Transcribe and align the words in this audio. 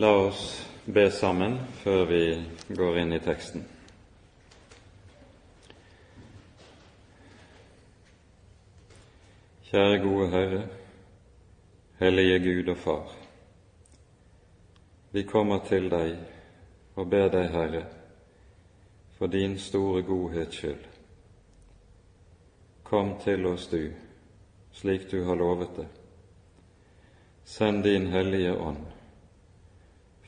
La 0.00 0.10
oss 0.16 0.66
be 0.84 1.10
sammen 1.10 1.58
før 1.82 2.06
vi 2.08 2.20
går 2.72 2.98
inn 3.02 3.10
i 3.12 3.18
teksten. 3.20 3.66
Kjære 9.66 9.98
gode 10.00 10.28
Herre, 10.32 10.60
hellige 11.98 12.38
Gud 12.46 12.70
og 12.72 12.78
Far. 12.80 13.12
Vi 15.12 15.26
kommer 15.28 15.60
til 15.68 15.90
deg 15.92 16.14
og 16.96 17.10
ber 17.12 17.28
deg, 17.34 17.50
Herre, 17.52 17.82
for 19.18 19.28
din 19.28 19.58
store 19.58 20.00
godhets 20.08 20.62
skyld. 20.62 20.86
Kom 22.88 23.18
til 23.20 23.44
oss, 23.52 23.68
du, 23.68 23.92
slik 24.80 25.10
du 25.12 25.18
har 25.28 25.36
lovet 25.36 25.76
det. 25.76 25.86
Send 27.44 27.84
din 27.84 28.08
Hellige 28.16 28.56
Ånd 28.56 28.89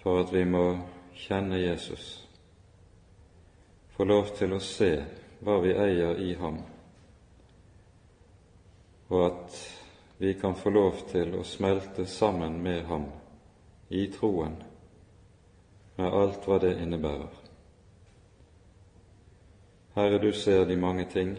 for 0.02 0.20
at 0.20 0.32
vi 0.34 0.44
må 0.44 0.66
kjenne 1.14 1.60
Jesus, 1.62 2.26
få 3.94 4.04
lov 4.04 4.32
til 4.38 4.56
å 4.56 4.60
se 4.62 4.90
hva 5.42 5.60
vi 5.62 5.74
eier 5.76 6.18
i 6.18 6.32
ham, 6.40 6.58
og 9.12 9.24
at 9.26 9.60
vi 10.18 10.34
kan 10.38 10.54
få 10.58 10.70
lov 10.70 11.04
til 11.10 11.36
å 11.38 11.46
smelte 11.46 12.06
sammen 12.06 12.58
med 12.62 12.84
ham 12.90 13.06
i 13.90 14.06
troen, 14.10 14.58
med 15.96 16.20
alt 16.20 16.46
hva 16.48 16.58
det 16.62 16.76
innebærer. 16.82 17.40
Herre, 19.94 20.18
du 20.18 20.32
ser 20.32 20.64
de 20.66 20.76
mange 20.76 21.04
ting 21.04 21.34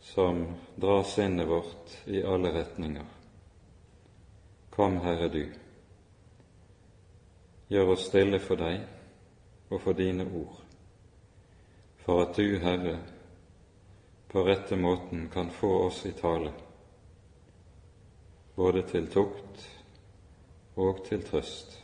som 0.00 0.44
drar 0.76 1.02
sinnet 1.08 1.48
vårt 1.48 1.94
i 2.04 2.20
alle 2.22 2.52
retninger. 2.52 3.06
Kom, 4.70 5.00
Herre, 5.00 5.28
du. 5.32 5.46
Gjør 7.68 7.92
oss 7.92 8.06
stille 8.08 8.40
for 8.40 8.60
deg 8.60 8.80
og 9.68 9.80
for 9.84 9.92
dine 9.92 10.24
ord, 10.24 10.60
for 12.04 12.22
at 12.24 12.36
du, 12.36 12.56
Herre, 12.62 12.96
på 14.28 14.44
rette 14.46 14.76
måten 14.76 15.28
kan 15.32 15.50
få 15.52 15.72
oss 15.86 16.06
i 16.08 16.12
tale, 16.16 16.52
både 18.56 18.82
til 18.88 19.10
tukt 19.12 19.68
og 20.76 21.04
til 21.08 21.22
trøst. 21.28 21.76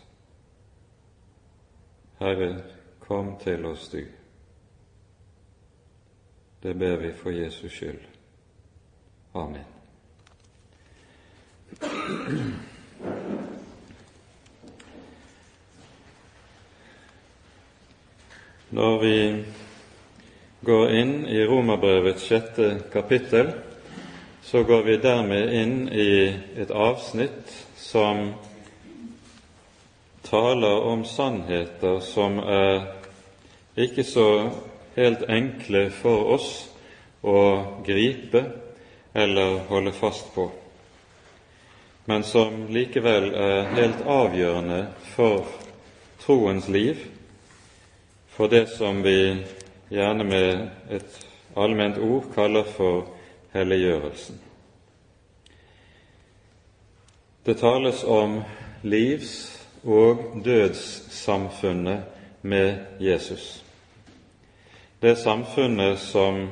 Herre, 2.20 2.62
kom 3.00 3.36
til 3.40 3.66
oss, 3.66 3.88
du. 3.92 4.00
Det 6.62 6.78
ber 6.78 6.96
vi 6.96 7.12
for 7.12 7.30
Jesus 7.30 7.72
skyld. 7.72 8.00
Amen. 9.34 9.64
Når 18.70 18.98
vi 18.98 19.44
går 20.64 20.90
inn 20.96 21.26
i 21.28 21.44
Romerbrevets 21.44 22.24
sjette 22.24 22.70
kapittel, 22.92 23.50
så 24.42 24.62
går 24.62 24.82
vi 24.82 24.96
dermed 25.02 25.52
inn 25.52 25.76
i 25.88 26.32
et 26.56 26.70
avsnitt 26.72 27.52
som 27.76 28.30
taler 30.24 30.86
om 30.88 31.04
sannheter 31.04 32.00
som 32.00 32.38
er 32.40 32.86
ikke 33.76 34.04
så 34.08 34.28
helt 34.96 35.26
enkle 35.28 35.90
for 35.92 36.32
oss 36.38 36.50
å 37.20 37.40
gripe 37.84 38.46
eller 39.12 39.58
holde 39.68 39.92
fast 39.92 40.32
på, 40.34 40.48
men 42.08 42.24
som 42.24 42.64
likevel 42.72 43.28
er 43.36 43.74
helt 43.76 44.00
avgjørende 44.08 44.86
for 45.12 45.44
troens 46.24 46.68
liv 46.72 47.04
for 48.34 48.48
det 48.48 48.66
som 48.66 49.02
vi 49.02 49.44
gjerne 49.88 50.24
med 50.24 50.68
et 50.90 51.26
allment 51.56 51.98
ord 51.98 52.24
kaller 52.34 52.66
for 52.66 53.06
helliggjørelsen. 53.54 54.40
Det 57.46 57.54
tales 57.60 58.04
om 58.04 58.40
livs- 58.82 59.60
og 59.84 60.40
dødssamfunnet 60.44 62.02
med 62.42 62.74
Jesus. 63.00 63.64
Det 65.02 65.18
samfunnet 65.18 65.98
som 65.98 66.48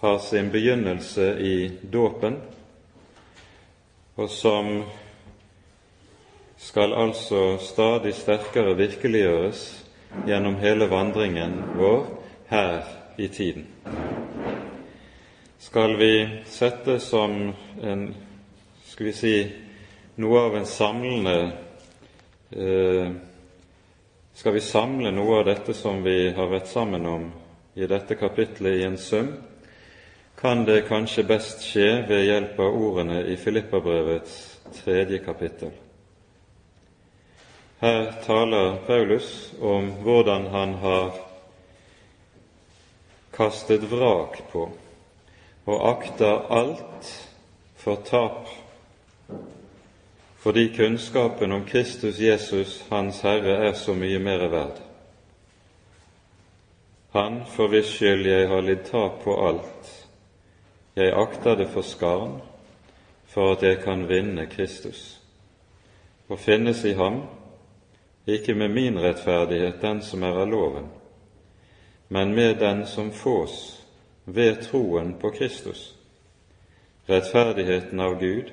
har 0.00 0.18
sin 0.18 0.50
begynnelse 0.50 1.40
i 1.40 1.72
dåpen, 1.92 2.36
og 4.16 4.30
som 4.30 4.82
skal 6.56 6.92
altså 6.94 7.56
stadig 7.58 8.14
sterkere 8.14 8.76
virkeliggjøres 8.76 9.83
gjennom 10.26 10.56
hele 10.56 10.86
vandringen 10.86 11.62
vår 11.78 12.06
her 12.48 12.82
i 13.16 13.28
tiden. 13.28 13.66
Skal 15.58 15.96
vi 15.96 16.28
sette 16.46 16.98
som 17.00 17.52
en 17.82 18.14
skal 18.84 19.06
vi 19.06 19.12
si 19.12 19.38
noe 20.22 20.40
av 20.46 20.56
en 20.56 20.66
samlende 20.66 21.38
eh, 22.50 23.08
Skal 24.34 24.54
vi 24.54 24.60
samle 24.62 25.10
noe 25.14 25.40
av 25.40 25.48
dette 25.48 25.74
som 25.74 26.02
vi 26.02 26.30
har 26.36 26.50
vært 26.50 26.70
sammen 26.70 27.06
om 27.06 27.24
i 27.74 27.86
dette 27.90 28.14
kapitlet, 28.14 28.78
i 28.78 28.86
en 28.86 28.98
sum, 28.98 29.32
kan 30.38 30.62
det 30.66 30.84
kanskje 30.88 31.26
best 31.26 31.62
skje 31.66 32.04
ved 32.08 32.26
hjelp 32.26 32.58
av 32.62 32.76
ordene 32.86 33.22
i 33.30 33.36
Filippabrevets 33.38 34.36
tredje 34.82 35.18
kapittel. 35.26 35.74
Her 37.84 38.12
taler 38.24 38.76
Paulus 38.86 39.52
om 39.60 39.90
hvordan 39.90 40.46
han 40.46 40.70
har 40.74 41.10
kastet 43.36 43.84
vrak 43.90 44.38
på 44.52 44.62
og 45.66 45.82
akter 45.90 46.46
alt 46.48 47.10
for 47.76 48.00
tap 48.08 48.48
fordi 50.46 50.64
kunnskapen 50.76 51.52
om 51.52 51.66
Kristus 51.68 52.20
Jesus, 52.20 52.84
Hans 52.88 53.20
Herre, 53.20 53.68
er 53.68 53.76
så 53.76 53.92
mye 53.92 54.18
mer 54.18 54.48
verd. 54.48 54.80
Han 57.12 57.42
for 57.52 57.68
hvis 57.68 57.92
skyld 57.98 58.24
jeg 58.32 58.48
har 58.48 58.64
lidd 58.64 58.88
tap 58.88 59.20
på 59.28 59.36
alt, 59.44 59.94
jeg 60.96 61.12
akter 61.12 61.60
det 61.60 61.68
for 61.68 61.84
skarn 61.84 62.36
for 63.28 63.52
at 63.52 63.62
jeg 63.62 63.84
kan 63.84 64.08
vinne 64.08 64.48
Kristus, 64.48 65.20
og 66.28 66.38
finnes 66.38 66.84
i 66.84 66.96
ham, 66.96 67.26
ikke 68.26 68.54
med 68.54 68.68
min 68.68 68.98
rettferdighet, 68.98 69.82
den 69.82 70.02
som 70.02 70.22
er 70.22 70.40
av 70.40 70.48
loven, 70.48 70.88
men 72.08 72.34
med 72.34 72.56
den 72.58 72.86
som 72.86 73.12
fås 73.12 73.82
ved 74.24 74.62
troen 74.62 75.14
på 75.20 75.30
Kristus, 75.30 75.94
rettferdigheten 77.06 78.00
av 78.00 78.16
Gud 78.20 78.52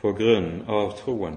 på 0.00 0.12
grunn 0.12 0.64
av 0.68 0.94
troen, 0.96 1.36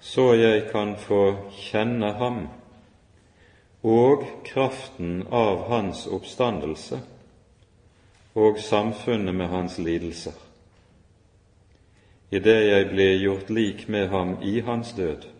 så 0.00 0.34
jeg 0.34 0.68
kan 0.70 0.94
få 1.00 1.50
kjenne 1.58 2.12
ham 2.20 2.44
og 3.82 4.24
kraften 4.44 5.26
av 5.32 5.66
hans 5.68 6.06
oppstandelse 6.06 7.00
og 8.34 8.58
samfunnet 8.62 9.34
med 9.34 9.48
hans 9.48 9.78
lidelser, 9.78 10.34
idet 12.30 12.60
jeg 12.68 12.90
blir 12.90 13.22
gjort 13.22 13.50
lik 13.50 13.88
med 13.88 14.08
ham 14.08 14.36
i 14.42 14.60
hans 14.60 14.92
død, 14.92 15.33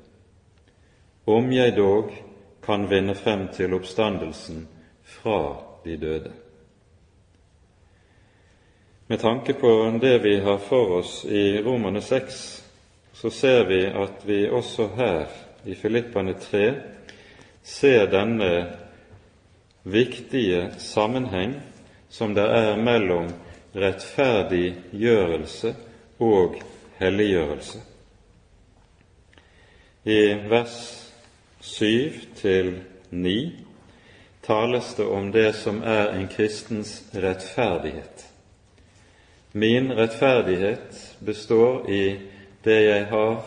om 1.24 1.52
jeg 1.52 1.76
dog 1.76 2.12
kan 2.64 2.88
vinne 2.88 3.14
frem 3.14 3.48
til 3.52 3.74
oppstandelsen 3.74 4.66
fra 5.04 5.56
de 5.84 5.96
døde. 5.96 6.32
Med 9.06 9.20
tanke 9.20 9.52
på 9.52 9.98
det 10.00 10.18
vi 10.24 10.38
har 10.40 10.58
for 10.58 10.98
oss 10.98 11.24
i 11.24 11.62
Romane 11.62 12.00
6, 12.00 12.62
så 13.12 13.30
ser 13.30 13.64
vi 13.64 13.86
at 13.86 14.24
vi 14.24 14.48
også 14.48 14.88
her 14.96 15.26
i 15.64 15.74
Filippane 15.74 16.34
3 16.40 16.74
ser 17.62 18.06
denne 18.06 18.76
viktige 19.82 20.70
sammenheng 20.78 21.60
som 22.08 22.34
det 22.34 22.48
er 22.48 22.76
mellom 22.76 23.28
rettferdiggjørelse 23.74 25.74
og 26.18 26.60
helliggjørelse. 26.98 27.78
I 30.04 30.34
vers 30.48 31.03
7 31.64 32.12
til 32.36 32.74
9 33.10 33.52
tales 34.42 34.94
det 34.94 35.06
om 35.06 35.30
det 35.32 35.54
som 35.56 35.82
er 35.82 36.12
en 36.12 36.28
kristens 36.28 37.04
rettferdighet. 37.14 38.26
Min 39.52 39.92
rettferdighet 39.92 41.16
består 41.24 41.90
i 41.90 42.20
det 42.64 42.80
jeg 42.84 43.06
har 43.06 43.40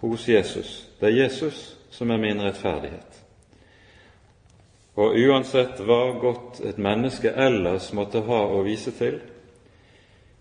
hos 0.00 0.28
Jesus. 0.28 0.88
Det 1.00 1.06
er 1.08 1.22
Jesus 1.22 1.76
som 1.90 2.10
er 2.10 2.18
min 2.18 2.42
rettferdighet. 2.42 3.22
Og 4.98 5.14
uansett 5.14 5.78
hva 5.86 6.18
godt 6.18 6.60
et 6.66 6.82
menneske 6.82 7.30
ellers 7.30 7.92
måtte 7.94 8.26
ha 8.26 8.42
å 8.42 8.64
vise 8.66 8.90
til, 8.98 9.20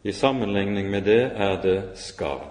i 0.03 0.11
sammenligning 0.11 0.89
med 0.89 1.05
det 1.05 1.23
er 1.37 1.59
det 1.61 1.79
skarn. 2.01 2.49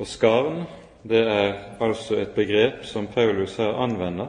Og 0.00 0.08
skarn 0.08 0.64
det 1.02 1.20
er 1.28 1.54
altså 1.80 2.18
et 2.20 2.34
begrep 2.36 2.84
som 2.84 3.06
Paulus 3.06 3.56
her 3.56 3.78
anvender, 3.82 4.28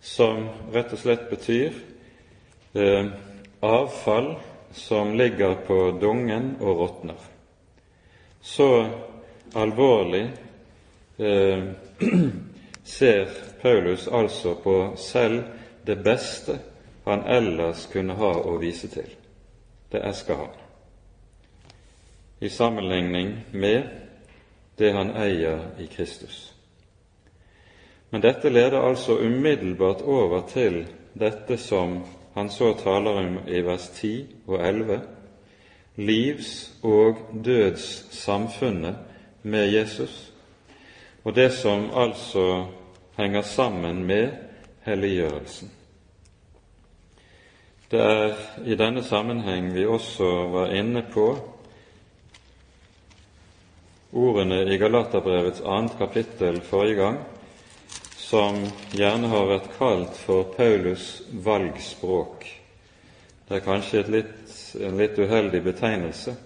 som 0.00 0.48
rett 0.74 0.92
og 0.92 0.98
slett 0.98 1.28
betyr 1.30 1.76
eh, 2.74 3.12
avfall 3.62 4.34
som 4.72 5.14
ligger 5.14 5.54
på 5.66 5.78
dungen 6.00 6.56
og 6.60 6.80
råtner. 6.80 7.20
Så 8.40 8.68
alvorlig 9.54 10.24
eh, 11.18 11.64
ser 12.96 13.28
Paulus 13.62 14.08
altså 14.08 14.54
på 14.54 14.76
selv 14.96 15.42
det 15.86 15.96
beste 16.02 16.58
han 17.04 17.24
ellers 17.26 17.86
kunne 17.92 18.14
ha 18.18 18.32
å 18.32 18.56
vise 18.62 18.88
til. 18.90 19.08
Det 19.90 20.00
esker 20.08 20.38
han. 20.40 20.52
I 22.42 22.48
sammenligning 22.50 23.36
med 23.52 23.82
det 24.82 24.92
han 24.96 25.14
eier 25.16 25.60
i 25.78 25.86
Kristus. 25.86 26.48
Men 28.10 28.20
dette 28.20 28.50
leder 28.50 28.82
altså 28.82 29.16
umiddelbart 29.22 30.02
over 30.02 30.42
til 30.50 30.82
dette 31.14 31.56
som 31.56 32.00
han 32.34 32.50
så 32.50 32.72
taler 32.80 33.20
om 33.22 33.38
i 33.48 33.60
vers 33.64 33.88
10 33.94 34.26
og 34.46 34.58
11, 34.66 35.00
livs- 35.96 36.72
og 36.82 37.16
dødssamfunnet 37.44 38.96
med 39.42 39.72
Jesus, 39.72 40.32
og 41.24 41.34
det 41.36 41.52
som 41.52 41.90
altså 41.94 42.66
henger 43.16 43.42
sammen 43.42 44.04
med 44.04 44.28
helliggjørelsen. 44.82 45.70
Det 47.90 48.00
er 48.00 48.36
i 48.64 48.74
denne 48.74 49.02
sammenheng 49.04 49.74
vi 49.74 49.84
også 49.86 50.28
var 50.48 50.72
inne 50.72 51.04
på 51.12 51.51
ordene 54.12 54.62
i 54.74 54.78
Galaterbrevets 54.78 55.62
annet 55.64 55.98
kapittel 55.98 56.60
forrige 56.60 57.00
gang, 57.00 57.18
som 58.16 58.58
gjerne 58.92 59.28
har 59.32 59.48
vært 59.48 59.70
kalt 59.78 60.16
for 60.20 60.52
Paulus' 60.56 61.22
valgspråk. 61.44 62.46
Det 63.48 63.56
er 63.58 63.64
kanskje 63.64 64.04
litt, 64.12 64.52
en 64.80 64.96
litt 65.00 65.18
uheldig 65.18 65.62
betegnelse, 65.64 66.36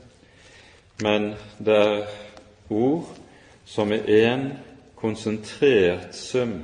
men 1.03 1.35
det 1.59 1.77
er 1.77 2.07
ord 2.71 3.11
som 3.67 3.93
i 3.93 4.01
én 4.01 4.49
konsentrert 4.97 6.15
sum 6.17 6.59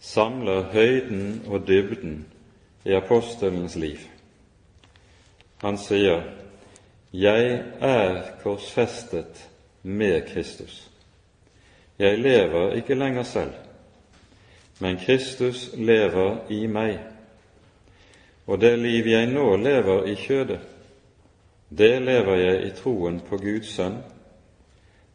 samler 0.00 0.68
høyden 0.72 1.42
og 1.48 1.66
dybden 1.66 2.20
i 2.84 2.94
apostelens 2.94 3.76
liv. 3.76 3.98
Han 5.62 5.78
sier, 5.78 6.22
'Jeg 7.12 7.64
er 7.80 8.22
korsfestet 8.42 9.47
med 9.82 10.22
Kristus'. 10.22 10.88
Jeg 11.98 12.18
lever 12.18 12.72
ikke 12.72 12.94
lenger 12.94 13.22
selv, 13.22 13.52
men 14.78 14.96
Kristus 14.96 15.70
lever 15.74 16.36
i 16.50 16.66
meg. 16.66 16.98
Og 18.46 18.60
det 18.60 18.78
liv 18.78 19.06
jeg 19.06 19.26
nå 19.26 19.56
lever 19.56 20.04
i 20.04 20.14
kjødet, 20.14 20.60
det 21.78 22.02
lever 22.02 22.36
jeg 22.36 22.66
i 22.66 22.70
troen 22.70 23.20
på 23.20 23.36
Guds 23.36 23.74
sønn, 23.74 23.98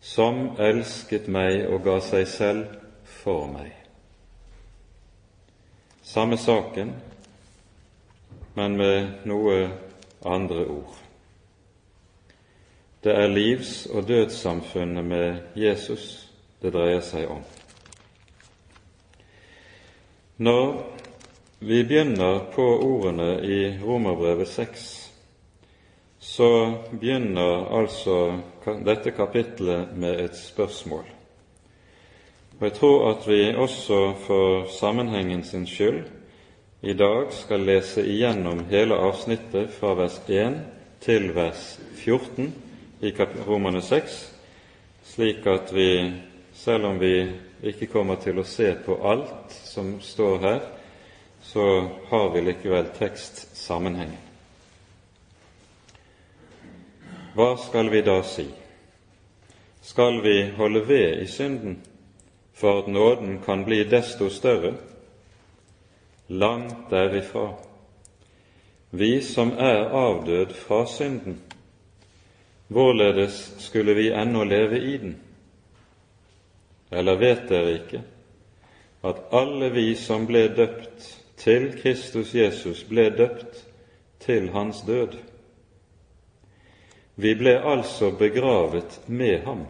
som 0.01 0.57
elsket 0.60 1.27
meg 1.27 1.65
og 1.68 1.83
ga 1.83 2.00
seg 2.00 2.27
selv 2.27 2.65
for 3.06 3.48
meg. 3.48 3.71
Samme 6.04 6.38
saken 6.38 6.92
men 8.54 8.77
med 8.77 9.25
noe 9.25 9.57
andre 10.25 10.65
ord. 10.69 11.02
Det 13.03 13.11
er 13.11 13.27
livs- 13.27 13.85
og 13.91 14.07
dødssamfunnet 14.07 15.05
med 15.05 15.35
Jesus 15.55 16.29
det 16.61 16.71
dreier 16.71 17.01
seg 17.03 17.27
om. 17.27 17.41
Når 20.38 20.69
vi 21.59 21.81
begynner 21.83 22.39
på 22.55 22.63
ordene 22.63 23.41
i 23.44 23.59
Romerbrevet 23.83 24.47
6, 24.47 24.88
så 26.19 26.50
begynner 26.91 27.67
altså 27.75 28.39
dette 28.88 29.11
kapitlet 29.11 29.91
med 30.00 30.23
et 30.23 30.39
spørsmål. 30.39 31.03
Og 32.59 32.65
Jeg 32.69 32.73
tror 32.73 33.09
at 33.11 33.27
vi 33.27 33.53
også 33.55 34.13
for 34.25 34.67
sammenhengen 34.79 35.44
sin 35.44 35.67
skyld 35.67 36.03
i 36.81 36.94
dag 36.94 37.33
skal 37.35 37.59
lese 37.59 38.07
igjennom 38.07 38.65
hele 38.69 38.95
avsnittet 38.95 39.71
fra 39.75 39.94
vers 39.94 40.21
1 40.29 40.61
til 41.01 41.35
vers 41.35 41.79
14 41.95 42.53
i 43.03 43.11
Romane 43.47 43.81
6, 43.81 44.13
slik 45.03 45.47
at 45.47 45.73
vi, 45.75 46.13
selv 46.53 46.85
om 46.85 47.00
vi 47.00 47.31
ikke 47.63 47.89
kommer 47.91 48.15
til 48.23 48.39
å 48.39 48.45
se 48.47 48.69
på 48.85 48.95
alt 49.03 49.51
som 49.51 49.97
står 50.01 50.38
her, 50.44 50.61
så 51.44 51.65
har 52.09 52.29
vi 52.33 52.45
likevel 52.45 52.88
tekstsammenhengen. 52.95 54.31
Hva 57.35 57.51
skal 57.59 57.89
vi 57.91 58.01
da 58.05 58.21
si? 58.23 58.47
Skal 59.83 60.21
vi 60.23 60.38
holde 60.55 60.85
ved 60.88 61.21
i 61.21 61.27
synden 61.27 61.77
for 62.55 62.83
at 62.83 62.88
nåden 62.88 63.41
kan 63.44 63.65
bli 63.67 63.83
desto 63.83 64.29
større? 64.31 64.75
langt 66.27 66.89
derifra. 66.89 67.53
Vi 68.89 69.21
som 69.21 69.51
er 69.51 69.89
avdød 69.89 70.53
fra 70.53 70.85
synden, 70.85 71.41
hvorledes 72.68 73.56
skulle 73.60 73.94
vi 73.94 74.12
ennå 74.12 74.44
leve 74.44 74.80
i 74.80 74.98
den? 74.98 75.15
Eller 76.92 77.15
vet 77.15 77.50
dere 77.50 77.74
ikke 77.74 78.04
at 79.04 79.19
alle 79.36 79.69
vi 79.74 79.95
som 80.00 80.27
ble 80.27 80.45
døpt 80.56 81.07
til 81.38 81.71
Kristus 81.81 82.36
Jesus, 82.36 82.83
ble 82.88 83.10
døpt 83.18 83.65
til 84.24 84.50
hans 84.54 84.83
død? 84.88 85.18
Vi 87.15 87.33
ble 87.36 87.57
altså 87.60 88.12
begravet 88.12 89.01
med 89.07 89.44
ham 89.45 89.65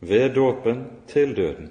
ved 0.00 0.34
dåpen 0.34 0.86
til 1.08 1.36
døden 1.36 1.70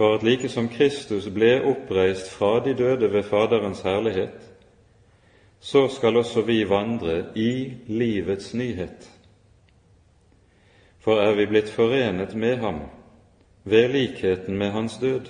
for 0.00 0.14
at 0.14 0.22
like 0.22 0.48
som 0.48 0.68
Kristus 0.68 1.28
ble 1.28 1.58
oppreist 1.60 2.30
fra 2.32 2.64
de 2.64 2.74
døde 2.74 3.12
ved 3.12 3.22
Faderens 3.22 3.82
herlighet, 3.82 4.52
så 5.60 5.88
skal 5.88 6.16
også 6.16 6.42
vi 6.42 6.64
vandre 6.64 7.24
i 7.34 7.72
livets 7.86 8.54
nyhet. 8.54 9.10
For 11.00 11.20
er 11.20 11.34
vi 11.36 11.46
blitt 11.46 11.68
forenet 11.72 12.34
med 12.34 12.56
ham 12.56 12.80
ved 13.64 13.88
likheten 13.92 14.56
med 14.58 14.70
hans 14.70 14.96
død, 14.98 15.28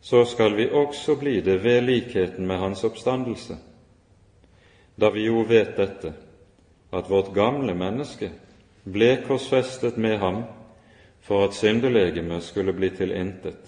så 0.00 0.24
skal 0.24 0.56
vi 0.56 0.68
også 0.70 1.16
bli 1.16 1.40
det 1.40 1.62
ved 1.64 1.80
likheten 1.80 2.46
med 2.46 2.56
hans 2.56 2.84
oppstandelse, 2.84 3.56
da 5.00 5.10
vi 5.10 5.26
jo 5.26 5.44
vet 5.48 5.76
dette, 5.76 6.12
at 6.92 7.10
vårt 7.10 7.32
gamle 7.34 7.74
menneske 7.74 8.30
ble 8.84 9.16
korsfestet 9.26 9.96
med 9.96 10.18
ham 10.18 10.44
for 11.20 11.44
at 11.44 11.56
syndelegemet 11.56 12.42
skulle 12.42 12.72
bli 12.72 12.90
til 12.90 13.12
intet, 13.12 13.60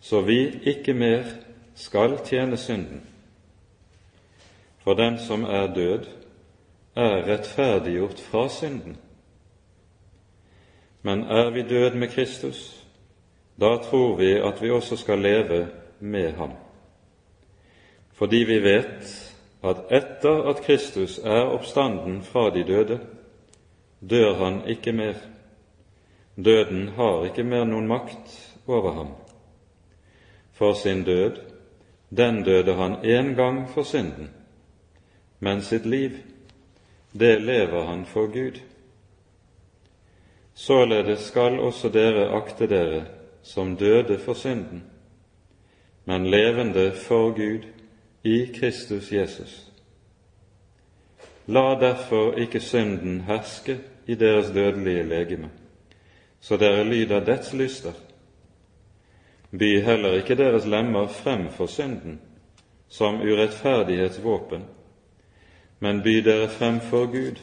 så 0.00 0.20
vi 0.20 0.60
ikke 0.64 0.94
mer 0.94 1.24
skal 1.74 2.18
tjene 2.24 2.56
synden. 2.56 3.11
For 4.82 4.94
den 4.94 5.18
som 5.18 5.44
er 5.44 5.74
død, 5.74 6.06
er 6.96 7.22
rettferdiggjort 7.26 8.20
fra 8.20 8.48
synden. 8.48 8.96
Men 11.02 11.22
er 11.22 11.50
vi 11.50 11.62
død 11.62 11.94
med 11.94 12.08
Kristus, 12.08 12.86
da 13.60 13.76
tror 13.76 14.16
vi 14.16 14.32
at 14.32 14.62
vi 14.62 14.70
også 14.70 14.96
skal 14.96 15.18
leve 15.18 15.68
med 16.00 16.32
ham. 16.32 16.50
Fordi 18.12 18.36
vi 18.36 18.58
vet 18.62 19.32
at 19.64 19.76
etter 19.90 20.48
at 20.50 20.62
Kristus 20.62 21.18
er 21.18 21.42
oppstanden 21.54 22.22
fra 22.22 22.50
de 22.50 22.64
døde, 22.64 23.00
dør 24.10 24.34
han 24.34 24.60
ikke 24.66 24.92
mer. 24.92 25.14
Døden 26.44 26.88
har 26.88 27.24
ikke 27.24 27.44
mer 27.44 27.64
noen 27.64 27.86
makt 27.86 28.34
over 28.66 28.92
ham. 28.92 29.08
For 30.52 30.72
sin 30.72 31.04
død, 31.04 31.36
den 32.16 32.42
døde 32.44 32.74
han 32.74 32.94
én 32.94 33.34
gang 33.34 33.68
for 33.70 33.82
synden, 33.82 34.30
men 35.42 35.62
sitt 35.62 35.86
liv, 35.86 36.18
det 37.12 37.40
lever 37.42 37.84
han 37.84 38.04
for 38.06 38.26
Gud. 38.30 38.60
Således 40.54 41.20
skal 41.20 41.58
også 41.60 41.90
dere 41.92 42.28
akte 42.36 42.68
dere 42.70 43.04
som 43.42 43.74
døde 43.76 44.18
for 44.18 44.38
synden, 44.38 44.84
men 46.04 46.30
levende 46.30 46.92
for 46.92 47.34
Gud 47.34 47.66
i 48.22 48.46
Kristus 48.54 49.12
Jesus. 49.12 49.58
La 51.46 51.74
derfor 51.80 52.38
ikke 52.38 52.60
synden 52.60 53.20
herske 53.26 53.80
i 54.06 54.14
deres 54.14 54.50
dødelige 54.54 55.02
legeme 55.02 55.50
så 56.42 56.56
dere 56.58 56.84
lyder 56.84 57.20
dets 57.24 57.52
lyster. 57.54 57.92
By 59.50 59.78
heller 59.84 60.16
ikke 60.18 60.36
deres 60.36 60.66
lemmer 60.66 61.06
frem 61.06 61.50
for 61.50 61.66
synden 61.66 62.20
som 62.88 63.20
urettferdighetsvåpen, 63.20 64.64
men 65.82 66.02
by 66.02 66.20
dere 66.22 66.48
frem 66.48 66.80
for 66.80 67.10
Gud 67.10 67.42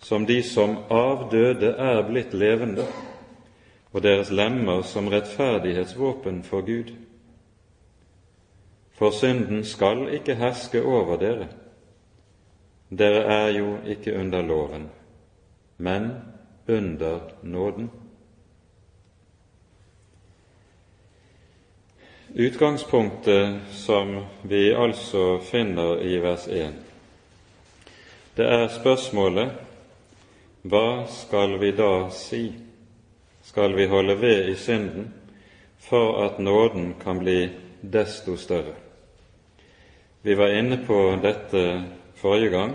som 0.00 0.26
de 0.26 0.42
som 0.42 0.76
av 0.88 1.28
døde 1.30 1.74
er 1.76 2.02
blitt 2.08 2.32
levende, 2.34 2.86
og 3.92 4.02
deres 4.02 4.30
lemmer 4.30 4.82
som 4.86 5.10
rettferdighetsvåpen 5.12 6.42
for 6.46 6.64
Gud. 6.64 6.92
For 8.96 9.12
synden 9.12 9.64
skal 9.64 10.08
ikke 10.14 10.38
herske 10.40 10.82
over 10.82 11.18
dere. 11.20 11.48
Dere 12.90 13.22
er 13.24 13.48
jo 13.58 13.76
ikke 13.86 14.14
under 14.18 14.42
loven, 14.42 14.88
men 15.78 16.10
under 16.68 17.20
nåden. 17.42 17.90
Utgangspunktet 22.30 23.60
som 23.74 24.14
vi 24.42 24.70
altså 24.70 25.40
finner 25.42 25.98
i 25.98 26.18
vers 26.22 26.46
1, 26.48 26.89
det 28.36 28.46
er 28.46 28.68
spørsmålet 28.70 29.50
hva 30.62 31.06
skal 31.08 31.56
vi 31.58 31.72
da 31.72 32.10
si? 32.12 32.50
Skal 33.42 33.72
vi 33.74 33.86
holde 33.88 34.14
ved 34.20 34.50
i 34.52 34.54
synden 34.54 35.08
for 35.80 36.20
at 36.26 36.38
nåden 36.38 36.94
kan 37.00 37.18
bli 37.18 37.48
desto 37.80 38.36
større? 38.36 38.76
Vi 40.22 40.34
var 40.34 40.52
inne 40.52 40.76
på 40.86 41.16
dette 41.22 41.64
forrige 42.20 42.52
gang, 42.52 42.74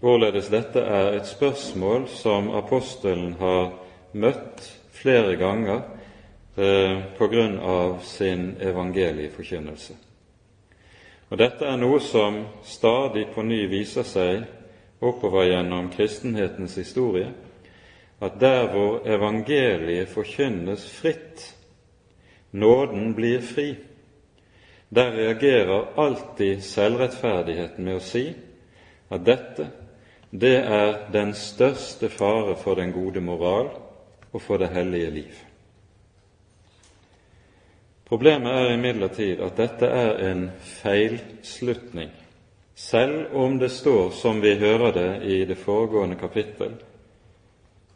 hvorledes 0.00 0.50
dette 0.50 0.82
er 0.82 1.14
et 1.20 1.30
spørsmål 1.30 2.08
som 2.08 2.50
apostelen 2.50 3.36
har 3.38 3.70
møtt 4.12 4.66
flere 4.90 5.36
ganger 5.38 5.80
eh, 6.58 6.98
på 7.18 7.30
grunn 7.30 7.58
av 7.62 8.00
sin 8.02 8.56
evangelieforkynnelse. 8.60 10.09
Og 11.30 11.38
Dette 11.38 11.66
er 11.66 11.78
noe 11.78 12.00
som 12.02 12.40
stadig 12.66 13.28
på 13.34 13.44
ny 13.46 13.62
viser 13.70 14.06
seg 14.06 14.42
oppover 15.00 15.46
gjennom 15.46 15.92
kristenhetens 15.94 16.74
historie, 16.80 17.30
at 18.20 18.40
der 18.40 18.66
hvor 18.72 19.06
evangeliet 19.08 20.10
forkynnes 20.10 20.88
fritt, 20.90 21.44
nåden 22.50 23.14
blir 23.14 23.40
fri, 23.46 23.68
der 24.90 25.14
reagerer 25.14 25.92
alltid 26.02 26.64
selvrettferdigheten 26.66 27.86
med 27.86 28.00
å 28.00 28.02
si 28.02 28.24
at 29.10 29.22
dette, 29.24 29.68
det 30.30 30.56
er 30.58 31.06
den 31.14 31.30
største 31.34 32.10
fare 32.10 32.56
for 32.58 32.78
den 32.78 32.90
gode 32.94 33.22
moral 33.22 33.70
og 34.32 34.42
for 34.42 34.58
det 34.58 34.72
hellige 34.74 35.14
liv. 35.14 35.38
Problemet 38.10 38.52
er 38.52 38.72
imidlertid 38.74 39.38
at 39.38 39.54
dette 39.54 39.86
er 39.86 40.16
en 40.32 40.48
feilslutning, 40.66 42.10
selv 42.74 43.36
om 43.38 43.54
det 43.60 43.68
står, 43.70 44.10
som 44.10 44.40
vi 44.42 44.56
hører 44.58 44.90
det 44.96 45.10
i 45.30 45.44
det 45.46 45.54
foregående 45.58 46.16
kapittel, 46.18 46.74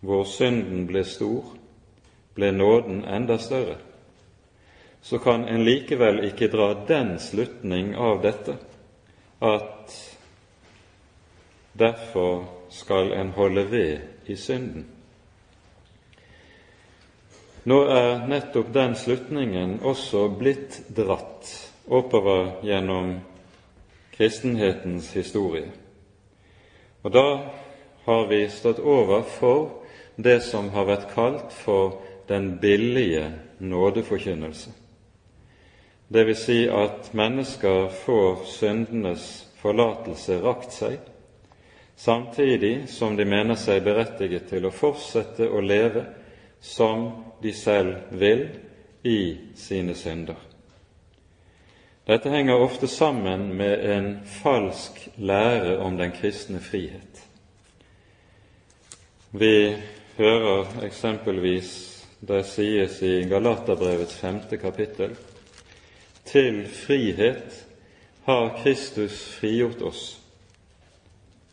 hvor 0.06 0.23
synden 0.30 0.87
ble 0.87 1.02
stor, 1.02 1.42
ble 2.38 2.52
nåden 2.54 3.02
enda 3.11 3.40
større. 3.42 3.75
Så 5.02 5.18
kan 5.18 5.49
en 5.50 5.66
likevel 5.66 6.23
ikke 6.30 6.52
dra 6.52 6.71
den 6.87 7.16
slutning 7.18 7.97
av 7.99 8.23
dette 8.23 8.54
at 9.42 9.99
derfor 11.75 12.44
skal 12.71 13.12
en 13.18 13.35
holde 13.35 13.66
ved 13.71 14.30
i 14.30 14.37
synden. 14.37 14.93
Nå 17.64 17.78
er 17.88 18.26
nettopp 18.28 18.73
den 18.75 18.92
slutningen 18.97 19.78
også 19.80 20.26
blitt 20.37 20.83
dratt 20.92 21.49
oppover 21.88 22.59
gjennom 22.61 23.14
kristenhetens 24.12 25.09
historie. 25.16 25.71
Og 27.02 27.12
da 27.12 27.25
har 28.04 28.26
vi 28.28 28.42
stått 28.52 28.83
over 28.85 29.23
for 29.25 29.71
det 30.16 30.42
som 30.44 30.68
har 30.75 30.85
vært 30.90 31.06
kalt 31.14 31.54
for 31.56 32.02
den 32.28 32.59
billige 32.61 33.30
nådeforkynnelse. 33.64 34.71
Det 36.09 36.25
vil 36.28 36.37
si 36.37 36.59
at 36.68 37.14
mennesker 37.16 37.88
får 38.04 38.44
syndenes 38.59 39.25
forlatelse 39.62 40.37
rakt 40.44 40.76
seg, 40.76 40.99
samtidig 41.97 42.90
som 42.92 43.16
de 43.16 43.25
mener 43.25 43.56
seg 43.56 43.80
berettiget 43.88 44.50
til 44.52 44.68
å 44.68 44.75
fortsette 44.75 45.49
å 45.49 45.64
leve 45.64 46.04
som 46.64 47.11
de 47.42 47.52
selv 47.52 47.97
vil 48.11 48.49
i 49.02 49.37
sine 49.54 49.94
synder. 49.94 50.38
Dette 52.09 52.33
henger 52.33 52.61
ofte 52.61 52.88
sammen 52.88 53.50
med 53.56 53.85
en 53.97 54.09
falsk 54.40 55.09
lære 55.16 55.76
om 55.78 55.97
den 56.00 56.12
kristne 56.12 56.61
frihet. 56.61 57.21
Vi 59.33 59.76
hører 60.16 60.85
eksempelvis 60.87 61.71
det 62.25 62.44
sies 62.49 63.00
i 63.02 63.14
Galaterbrevets 63.28 64.16
femte 64.16 64.56
kapittel 64.56 65.16
til 66.25 66.62
frihet 66.68 67.64
har 68.25 68.54
Kristus 68.62 69.25
frigjort 69.37 69.83
oss. 69.83 70.21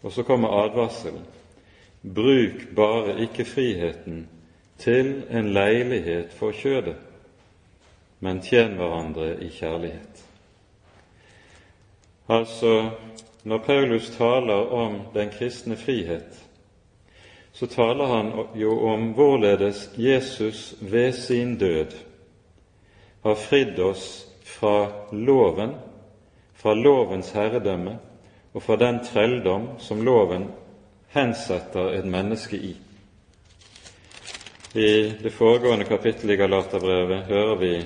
Og 0.02 0.12
så 0.12 0.24
kommer 0.24 0.64
advarselen. 0.64 1.26
Bruk 2.02 2.70
bare 2.76 3.20
ikke 3.22 3.46
friheten 3.46 4.30
til 4.82 5.24
en 5.30 5.54
leilighet 5.54 6.34
for 6.34 6.52
kjødet, 6.52 6.98
men 8.20 8.42
tjen 8.42 8.76
hverandre 8.80 9.36
i 9.44 9.50
kjærlighet. 9.54 10.26
Altså, 12.30 12.90
når 13.44 13.58
Paulus 13.58 14.10
taler 14.18 14.74
om 14.74 15.02
den 15.14 15.30
kristne 15.30 15.78
frihet, 15.78 16.48
så 17.54 17.68
taler 17.68 18.06
han 18.06 18.32
jo 18.56 18.80
om 18.88 19.12
hvorledes 19.14 19.90
Jesus 19.98 20.76
ved 20.82 21.12
sin 21.12 21.58
død 21.58 21.92
har 23.24 23.36
fridd 23.36 23.80
oss 23.80 24.28
fra 24.44 24.92
loven, 25.12 25.76
fra 26.54 26.74
lovens 26.74 27.32
herredømme 27.32 27.98
og 28.54 28.64
fra 28.64 28.76
den 28.76 29.00
trelldom 29.06 29.68
som 29.80 30.02
loven 30.06 30.48
hensetter 31.14 31.94
et 32.00 32.06
menneske 32.06 32.58
i. 32.58 32.78
I 34.74 35.14
det 35.24 35.30
foregående 35.30 35.86
kapittelet 35.86 36.34
i 36.34 36.38
Galaterbrevet 36.38 37.26
hører 37.26 37.56
vi 37.56 37.86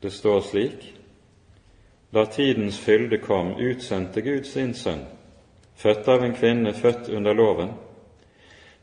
det 0.00 0.10
står 0.10 0.40
slik 0.40 0.86
Da 2.10 2.24
tidens 2.26 2.78
fylde 2.80 3.18
kom, 3.18 3.50
utsendte 3.60 4.22
Gud 4.24 4.46
sin 4.46 4.72
sønn, 4.74 5.02
født 5.76 6.08
av 6.08 6.24
en 6.24 6.32
kvinne 6.32 6.72
født 6.72 7.08
under 7.08 7.34
loven, 7.34 7.74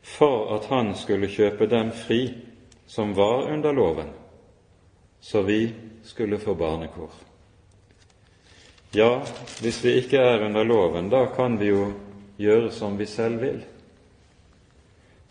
for 0.02 0.52
at 0.54 0.68
han 0.70 0.92
skulle 0.94 1.30
kjøpe 1.32 1.66
dem 1.66 1.90
fri 1.96 2.20
som 2.86 3.14
var 3.16 3.48
under 3.50 3.72
loven, 3.72 4.12
så 5.20 5.42
vi 5.42 5.72
skulle 6.04 6.38
få 6.38 6.54
barnekår. 6.54 7.10
Ja, 8.94 9.22
hvis 9.64 9.84
vi 9.84 9.96
ikke 10.04 10.20
er 10.20 10.44
under 10.44 10.64
loven, 10.64 11.08
da 11.10 11.24
kan 11.34 11.58
vi 11.58 11.72
jo 11.72 11.92
gjøre 12.38 12.70
som 12.70 12.98
vi 12.98 13.06
selv 13.06 13.40
vil. 13.40 13.62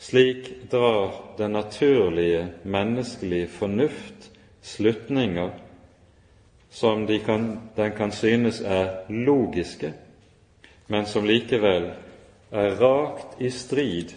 Slik 0.01 0.72
drar 0.72 1.13
den 1.38 1.51
naturlige 1.51 2.48
menneskelige 2.63 3.48
fornuft 3.48 4.31
slutninger 4.62 5.50
som 6.70 7.08
de 7.08 7.20
kan, 7.20 7.60
den 7.75 7.91
kan 7.91 8.12
synes 8.12 8.62
er 8.62 9.05
logiske, 9.10 9.93
men 10.88 11.05
som 11.05 11.25
likevel 11.25 11.91
er 12.51 12.75
rakt 12.81 13.41
i 13.41 13.50
strid 13.50 14.15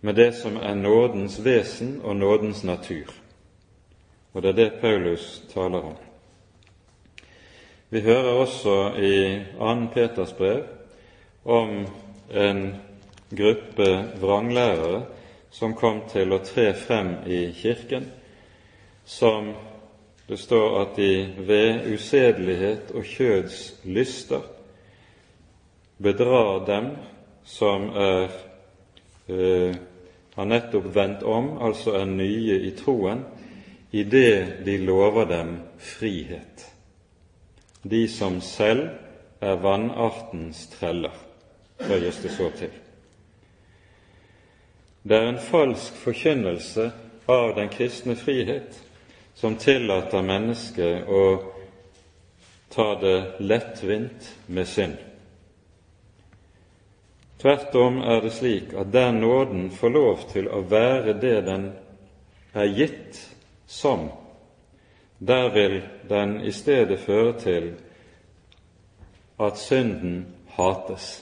med 0.00 0.14
det 0.14 0.34
som 0.34 0.56
er 0.56 0.74
nådens 0.74 1.40
vesen 1.44 2.00
og 2.04 2.16
nådens 2.16 2.64
natur. 2.64 3.10
Og 4.34 4.42
det 4.42 4.48
er 4.48 4.56
det 4.56 4.80
Paulus 4.80 5.42
taler 5.54 5.80
om. 5.82 5.96
Vi 7.90 8.00
hører 8.00 8.38
også 8.38 8.92
i 9.02 9.42
2. 9.58 9.74
Peters 9.94 10.32
brev 10.32 10.62
om 11.44 11.86
en 12.30 12.74
gruppe 13.36 13.90
vranglærere 14.20 15.02
som 15.54 15.76
kom 15.78 16.02
til 16.10 16.34
å 16.34 16.40
tre 16.42 16.72
frem 16.74 17.14
i 17.30 17.46
Kirken, 17.54 18.08
som 19.04 19.52
det 20.26 20.40
står 20.40 20.76
at 20.80 20.98
de 20.98 21.10
ved 21.46 21.86
usedelighet 21.94 22.90
og 22.96 23.06
kjøds 23.06 23.58
lyster 23.84 24.42
bedrar 26.02 26.64
dem 26.66 26.94
som 27.46 27.90
er 27.94 28.30
eh, 29.28 29.76
har 30.34 30.48
nettopp 30.50 30.86
vendt 30.94 31.22
om, 31.22 31.52
altså 31.62 31.94
er 32.00 32.08
nye 32.10 32.56
i 32.66 32.72
troen, 32.74 33.22
i 33.94 34.02
det 34.02 34.64
de 34.66 34.78
lover 34.82 35.28
dem 35.30 35.52
frihet. 35.78 36.64
De 37.82 38.08
som 38.10 38.40
selv 38.42 38.88
er 39.44 39.60
vannartens 39.62 40.66
treller, 40.74 41.14
føyes 41.78 42.18
det 42.24 42.32
så 42.34 42.50
til. 42.58 42.83
Det 45.06 45.16
er 45.16 45.26
en 45.28 45.38
falsk 45.38 45.96
forkynnelse 46.00 46.86
av 47.28 47.50
den 47.58 47.68
kristne 47.68 48.14
frihet 48.16 48.78
som 49.36 49.58
tillater 49.60 50.22
mennesket 50.24 51.10
å 51.12 51.24
ta 52.72 52.86
det 53.02 53.18
lettvint 53.44 54.30
med 54.46 54.68
synd. 54.68 54.96
Tvert 57.36 57.76
om 57.76 58.00
er 58.00 58.24
det 58.24 58.32
slik 58.32 58.72
at 58.80 58.94
der 58.96 59.12
nåden 59.12 59.68
får 59.76 59.92
lov 59.92 60.24
til 60.32 60.48
å 60.48 60.62
være 60.72 61.18
det 61.20 61.36
den 61.50 61.66
er 62.56 62.72
gitt 62.72 63.20
som, 63.68 64.08
der 65.18 65.50
vil 65.52 65.82
den 66.08 66.38
i 66.40 66.52
stedet 66.56 67.02
føre 67.04 67.36
til 67.44 67.68
at 69.36 69.60
synden 69.60 70.22
hates. 70.56 71.20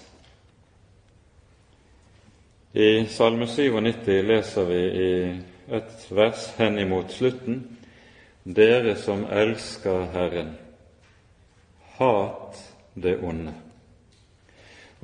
I 2.75 3.07
Salme 3.07 3.47
97 3.47 4.23
leser 4.23 4.65
vi 4.65 4.77
i 4.81 5.09
et 5.77 6.07
vers 6.09 6.47
henimot 6.57 7.11
slutten 7.13 7.59
Dere 8.45 8.95
som 8.97 9.27
elsker 9.29 10.07
Herren, 10.15 10.55
hat 11.99 12.57
det 12.95 13.19
onde. 13.21 13.53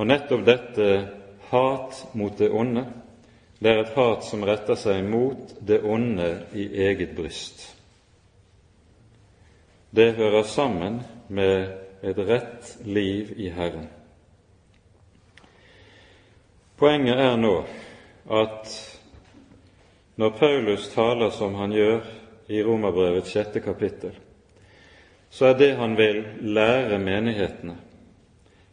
Og 0.00 0.08
nettopp 0.08 0.46
dette 0.48 0.88
hat 1.50 2.00
mot 2.16 2.40
det 2.40 2.48
onde, 2.48 2.86
det 3.60 3.70
er 3.74 3.82
et 3.84 3.92
hat 4.00 4.24
som 4.24 4.48
retter 4.48 4.80
seg 4.80 5.04
mot 5.04 5.52
det 5.60 5.82
onde 5.84 6.30
i 6.56 6.66
eget 6.88 7.12
bryst. 7.20 7.60
Det 9.92 10.14
hører 10.16 10.48
sammen 10.48 11.02
med 11.28 11.68
et 12.00 12.24
rett 12.32 12.74
liv 12.88 13.36
i 13.36 13.52
Herren. 13.52 13.90
Poenget 16.78 17.18
er 17.18 17.36
nå 17.36 17.56
at 18.30 18.70
når 20.18 20.30
Paulus 20.38 20.88
taler 20.92 21.30
som 21.34 21.54
han 21.58 21.72
gjør 21.74 22.04
i 22.54 22.60
Romerbrevets 22.62 23.32
sjette 23.34 23.60
kapittel, 23.60 24.12
så 25.30 25.50
er 25.50 25.56
det 25.58 25.72
han 25.76 25.96
vil 25.98 26.20
lære 26.40 27.00
menighetene, 27.02 27.74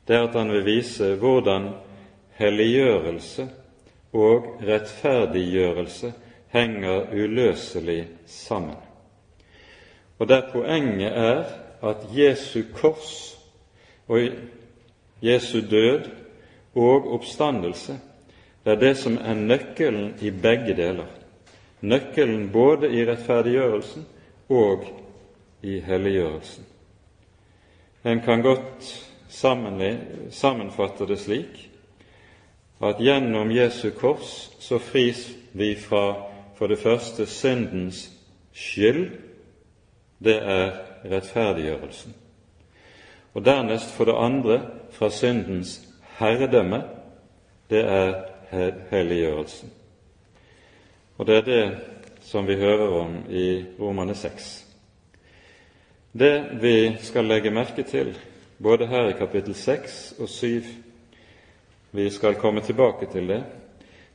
det 0.06 0.16
er 0.16 0.28
at 0.28 0.38
han 0.38 0.52
vil 0.54 0.66
vise 0.68 1.16
hvordan 1.18 1.72
helliggjørelse 2.38 3.48
og 4.14 4.52
rettferdiggjørelse 4.68 6.12
henger 6.54 7.10
uløselig 7.14 8.04
sammen. 8.30 8.78
Og 10.20 10.30
der 10.30 10.52
poenget 10.52 11.10
er 11.12 11.44
at 11.82 12.06
Jesu 12.14 12.62
kors 12.74 13.34
og 14.08 14.30
Jesu 15.22 15.60
død 15.72 16.25
og 16.75 17.13
oppstandelse 17.13 17.98
det 18.65 18.72
er 18.72 18.79
det 18.82 18.96
som 18.98 19.17
er 19.22 19.38
nøkkelen 19.38 20.15
i 20.25 20.32
begge 20.32 20.74
deler. 20.74 21.10
Nøkkelen 21.86 22.48
både 22.50 22.89
i 22.89 23.03
rettferdiggjørelsen 23.05 24.05
og 24.50 24.88
i 25.62 25.79
helliggjørelsen. 25.86 26.65
En 28.05 28.22
kan 28.25 28.41
godt 28.41 28.89
sammenfatte 29.29 31.05
det 31.05 31.20
slik 31.20 31.70
at 32.82 32.98
gjennom 32.98 33.53
Jesu 33.53 33.91
kors 33.94 34.50
så 34.60 34.79
fris 34.82 35.29
vi 35.53 35.75
fra 35.75 36.15
for 36.58 36.67
det 36.67 36.79
første 36.79 37.25
syndens 37.25 38.12
skyld, 38.53 39.12
det 40.24 40.38
er 40.41 40.72
rettferdiggjørelsen. 41.12 42.15
Og 43.34 43.46
dernest 43.46 43.94
for 43.94 44.05
det 44.05 44.15
andre 44.17 44.62
fra 44.91 45.10
syndens 45.10 45.82
herredømme, 46.19 46.84
det 47.69 47.81
er 47.86 48.13
helliggjørelsen. 48.89 49.72
Og 51.17 51.27
det 51.27 51.38
er 51.38 51.41
det 51.41 51.77
som 52.22 52.48
vi 52.48 52.55
hører 52.55 52.88
om 53.01 53.17
i 53.29 53.65
Romane 53.79 54.15
6. 54.15 54.65
Det 56.13 56.62
vi 56.62 56.95
skal 57.03 57.25
legge 57.25 57.51
merke 57.51 57.84
til 57.84 58.15
både 58.63 58.88
her 58.88 59.10
i 59.10 59.17
kapittel 59.17 59.55
6 59.55 60.13
og 60.19 60.29
7, 60.29 60.63
vi 61.91 62.10
skal 62.10 62.36
komme 62.36 62.62
tilbake 62.62 63.07
til 63.12 63.27
det, 63.27 63.43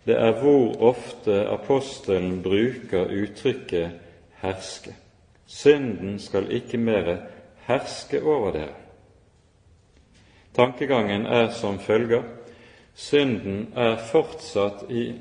det 0.07 0.17
er 0.17 0.33
hvor 0.41 0.77
ofte 0.91 1.49
apostelen 1.49 2.43
bruker 2.43 3.05
uttrykket 3.23 3.91
'herske'. 4.43 4.95
Synden 5.47 6.19
skal 6.19 6.53
ikke 6.53 6.79
mere 6.79 7.19
herske 7.67 8.23
over 8.23 8.53
dere. 8.53 8.75
Tankegangen 10.61 11.27
er 11.27 11.51
som 11.57 11.79
følger 11.81 12.23
synden 12.95 13.73
er 13.77 13.97
fortsatt 13.97 14.91
i 14.93 15.15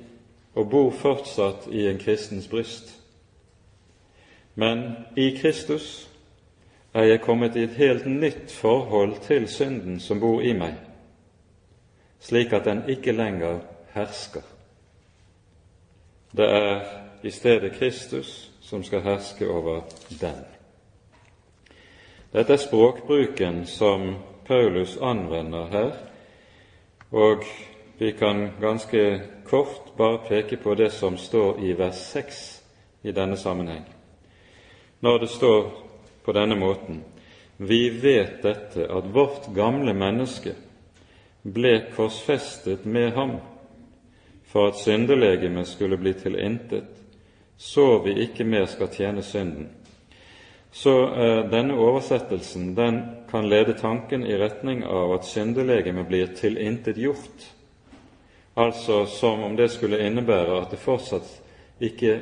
og 0.55 0.69
bor 0.69 0.91
fortsatt 0.91 1.69
i 1.71 1.85
en 1.87 1.99
kristens 2.01 2.47
bryst. 2.47 2.95
Men 4.55 4.83
i 5.15 5.29
Kristus 5.41 6.09
er 6.93 7.03
jeg 7.03 7.21
kommet 7.21 7.55
i 7.55 7.63
et 7.63 7.77
helt 7.79 8.05
nytt 8.05 8.51
forhold 8.51 9.15
til 9.23 9.47
synden 9.47 9.99
som 10.03 10.19
bor 10.19 10.41
i 10.41 10.51
meg, 10.53 10.75
slik 12.19 12.53
at 12.53 12.65
den 12.65 12.83
ikke 12.89 13.15
lenger 13.15 13.61
hersker. 13.93 14.43
Det 16.35 16.49
er 16.49 16.81
i 17.23 17.31
stedet 17.31 17.77
Kristus 17.79 18.51
som 18.61 18.83
skal 18.83 19.01
herske 19.01 19.47
over 19.47 19.81
den. 20.21 20.43
Dette 22.33 22.53
er 22.53 22.61
språkbruken 22.61 23.65
som 23.65 24.17
Paulus 24.49 24.97
anvender 24.97 25.67
her, 25.69 25.91
og 27.11 27.43
vi 27.99 28.11
kan 28.17 28.47
ganske 28.61 29.21
kort 29.45 29.91
bare 29.97 30.23
peke 30.25 30.57
på 30.57 30.73
det 30.75 30.89
som 30.91 31.17
står 31.17 31.59
i 31.61 31.75
vers 31.77 31.99
6 32.15 32.39
i 33.03 33.13
denne 33.13 33.37
sammenheng. 33.37 33.85
Når 35.05 35.17
det 35.17 35.29
står 35.29 35.69
på 36.25 36.33
denne 36.33 36.57
måten 36.57 37.03
Vi 37.57 37.89
vet 37.89 38.41
dette, 38.43 38.87
at 38.89 39.13
vårt 39.13 39.53
gamle 39.55 39.93
menneske 39.93 40.55
ble 41.43 41.73
korsfestet 41.95 42.85
med 42.85 43.11
ham 43.11 43.37
for 44.47 44.71
at 44.71 44.79
syndelegemet 44.79 45.67
skulle 45.67 45.97
bli 45.97 46.13
til 46.13 46.39
intet, 46.39 46.87
så 47.57 47.99
vi 48.03 48.15
ikke 48.23 48.43
mer 48.43 48.65
skal 48.65 48.87
tjene 48.87 49.21
synden. 49.21 49.69
Så 50.71 51.15
eh, 51.15 51.49
denne 51.49 51.73
oversettelsen 51.73 52.75
den 52.75 53.01
kan 53.29 53.49
lede 53.49 53.73
tanken 53.73 54.25
i 54.25 54.37
retning 54.37 54.83
av 54.85 55.13
at 55.13 55.25
syndelegemet 55.25 56.07
blir 56.07 56.33
tilintetgjort, 56.37 57.45
altså 58.53 59.05
som 59.05 59.43
om 59.43 59.55
det 59.57 59.71
skulle 59.73 60.01
innebære 60.05 60.61
at 60.61 60.71
det 60.71 60.81
fortsatt 60.81 61.29
ikke, 61.79 62.19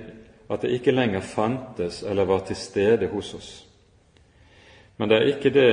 at 0.49 0.61
det 0.63 0.71
ikke 0.77 0.95
lenger 0.95 1.21
fantes 1.21 2.03
eller 2.03 2.25
var 2.25 2.45
til 2.47 2.55
stede 2.55 3.09
hos 3.11 3.33
oss. 3.33 3.51
Men 4.97 5.09
det 5.09 5.17
er 5.17 5.31
ikke 5.33 5.53
det 5.53 5.71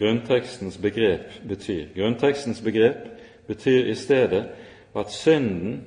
grunntekstens 0.00 0.78
begrep 0.80 1.36
betyr. 1.48 1.92
Grunntekstens 1.94 2.62
begrep 2.64 3.04
betyr 3.46 3.92
i 3.92 3.94
stedet 3.94 4.48
at 4.96 5.12
synden 5.12 5.84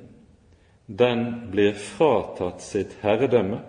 den 0.86 1.50
blir 1.50 1.74
fratatt 1.74 2.62
sitt 2.62 2.94
herredømme, 3.02 3.60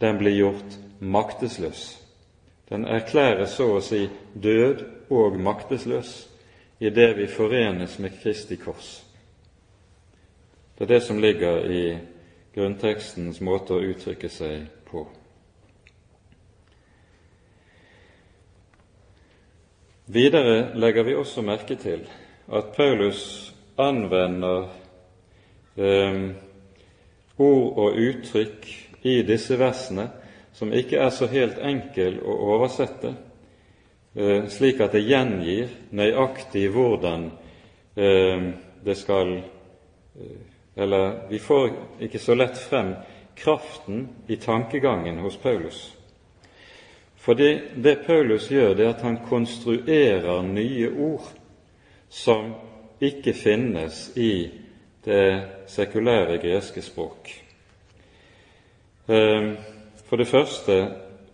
den 0.00 0.18
blir 0.18 0.36
gjort 0.36 0.78
maktesløs. 1.00 1.98
Den 2.68 2.84
erklæres 2.84 3.56
så 3.58 3.66
å 3.74 3.80
si 3.82 4.04
død 4.34 4.84
og 5.10 5.38
maktesløs 5.40 6.12
i 6.80 6.90
det 6.90 7.16
vi 7.18 7.26
forenes 7.26 7.98
med 7.98 8.20
Kristi 8.22 8.56
kors. 8.56 9.00
Det 10.78 10.84
er 10.86 10.94
det 10.94 11.02
som 11.02 11.18
ligger 11.20 11.64
i 11.70 11.98
grunntekstens 12.54 13.40
måte 13.40 13.74
å 13.74 13.82
uttrykke 13.84 14.28
seg 14.32 14.68
på. 14.88 15.04
Videre 20.10 20.72
legger 20.74 21.06
vi 21.06 21.14
også 21.14 21.42
merke 21.46 21.76
til 21.78 22.06
at 22.50 22.72
Paulus 22.74 23.52
anvender 23.78 24.70
eh, 25.76 26.24
ord 27.38 27.78
og 27.78 28.00
uttrykk 28.00 28.66
i 29.06 29.20
disse 29.22 29.58
versene 29.58 30.08
som 30.60 30.74
ikke 30.76 30.98
er 31.00 31.08
så 31.08 31.24
helt 31.32 31.56
enkel 31.64 32.18
å 32.20 32.34
oversette, 32.52 33.14
eh, 34.12 34.44
slik 34.52 34.82
at 34.84 34.92
det 34.92 35.06
gjengir 35.08 35.70
nøyaktig 35.96 36.66
hvordan 36.74 37.30
eh, 37.96 38.50
det 38.84 38.96
skal 39.00 39.38
eh, 39.40 40.40
Eller 40.80 41.26
vi 41.28 41.38
får 41.42 41.72
ikke 42.00 42.18
så 42.22 42.34
lett 42.34 42.58
frem 42.58 42.92
kraften 43.34 44.04
i 44.28 44.36
tankegangen 44.36 45.18
hos 45.18 45.36
Paulus. 45.36 45.80
Fordi 47.16 47.48
det 47.74 48.06
Paulus 48.06 48.46
gjør, 48.50 48.74
det 48.74 48.84
er 48.86 48.92
at 48.94 49.02
han 49.02 49.18
konstruerer 49.26 50.46
nye 50.46 50.88
ord 50.88 51.26
som 52.08 52.54
ikke 53.02 53.34
finnes 53.34 54.12
i 54.16 54.32
det 55.04 55.26
sekulære 55.68 56.38
greske 56.38 56.82
språk. 56.86 57.34
For 60.10 60.18
det 60.18 60.26
første 60.26 60.88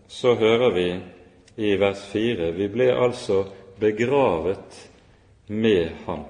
så 0.09 0.35
hører 0.35 0.71
vi 0.75 0.89
i 1.57 1.71
vers 1.81 2.03
4 2.13 2.51
vi 2.53 2.67
ble 2.69 2.91
altså 2.93 3.47
begravet 3.81 4.91
med 5.49 5.95
ham. 6.05 6.27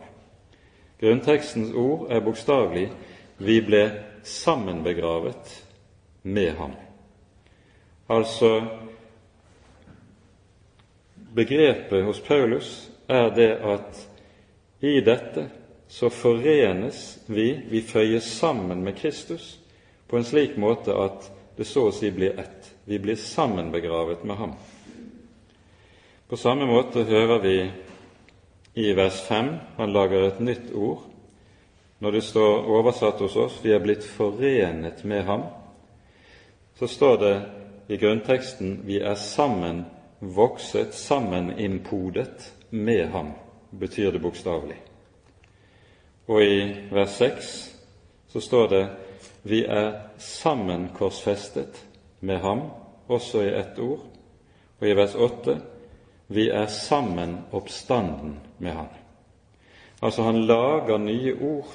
Grunntekstens 1.00 1.72
ord 1.74 2.06
er 2.06 2.22
bokstavelig 2.22 2.85
vi 3.42 3.59
ble 3.66 3.82
sammenbegravet 4.22 5.56
med 6.22 6.54
ham. 6.61 6.78
Altså 8.06 8.62
begrepet 11.35 12.06
hos 12.06 12.20
Paulus 12.20 12.92
er 13.09 13.35
det 13.35 13.52
at 13.74 14.04
i 14.87 15.00
dette 15.02 15.48
så 15.88 16.14
forenes 16.14 17.24
vi, 17.26 17.56
vi 17.70 17.82
føyes 17.82 18.37
sammen 18.38 18.87
med 18.87 18.94
Kristus 19.02 19.56
på 20.06 20.16
en 20.16 20.30
slik 20.30 20.54
måte 20.56 20.94
at 20.94 21.32
det 21.56 21.64
så 21.64 21.88
å 21.88 21.92
si 21.92 22.10
blir 22.10 22.38
ett. 22.38 22.72
Vi 22.84 22.98
blir 22.98 23.16
sammenbegravet 23.16 24.24
med 24.24 24.36
ham. 24.36 24.52
På 26.28 26.36
samme 26.36 26.66
måte 26.66 27.04
hører 27.06 27.38
vi 27.38 27.56
i 28.74 28.92
vers 28.92 29.20
5 29.28 29.52
han 29.76 29.92
lager 29.92 30.26
et 30.26 30.40
nytt 30.40 30.72
ord. 30.74 31.06
Når 31.98 32.12
det 32.12 32.22
står 32.22 32.66
oversatt 32.68 33.20
hos 33.20 33.36
oss 33.36 33.60
'vi 33.62 33.72
er 33.72 33.78
blitt 33.78 34.04
forenet 34.04 35.04
med 35.04 35.24
ham', 35.24 35.46
så 36.78 36.86
står 36.86 37.16
det 37.16 37.42
i 37.88 37.96
grunnteksten 37.96 38.80
'vi 38.84 38.98
er 39.00 39.14
sammen 39.14 39.84
vokset, 40.20 40.94
sammenimpodet 40.94 42.54
med 42.70 43.08
ham', 43.08 43.32
betyr 43.70 44.10
det 44.10 44.20
bokstavelig. 44.20 44.76
Og 46.26 46.42
i 46.42 46.76
vers 46.90 47.10
6 47.10 47.76
så 48.28 48.40
står 48.40 48.68
det 48.68 48.88
'vi 49.42 49.64
er 49.64 50.05
sammenkorsfestet 50.18 51.87
med 52.20 52.38
ham', 52.40 52.70
også 53.07 53.42
i 53.42 53.55
ett 53.55 53.79
ord. 53.79 54.00
Og 54.81 54.88
i 54.88 54.96
vers 54.96 55.14
8 55.14 55.61
vi 56.29 56.48
er 56.50 56.66
sammen 56.66 57.38
oppstanden 57.52 58.38
med 58.59 58.72
Han. 58.72 58.88
Altså 60.02 60.22
han 60.22 60.46
lager 60.46 60.98
nye 60.98 61.35
ord 61.35 61.66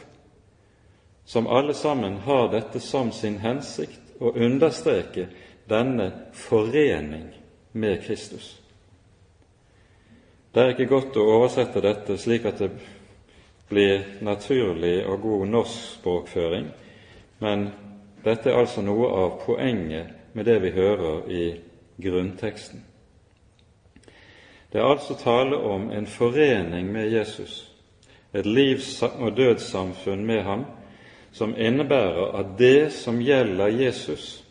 som 1.25 1.47
alle 1.47 1.73
sammen 1.73 2.17
har 2.17 2.47
dette 2.51 2.79
som 2.79 3.11
sin 3.11 3.37
hensikt 3.37 4.19
å 4.19 4.33
understreke 4.35 5.27
denne 5.69 6.11
forening 6.33 7.29
med 7.71 8.03
Kristus. 8.03 8.57
Det 10.53 10.61
er 10.61 10.73
ikke 10.73 10.89
godt 10.91 11.17
å 11.17 11.27
oversette 11.37 11.81
dette 11.81 12.17
slik 12.19 12.45
at 12.45 12.59
det 12.59 12.71
blir 13.69 14.03
naturlig 14.21 15.05
og 15.07 15.21
god 15.21 15.45
norsk 15.47 15.85
språkføring, 16.01 16.67
men 17.39 17.69
dette 18.23 18.49
er 18.49 18.59
altså 18.59 18.83
noe 18.85 19.09
av 19.09 19.37
poenget 19.45 20.33
med 20.33 20.45
det 20.45 20.59
vi 20.63 20.71
hører 20.75 21.29
i 21.31 21.45
grunnteksten. 22.01 22.83
Det 24.71 24.79
er 24.79 24.87
altså 24.87 25.17
tale 25.19 25.57
om 25.57 25.89
en 25.91 26.07
forening 26.07 26.91
med 26.91 27.11
Jesus, 27.11 27.71
et 28.33 28.45
livs- 28.45 29.03
og 29.03 29.35
dødssamfunn 29.37 30.25
med 30.25 30.43
ham, 30.43 30.65
som 31.31 31.55
innebærer 31.57 32.37
at 32.39 32.55
det 32.59 32.93
som 32.93 33.19
gjelder 33.21 33.67
Jesus 33.67 34.43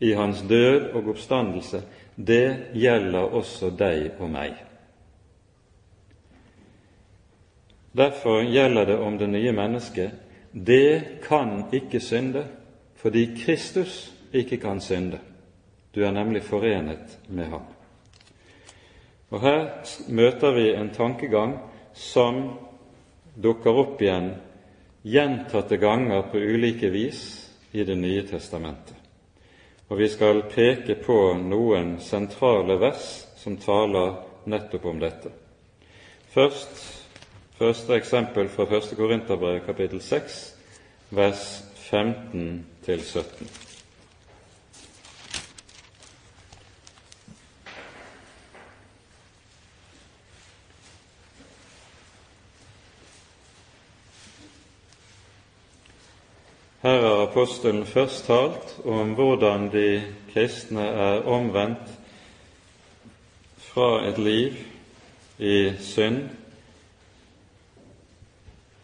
i 0.00 0.12
hans 0.12 0.42
død 0.48 0.92
og 0.94 1.08
oppstandelse, 1.08 1.82
det 2.16 2.56
gjelder 2.74 3.34
også 3.34 3.70
deg 3.70 4.10
og 4.18 4.30
meg. 4.30 4.54
Derfor 7.96 8.42
gjelder 8.42 8.84
det 8.84 8.98
om 8.98 9.18
det 9.18 9.28
nye 9.28 9.52
mennesket. 9.52 10.10
Det 10.52 11.20
kan 11.28 11.64
ikke 11.72 12.00
synde, 12.00 12.44
fordi 12.96 13.26
Kristus 13.44 14.12
ikke 14.32 14.56
kan 14.56 14.80
synde. 14.80 15.20
Du 15.94 16.02
er 16.04 16.10
nemlig 16.10 16.42
forenet 16.42 17.18
med 17.28 17.44
ham. 17.44 17.62
Og 19.30 19.40
Her 19.40 19.68
møter 20.08 20.52
vi 20.54 20.68
en 20.74 20.90
tankegang 20.94 21.56
som 21.94 22.58
dukker 23.42 23.80
opp 23.82 24.02
igjen 24.02 24.34
gjentatte 25.06 25.78
ganger 25.80 26.28
på 26.30 26.38
ulike 26.38 26.90
vis 26.90 27.20
i 27.72 27.84
Det 27.84 27.96
nye 27.98 28.22
testamentet. 28.26 28.94
Og 29.88 29.98
vi 29.98 30.08
skal 30.08 30.42
peke 30.50 30.96
på 30.98 31.34
noen 31.38 31.98
sentrale 32.02 32.78
vers 32.80 33.26
som 33.38 33.56
taler 33.56 34.16
nettopp 34.50 34.84
om 34.84 34.98
dette. 35.00 35.30
Først 36.34 36.80
første 37.58 37.94
eksempel 37.94 38.48
fra 38.48 38.66
1. 38.66 38.96
Korinterbrev 38.96 39.60
kapittel 39.66 40.00
6, 40.02 40.40
vers 41.10 41.44
15 41.90 42.64
til 42.86 43.02
17. 43.02 43.50
Her 56.82 57.00
har 57.00 57.22
apostelen 57.22 57.86
først 57.86 58.26
talt 58.26 58.76
om 58.84 59.14
hvordan 59.18 59.72
de 59.72 60.02
kristne 60.32 60.86
er 60.86 61.26
omvendt 61.26 61.90
fra 63.58 64.06
et 64.08 64.18
liv 64.18 64.52
i 65.38 65.72
synd, 65.80 66.28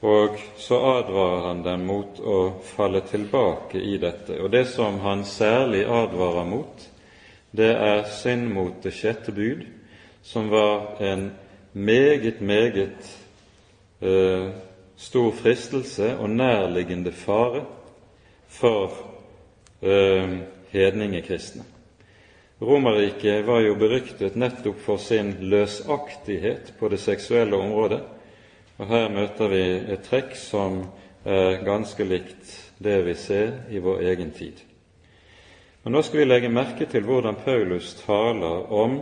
og 0.03 0.39
så 0.59 0.79
advarer 0.99 1.45
han 1.47 1.61
dem 1.63 1.85
mot 1.87 2.19
å 2.19 2.39
falle 2.75 3.05
tilbake 3.07 3.79
i 3.79 3.99
dette. 4.03 4.41
Og 4.43 4.51
det 4.51 4.65
som 4.73 4.99
han 5.05 5.23
særlig 5.25 5.85
advarer 5.87 6.49
mot, 6.49 6.89
det 7.55 7.71
er 7.71 8.03
synd 8.11 8.49
mot 8.51 8.83
det 8.83 8.95
sjette 8.97 9.35
bud, 9.35 9.63
som 10.23 10.49
var 10.51 10.99
en 11.03 11.29
meget, 11.73 12.41
meget 12.41 13.13
eh, 14.03 14.51
stor 14.97 15.31
fristelse 15.39 16.17
og 16.19 16.31
nærliggende 16.31 17.13
fare 17.13 17.63
for 18.51 18.97
eh, 19.83 20.41
hedningekristne. 20.73 21.63
Romerriket 22.63 23.47
var 23.47 23.63
jo 23.63 23.75
beryktet 23.79 24.37
nettopp 24.39 24.83
for 24.83 24.99
sin 25.03 25.35
løsaktighet 25.41 26.75
på 26.79 26.91
det 26.91 27.01
seksuelle 27.03 27.59
området, 27.59 28.03
og 28.83 28.89
her 28.91 29.13
møter 29.15 29.47
vi 29.47 29.63
et 29.95 30.03
trekk 30.03 30.33
som 30.35 30.81
er 31.23 31.61
ganske 31.63 32.03
likt 32.03 32.51
det 32.83 32.97
vi 33.07 33.13
ser 33.15 33.53
i 33.71 33.79
vår 33.79 34.01
egen 34.11 34.33
tid. 34.35 34.59
Men 35.85 35.95
nå 35.95 36.01
skal 36.03 36.23
vi 36.23 36.27
legge 36.27 36.49
merke 36.51 36.89
til 36.91 37.05
hvordan 37.07 37.39
Paulus 37.45 37.93
taler 38.01 38.73
om 38.75 38.97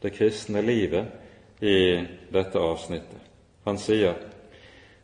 det 0.00 0.14
kristne 0.16 0.62
livet 0.64 1.60
i 1.60 2.00
dette 2.32 2.60
avsnittet. 2.60 3.20
Han 3.68 3.76
sier, 3.80 4.16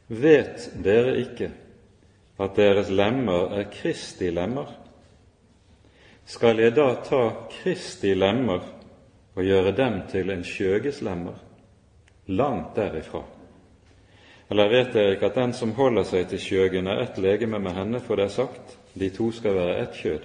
Vet 0.09 0.71
dere 0.83 1.19
ikke 1.21 1.51
at 2.41 2.57
deres 2.57 2.89
lemmer 2.89 3.53
er 3.59 3.69
Kristi 3.73 4.31
lemmer, 4.33 4.71
skal 6.25 6.63
jeg 6.63 6.73
da 6.77 6.95
ta 7.05 7.21
Kristi 7.53 8.15
lemmer 8.17 8.65
og 9.37 9.45
gjøre 9.45 9.75
dem 9.77 10.01
til 10.09 10.33
en 10.33 10.47
skjøges 10.47 11.03
lemmer? 11.05 11.37
Langt 12.33 12.73
derifra. 12.81 13.23
Eller 14.51 14.69
vet 14.69 14.93
dere 14.93 15.15
ikke 15.15 15.29
at 15.31 15.39
den 15.39 15.53
som 15.55 15.73
holder 15.79 16.05
seg 16.09 16.27
til 16.31 16.41
skjøgen, 16.43 16.89
er 16.91 17.05
ett 17.05 17.19
legeme 17.23 17.61
med 17.63 17.77
henne, 17.77 18.01
for 18.03 18.19
det 18.19 18.27
er 18.27 18.35
sagt, 18.35 18.79
de 18.99 19.11
to 19.15 19.31
skal 19.33 19.55
være 19.55 19.77
ett 19.85 19.95
kjød. 19.95 20.25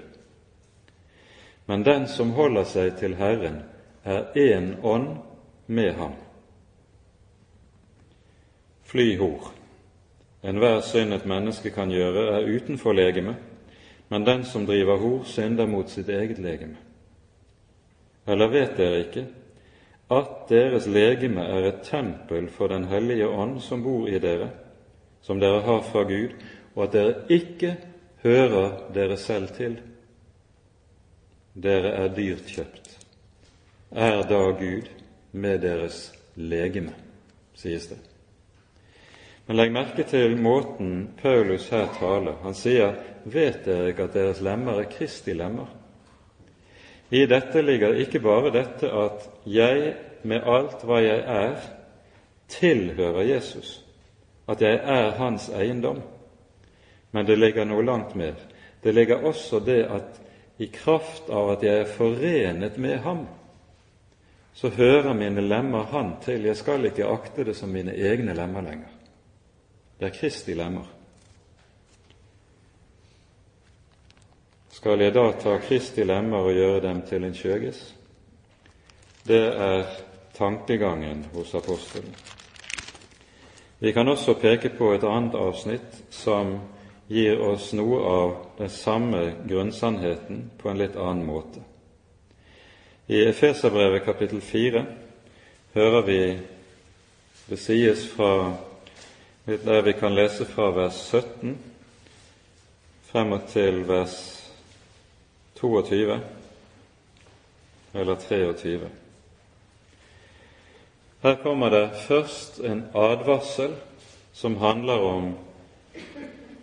Men 1.70 1.86
den 1.86 2.08
som 2.08 2.34
holder 2.34 2.66
seg 2.66 2.96
til 2.98 3.16
Herren, 3.20 3.62
er 4.04 4.34
én 4.38 4.76
ånd 4.84 5.18
med 5.68 5.94
ham. 5.94 6.18
Fly 8.86 9.16
hor. 9.18 9.52
Enhver 10.46 10.82
synd 10.82 11.14
et 11.14 11.26
menneske 11.26 11.70
kan 11.74 11.90
gjøre, 11.90 12.26
er 12.38 12.50
utenfor 12.50 12.94
legemet, 12.94 13.36
men 14.10 14.26
den 14.26 14.44
som 14.46 14.66
driver 14.66 14.98
hor, 14.98 15.24
synder 15.26 15.66
mot 15.66 15.90
sitt 15.90 16.10
eget 16.10 16.38
legeme. 16.42 16.78
Eller 18.28 18.50
vet 18.50 18.78
dere 18.78 19.00
ikke 19.06 19.26
at 20.12 20.50
deres 20.50 20.86
legeme 20.88 21.42
er 21.42 21.70
et 21.70 21.82
tempel 21.84 22.50
for 22.50 22.68
Den 22.68 22.86
hellige 22.86 23.28
ånd 23.28 23.60
som 23.62 23.84
bor 23.84 24.08
i 24.08 24.20
dere, 24.20 24.50
som 25.22 25.40
dere 25.40 25.62
har 25.66 25.82
fra 25.82 26.04
Gud, 26.04 26.36
og 26.76 26.84
at 26.84 26.94
dere 26.94 27.16
ikke 27.30 27.76
hører 28.24 28.92
dere 28.94 29.18
selv 29.18 29.48
til? 29.58 29.80
Dere 31.56 31.94
er 32.04 32.14
dyrt 32.16 32.46
kjøpt. 32.52 32.92
Er 33.92 34.22
da 34.28 34.42
Gud 34.60 34.90
med 35.32 35.60
deres 35.60 36.12
legeme, 36.36 36.94
sies 37.56 37.88
det. 37.88 37.98
Men 39.48 39.58
legg 39.58 39.74
merke 39.74 40.04
til 40.10 40.38
måten 40.42 41.14
Paulus 41.22 41.70
her 41.70 41.88
taler. 42.00 42.42
Han 42.44 42.54
sier, 42.54 42.96
'Vet 43.26 43.66
dere 43.66 43.88
ikke 43.88 44.04
at 44.04 44.14
deres 44.14 44.42
lemmer 44.42 44.80
er 44.82 44.90
Kristi 44.90 45.34
lemmer?' 45.34 45.85
I 47.10 47.26
dette 47.30 47.62
ligger 47.62 48.00
ikke 48.02 48.20
bare 48.20 48.52
dette 48.54 48.90
at 48.90 49.30
jeg 49.46 49.94
med 50.26 50.48
alt 50.50 50.82
hva 50.86 51.00
jeg 51.04 51.22
er, 51.22 51.56
tilhører 52.50 53.28
Jesus, 53.30 53.78
at 54.50 54.62
jeg 54.62 54.80
er 54.82 55.18
hans 55.20 55.50
eiendom. 55.54 56.02
Men 57.14 57.26
det 57.26 57.38
ligger 57.40 57.66
noe 57.66 57.86
langt 57.86 58.16
mer. 58.18 58.36
Det 58.84 58.94
ligger 58.94 59.26
også 59.26 59.60
det 59.66 59.84
at 59.86 60.22
i 60.58 60.68
kraft 60.72 61.30
av 61.30 61.56
at 61.56 61.64
jeg 61.66 61.84
er 61.84 61.94
forenet 61.98 62.78
med 62.82 63.00
ham, 63.06 63.26
så 64.56 64.70
hører 64.72 65.14
mine 65.14 65.44
lemmer 65.44 65.90
han 65.92 66.14
til. 66.24 66.46
Jeg 66.48 66.58
skal 66.58 66.86
ikke 66.88 67.10
akte 67.12 67.44
det 67.44 67.58
som 67.58 67.74
mine 67.74 67.92
egne 67.92 68.34
lemmer 68.34 68.64
lenger. 68.64 68.92
Det 70.00 70.08
er 70.08 70.16
Kristi 70.16 70.56
lemmer. 70.56 70.88
Skal 74.86 75.02
jeg 75.02 75.16
da 75.16 75.32
ta 75.42 75.56
Kristi 75.58 76.04
lemmer 76.06 76.46
og 76.46 76.54
gjøre 76.54 76.82
dem 76.84 77.00
til 77.10 77.24
en 77.26 77.34
skjøges? 77.34 77.78
Det 79.26 79.40
er 79.50 79.88
tankegangen 80.38 81.24
hos 81.34 81.56
apostelen. 81.58 82.12
Vi 83.80 83.92
kan 83.98 84.08
også 84.08 84.36
peke 84.38 84.70
på 84.78 84.92
et 84.94 85.08
annet 85.10 85.40
avsnitt 85.42 85.98
som 86.14 86.60
gir 87.10 87.42
oss 87.48 87.72
noe 87.74 88.04
av 88.12 88.36
den 88.60 88.70
samme 88.70 89.24
grunnsannheten 89.50 90.52
på 90.62 90.70
en 90.70 90.84
litt 90.84 91.02
annen 91.02 91.26
måte. 91.26 91.66
I 93.10 93.26
Efeserbrevet 93.26 94.06
kapittel 94.06 94.46
4 94.46 94.86
hører 95.74 96.10
vi 96.12 96.22
det 97.50 97.58
sies 97.58 98.06
fra 98.14 98.54
der 99.50 99.82
vi 99.82 99.98
kan 99.98 100.14
lese 100.14 100.46
fra 100.46 100.70
vers 100.78 101.08
17 101.10 101.58
frem 103.10 103.40
og 103.42 103.48
til 103.50 103.88
vers 103.90 104.45
22 105.60 106.20
eller 107.94 108.16
23. 108.16 108.80
Her 111.22 111.36
kommer 111.36 111.70
det 111.70 111.90
først 112.08 112.60
en 112.60 112.84
advarsel 112.94 113.74
som 114.34 114.58
handler 114.58 115.00
om 115.00 115.34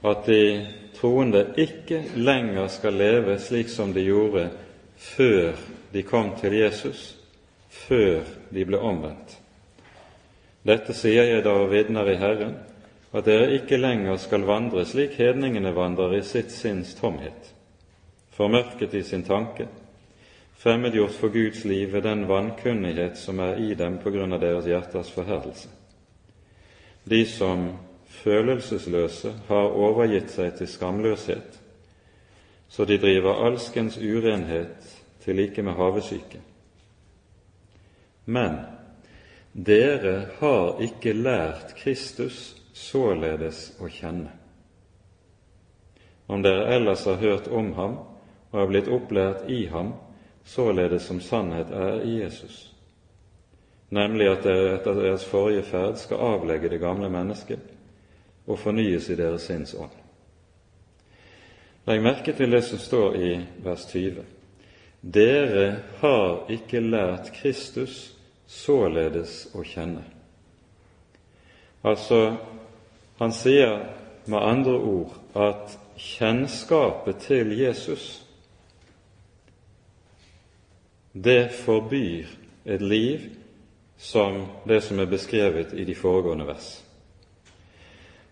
at 0.05 0.27
de 0.27 0.67
troende 0.95 1.47
ikke 1.57 2.05
lenger 2.17 2.69
skal 2.69 2.93
leve 2.93 3.39
slik 3.39 3.69
som 3.69 3.93
de 3.93 4.05
gjorde 4.05 4.51
før 4.97 5.57
de 5.93 6.03
kom 6.03 6.35
til 6.41 6.53
Jesus, 6.53 7.17
før 7.69 8.21
de 8.55 8.65
ble 8.65 8.79
omvendt. 8.79 9.39
Dette 10.63 10.95
sier 10.95 11.27
jeg 11.27 11.43
da 11.45 11.57
og 11.59 11.73
vitner 11.73 12.07
i 12.13 12.19
Herren, 12.21 12.55
at 13.13 13.27
dere 13.27 13.51
ikke 13.57 13.81
lenger 13.81 14.17
skal 14.17 14.47
vandre 14.47 14.85
slik 14.87 15.19
hedningene 15.19 15.75
vandrer 15.75 16.15
i 16.17 16.23
sitt 16.23 16.53
sinns 16.55 16.95
tomhet, 17.01 17.51
formørket 18.43 18.95
i 18.95 19.03
sin 19.03 19.23
tanke, 19.23 19.69
fremmedgjort 20.59 21.15
for 21.15 21.31
Guds 21.31 21.65
liv 21.65 21.93
ved 21.93 22.03
den 22.03 22.27
vankunnighet 22.29 23.19
som 23.19 23.39
er 23.39 23.61
i 23.63 23.75
dem 23.79 24.01
på 24.03 24.11
grunn 24.11 24.35
av 24.35 24.43
deres 24.43 24.67
hjerters 24.67 25.11
forherdelse. 25.15 25.71
De 27.05 27.23
som 27.27 27.69
følelsesløse 28.23 29.33
har 29.49 29.79
overgitt 29.79 30.31
seg 30.35 30.57
til 30.59 30.71
skamløshet, 30.71 31.59
så 32.69 32.87
de 32.89 32.99
driver 32.99 33.45
alskens 33.47 33.99
urenhet 33.99 34.91
til 35.23 35.39
like 35.39 35.63
med 35.63 35.79
havesyke. 35.79 36.41
Men 38.25 38.63
dere 39.53 40.29
har 40.39 40.81
ikke 40.83 41.13
lært 41.15 41.77
Kristus 41.79 42.55
således 42.75 43.69
å 43.79 43.91
kjenne. 43.91 44.31
Om 46.27 46.43
dere 46.43 46.71
ellers 46.75 47.05
har 47.05 47.21
hørt 47.21 47.51
om 47.51 47.75
ham 47.77 48.01
og 48.53 48.59
har 48.61 48.69
blitt 48.71 48.89
opplært 48.93 49.49
i 49.51 49.65
ham, 49.73 49.95
således 50.45 51.03
som 51.09 51.21
sannhet 51.21 51.71
er 51.73 52.03
i 52.05 52.19
Jesus, 52.21 52.73
nemlig 53.91 54.29
at 54.31 54.45
dere 54.45 54.77
etter 54.77 54.99
deres 54.99 55.25
forrige 55.29 55.65
ferd 55.67 55.99
skal 56.01 56.23
avlegge 56.37 56.71
det 56.73 56.81
gamle 56.81 57.11
mennesket 57.13 57.61
og 58.47 58.59
fornyes 58.59 59.09
i 59.11 59.17
deres 59.17 59.47
sinns 59.49 59.75
ånd. 59.75 59.93
Legg 61.87 62.03
merke 62.03 62.33
til 62.37 62.51
det 62.55 62.63
som 62.65 62.79
står 62.79 63.17
i 63.19 63.31
vers 63.65 63.87
20. 63.91 64.23
Dere 65.03 65.67
har 65.99 66.51
ikke 66.53 66.81
lært 66.81 67.33
Kristus 67.35 68.13
således 68.47 69.49
å 69.55 69.65
kjenne. 69.67 70.05
Altså, 71.83 72.37
han 73.19 73.35
sier 73.35 73.81
med 74.31 74.39
andre 74.39 74.77
ord 74.79 75.17
at 75.35 75.75
kjennskapet 75.99 77.25
til 77.27 77.51
Jesus, 77.59 78.23
det 81.13 81.53
forbyr 81.53 82.25
et 82.65 82.83
liv 82.83 83.21
som 83.99 84.47
det 84.69 84.81
som 84.83 84.99
er 84.99 85.11
beskrevet 85.11 85.73
i 85.73 85.85
de 85.85 85.95
foregående 85.95 86.47
vers. 86.47 86.83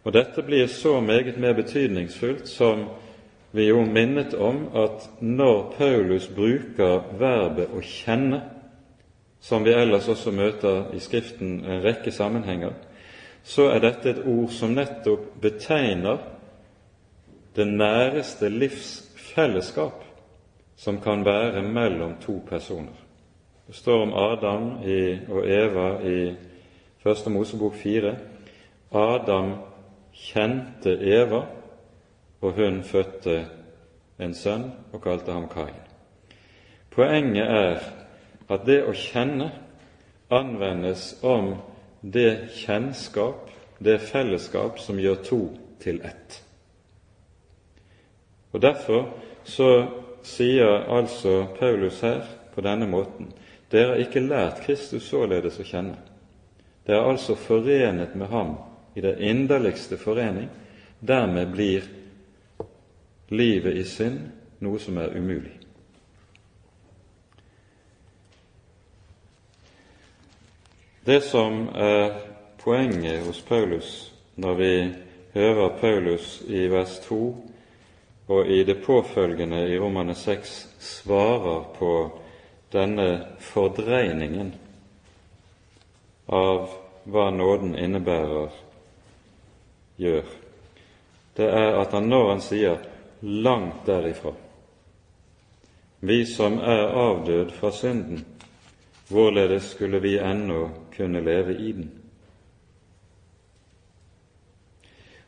Og 0.04 0.12
dette 0.12 0.42
blir 0.42 0.66
så 0.66 1.00
meget 1.00 1.38
mer 1.38 1.52
betydningsfullt 1.52 2.48
som 2.48 2.86
vi 3.52 3.66
jo 3.68 3.84
minnet 3.84 4.34
om 4.34 4.68
at 4.74 5.10
når 5.20 5.74
Paulus 5.78 6.28
bruker 6.28 7.02
verbet 7.18 7.68
'å 7.68 7.80
kjenne', 7.80 8.40
som 9.40 9.64
vi 9.64 9.70
ellers 9.70 10.08
også 10.08 10.30
møter 10.30 10.94
i 10.94 10.98
Skriften 10.98 11.64
en 11.64 11.84
rekke 11.84 12.10
sammenhenger, 12.10 12.72
så 13.42 13.62
er 13.70 13.78
dette 13.78 14.10
et 14.10 14.26
ord 14.26 14.48
som 14.48 14.74
nettopp 14.74 15.40
betegner 15.40 16.18
det 17.56 17.66
næreste 17.66 18.48
livsfellesskap 18.48 20.04
som 20.80 21.00
kan 21.00 21.24
være 21.24 21.62
mellom 21.62 22.14
to 22.20 22.40
personer. 22.48 22.96
Det 23.66 23.74
står 23.76 24.02
om 24.02 24.14
Adam 24.14 24.70
og 25.28 25.48
Eva 25.48 25.88
i 26.08 26.34
Første 27.02 27.30
Mosebok 27.30 27.74
fire. 27.74 28.16
Adam 28.92 29.52
kjente 30.12 30.96
Eva, 31.00 31.42
og 32.40 32.52
hun 32.52 32.82
fødte 32.82 33.46
en 34.18 34.34
sønn 34.34 34.70
og 34.92 35.02
kalte 35.02 35.32
ham 35.32 35.48
Kain. 35.48 35.76
Poenget 36.90 37.46
er 37.46 37.84
at 38.48 38.66
det 38.66 38.80
å 38.84 38.96
kjenne 38.96 39.52
anvendes 40.32 41.12
om 41.22 41.54
det 42.00 42.48
kjennskap, 42.56 43.50
det 43.78 44.00
fellesskap, 44.00 44.78
som 44.80 44.98
gjør 44.98 45.24
to 45.24 45.42
til 45.80 46.00
ett. 46.04 46.42
Og 48.52 48.62
Derfor 48.62 49.08
så 49.44 49.86
sier 50.22 50.84
altså 50.88 51.46
Paulus 51.58 52.00
her 52.04 52.24
på 52.54 52.64
denne 52.64 52.88
måten 52.90 53.30
dere 53.70 53.92
har 53.92 54.02
ikke 54.02 54.22
lært 54.24 54.64
Kristus 54.64 55.06
således 55.06 55.60
å 55.62 55.64
kjenne. 55.66 55.94
Dere 56.86 57.04
er 57.04 57.12
altså 57.12 57.36
forenet 57.38 58.16
med 58.18 58.26
ham 58.32 58.56
i 58.98 59.04
det 59.04 59.14
inderligste 59.22 59.98
forening. 60.00 60.48
Dermed 61.00 61.52
blir 61.54 61.86
livet 63.30 63.78
i 63.78 63.84
synd 63.86 64.24
noe 64.60 64.80
som 64.82 64.98
er 64.98 65.14
umulig. 65.14 65.54
Det 71.06 71.22
som 71.24 71.68
er 71.74 72.18
poenget 72.60 73.22
hos 73.24 73.38
Paulus 73.40 74.10
når 74.36 74.58
vi 74.58 74.74
hører 75.34 75.78
Paulus 75.78 76.40
i 76.48 76.66
vers 76.68 76.98
2 77.06 77.49
og 78.30 78.46
i 78.46 78.64
det 78.64 78.74
påfølgende 78.84 79.68
i 79.68 79.78
Romane 79.78 80.14
6 80.14 80.50
svarer 80.78 81.64
på 81.78 81.94
denne 82.70 83.06
fordreiningen 83.42 84.52
av 86.30 86.68
hva 87.10 87.24
nåden 87.34 87.74
innebærer 87.74 88.54
gjør, 89.98 90.30
det 91.34 91.50
er 91.50 91.80
at 91.80 91.96
han 91.96 92.06
når 92.06 92.28
han 92.28 92.44
sier 92.46 92.78
'langt 93.20 93.82
derifra', 93.86 94.34
vi 96.00 96.24
som 96.26 96.58
er 96.58 96.86
avdød 96.86 97.50
fra 97.50 97.70
synden, 97.70 98.24
hvorledes 99.08 99.74
skulle 99.74 99.98
vi 99.98 100.18
ennå 100.18 100.70
kunne 100.96 101.20
leve 101.20 101.58
i 101.58 101.72
den? 101.72 101.90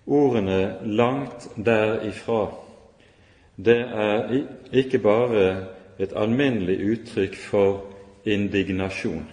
Ordene 0.07 0.79
'langt 0.83 1.49
derifra' 1.57 2.62
det 3.57 3.79
er 3.81 4.33
ikke 4.73 4.99
bare 4.99 5.67
et 5.99 6.13
alminnelig 6.17 6.79
uttrykk 6.93 7.37
for 7.37 7.85
indignasjon. 8.25 9.27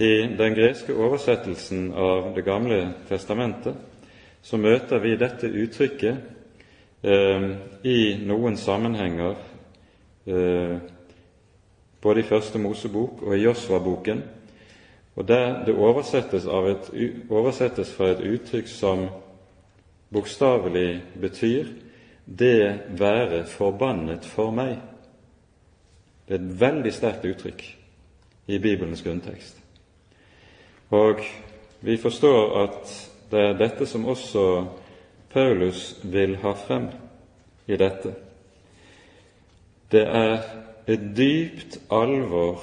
I 0.00 0.12
den 0.38 0.54
greske 0.56 0.94
oversettelsen 0.96 1.92
av 1.92 2.34
Det 2.34 2.44
gamle 2.44 2.94
testamentet 3.08 3.74
så 4.42 4.56
møter 4.56 4.98
vi 4.98 5.16
dette 5.20 5.46
uttrykket 5.46 6.16
eh, 7.04 7.48
i 7.84 8.16
noen 8.24 8.56
sammenhenger, 8.56 9.34
eh, 10.24 10.78
både 12.00 12.20
i 12.20 12.28
Første 12.28 12.58
Mosebok 12.58 13.22
og 13.22 13.36
i 13.36 13.42
Josva-boken, 13.42 14.22
og 15.16 15.28
der 15.28 15.64
det 15.66 15.74
oversettes, 15.74 16.46
et, 16.46 16.90
oversettes 17.28 17.92
fra 17.92 18.14
et 18.14 18.24
uttrykk 18.24 18.68
som 18.72 19.04
bokstavelig 20.12 21.02
betyr 21.20 21.68
'det 22.38 22.80
være 22.88 23.44
forbannet 23.46 24.24
for 24.24 24.50
meg'. 24.50 24.78
Det 26.28 26.34
er 26.34 26.38
et 26.38 26.60
veldig 26.60 26.92
sterkt 26.92 27.24
uttrykk 27.24 27.76
i 28.46 28.58
Bibelens 28.58 29.02
grunntekst. 29.02 29.56
Og 30.90 31.20
vi 31.80 31.96
forstår 31.96 32.62
at 32.62 33.10
det 33.30 33.40
er 33.40 33.58
dette 33.58 33.86
som 33.86 34.04
også 34.04 34.66
Paulus 35.30 36.00
vil 36.04 36.36
ha 36.36 36.52
frem 36.52 36.88
i 37.66 37.76
dette. 37.76 38.14
Det 39.90 40.02
er 40.02 40.42
et 40.86 41.16
dypt 41.16 41.78
alvor 41.90 42.62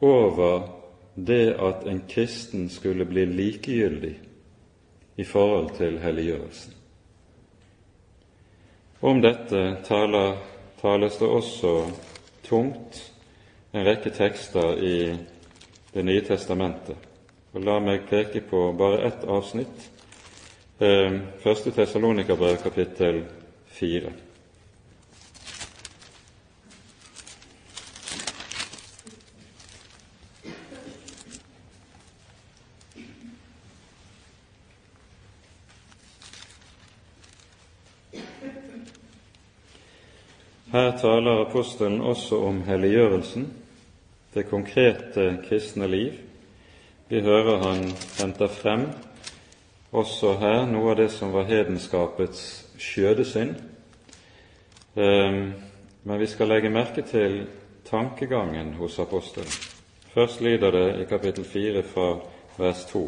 over 0.00 0.68
det 1.26 1.54
at 1.58 1.86
en 1.86 2.02
kristen 2.08 2.68
skulle 2.70 3.04
bli 3.04 3.24
likegyldig 3.24 4.14
i 5.16 5.24
forhold 5.24 5.70
til 5.76 5.98
helliggjørelsen. 5.98 6.77
Om 9.00 9.20
dette 9.20 9.76
taler, 9.86 10.36
tales 10.80 11.18
det 11.18 11.26
også 11.26 11.72
tungt 12.42 12.96
en 13.70 13.84
rekke 13.86 14.10
tekster 14.10 14.80
i 14.82 14.96
Det 15.94 16.02
nye 16.04 16.20
testamentet. 16.20 16.96
Og 17.54 17.62
La 17.64 17.78
meg 17.80 18.02
peke 18.10 18.42
på 18.44 18.58
bare 18.76 19.06
ett 19.06 19.22
avsnitt 19.24 19.86
eh, 20.84 21.14
første 21.42 21.72
Tessalonikerbrev 21.72 22.58
kapittel 22.62 23.22
fire. 23.72 24.12
Her 40.72 40.90
taler 41.00 41.46
apostelen 41.46 42.00
også 42.00 42.42
om 42.44 42.58
helliggjørelsen, 42.66 43.46
det 44.34 44.50
konkrete 44.50 45.38
kristne 45.48 45.86
liv. 45.88 46.12
Vi 47.08 47.20
hører 47.24 47.62
han 47.62 47.84
henter 48.18 48.48
frem 48.52 48.84
også 49.92 50.34
her 50.42 50.66
noe 50.68 50.90
av 50.92 50.98
det 51.00 51.08
som 51.14 51.32
var 51.32 51.48
hedenskapets 51.48 52.42
skjødesynd. 52.76 53.54
Ehm, 54.96 55.52
men 56.04 56.20
vi 56.20 56.26
skal 56.28 56.52
legge 56.52 56.70
merke 56.70 57.02
til 57.02 57.46
tankegangen 57.88 58.74
hos 58.76 58.98
apostelen. 58.98 59.48
Først 60.12 60.40
lyder 60.40 60.70
det 60.70 61.00
i 61.00 61.08
kapittel 61.08 61.44
4 61.44 61.82
fra 61.82 62.10
vers 62.58 62.84
2. 62.92 63.06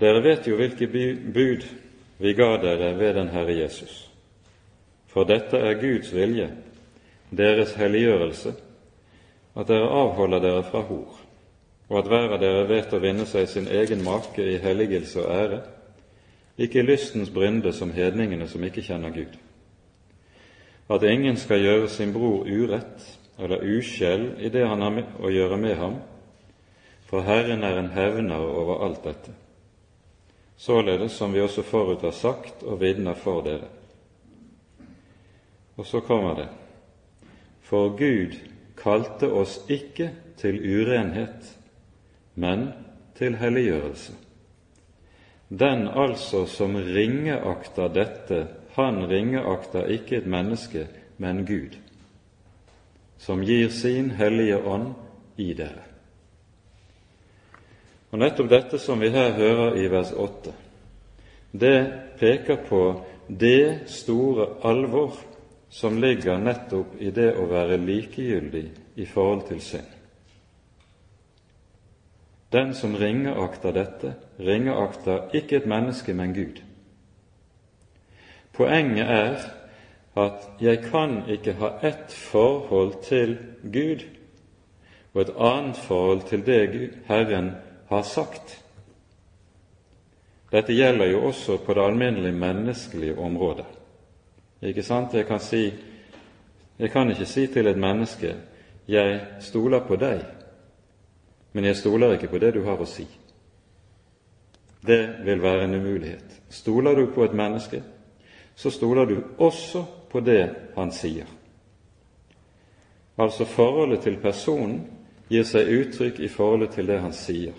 Dere 0.00 0.22
vet 0.22 0.46
jo 0.46 0.56
hvilke 0.56 0.86
bud 1.34 1.66
vi 2.18 2.32
ga 2.32 2.56
dere 2.62 2.98
ved 2.98 3.14
den 3.14 3.28
Herre 3.28 3.58
Jesus. 3.58 4.05
For 5.16 5.24
dette 5.24 5.56
er 5.56 5.78
Guds 5.80 6.10
vilje, 6.12 6.50
deres 7.32 7.70
helliggjørelse, 7.80 8.50
at 9.56 9.68
dere 9.70 9.86
avholder 9.88 10.42
dere 10.44 10.64
fra 10.66 10.82
hor, 10.84 11.14
og 11.88 11.94
at 12.02 12.10
hver 12.10 12.34
av 12.36 12.42
dere 12.42 12.66
vet 12.68 12.92
å 12.92 13.00
vinne 13.00 13.24
seg 13.24 13.46
sin 13.48 13.70
egen 13.72 14.02
make 14.04 14.44
i 14.44 14.58
helligelse 14.60 15.22
og 15.22 15.30
ære, 15.32 15.60
ikke 16.60 16.82
i 16.82 16.84
lystens 16.84 17.32
brynde 17.32 17.72
som 17.72 17.94
hedningene 17.96 18.44
som 18.48 18.66
ikke 18.68 18.84
kjenner 18.84 19.14
Gud. 19.14 19.38
At 20.92 21.08
ingen 21.08 21.40
skal 21.40 21.64
gjøre 21.64 21.88
sin 21.88 22.12
bror 22.12 22.44
urett 22.44 23.08
eller 23.40 23.64
uskjell 23.64 24.34
i 24.36 24.52
det 24.52 24.66
han 24.68 24.84
har 24.84 25.00
å 25.16 25.32
gjøre 25.32 25.56
med 25.64 25.80
ham, 25.80 25.96
for 27.08 27.24
Herren 27.24 27.64
er 27.64 27.80
en 27.80 27.90
hevner 27.96 28.44
over 28.44 28.84
alt 28.84 29.00
dette. 29.08 29.32
Således 30.60 31.16
som 31.16 31.32
vi 31.32 31.40
også 31.40 31.64
forut 31.64 32.04
har 32.04 32.12
sagt 32.12 32.68
og 32.68 32.82
vitner 32.84 33.16
for 33.16 33.40
dere. 33.48 33.72
Og 35.76 35.86
så 35.86 36.00
kommer 36.00 36.34
det 36.34 36.48
For 37.60 37.88
Gud 37.98 38.36
kalte 38.76 39.28
oss 39.32 39.58
ikke 39.68 40.10
til 40.36 40.60
urenhet, 40.60 41.48
men 42.34 42.68
til 43.16 43.36
helliggjørelse. 43.40 44.12
Den 45.48 45.88
altså 45.88 46.44
som 46.46 46.76
ringeakter 46.76 47.88
dette, 47.88 48.46
han 48.76 49.06
ringeakter 49.08 49.86
ikke 49.86 50.16
et 50.16 50.26
menneske, 50.26 50.86
men 51.18 51.46
Gud, 51.46 51.78
som 53.18 53.42
gir 53.42 53.68
sin 53.68 54.10
hellige 54.10 54.58
ånd 54.58 54.92
i 55.36 55.52
dere. 55.54 55.84
Og 58.10 58.18
Nettopp 58.18 58.50
dette 58.50 58.78
som 58.78 59.00
vi 59.00 59.10
her 59.10 59.32
hører 59.32 59.78
i 59.80 59.88
vers 59.90 60.12
8, 60.12 60.52
det 61.52 61.78
peker 62.20 62.60
på 62.68 62.82
det 63.28 63.88
store 63.90 64.48
alvor 64.64 65.16
som 65.68 65.98
ligger 65.98 66.38
nettopp 66.38 66.96
i 67.00 67.10
det 67.10 67.32
å 67.36 67.46
være 67.50 67.76
likegyldig 67.82 68.64
i 68.96 69.06
forhold 69.06 69.46
til 69.48 69.60
synd. 69.60 69.92
Den 72.52 72.74
som 72.74 72.94
ringeakter 72.96 73.74
dette, 73.74 74.14
ringeakter 74.38 75.34
ikke 75.34 75.60
et 75.60 75.66
menneske, 75.66 76.14
men 76.14 76.34
Gud. 76.34 76.60
Poenget 78.56 79.10
er 79.10 79.40
at 80.16 80.46
jeg 80.60 80.84
kan 80.86 81.18
ikke 81.28 81.58
ha 81.58 81.74
ett 81.84 82.12
forhold 82.12 83.02
til 83.04 83.36
Gud 83.72 84.06
og 85.12 85.20
et 85.20 85.34
annet 85.36 85.76
forhold 85.76 86.22
til 86.28 86.46
det 86.46 86.90
Herren 87.08 87.50
har 87.88 88.02
sagt. 88.02 88.62
Dette 90.52 90.72
gjelder 90.72 91.10
jo 91.10 91.26
også 91.28 91.58
på 91.66 91.74
det 91.74 91.84
alminnelige 91.84 92.32
menneskelige 92.32 93.18
området. 93.18 93.66
Ikke 94.62 94.82
sant? 94.82 95.14
Jeg 95.14 95.26
kan, 95.26 95.40
si, 95.40 95.74
jeg 96.78 96.90
kan 96.90 97.10
ikke 97.10 97.26
si 97.26 97.46
til 97.46 97.66
et 97.66 97.78
menneske 97.78 98.34
'Jeg 98.88 99.20
stoler 99.40 99.80
på 99.86 99.96
deg', 99.96 100.24
men 101.52 101.64
jeg 101.64 101.76
stoler 101.76 102.12
ikke 102.12 102.28
på 102.28 102.38
det 102.38 102.54
du 102.54 102.62
har 102.62 102.76
å 102.76 102.84
si. 102.84 103.06
Det 104.86 105.14
vil 105.24 105.42
være 105.42 105.64
en 105.64 105.74
umulighet. 105.74 106.42
Stoler 106.48 106.94
du 106.94 107.06
på 107.14 107.24
et 107.24 107.34
menneske, 107.34 107.82
så 108.54 108.70
stoler 108.70 109.04
du 109.04 109.22
også 109.38 109.84
på 110.10 110.20
det 110.20 110.54
han 110.76 110.92
sier. 110.92 111.26
Altså 113.18 113.44
forholdet 113.44 114.00
til 114.00 114.16
personen 114.16 114.86
gir 115.28 115.42
seg 115.42 115.68
uttrykk 115.72 116.20
i 116.20 116.28
forholdet 116.28 116.70
til 116.76 116.86
det 116.86 117.00
han 117.00 117.12
sier. 117.12 117.54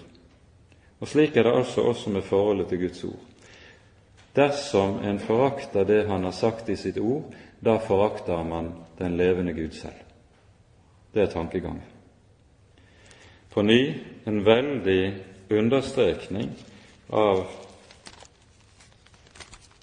Og 0.99 1.07
Slik 1.07 1.38
er 1.38 1.43
det 1.43 1.55
altså 1.55 1.81
også 1.81 2.10
med 2.10 2.21
forholdet 2.21 2.67
til 2.67 2.79
Guds 2.79 3.03
ord. 3.03 3.26
Dersom 4.38 5.00
en 5.02 5.19
forakter 5.19 5.86
det 5.86 6.04
han 6.08 6.23
har 6.23 6.32
sagt 6.32 6.69
i 6.69 6.76
sitt 6.78 6.97
ord, 7.02 7.34
da 7.60 7.80
forakter 7.82 8.43
man 8.45 8.69
den 8.97 9.15
levende 9.17 9.54
Gud 9.54 9.73
selv. 9.73 9.97
Det 11.13 11.23
er 11.23 11.32
tankegangen. 11.32 11.82
På 13.50 13.63
ny 13.65 13.95
en 14.30 14.43
veldig 14.45 15.13
understrekning 15.50 16.52
av 17.10 17.47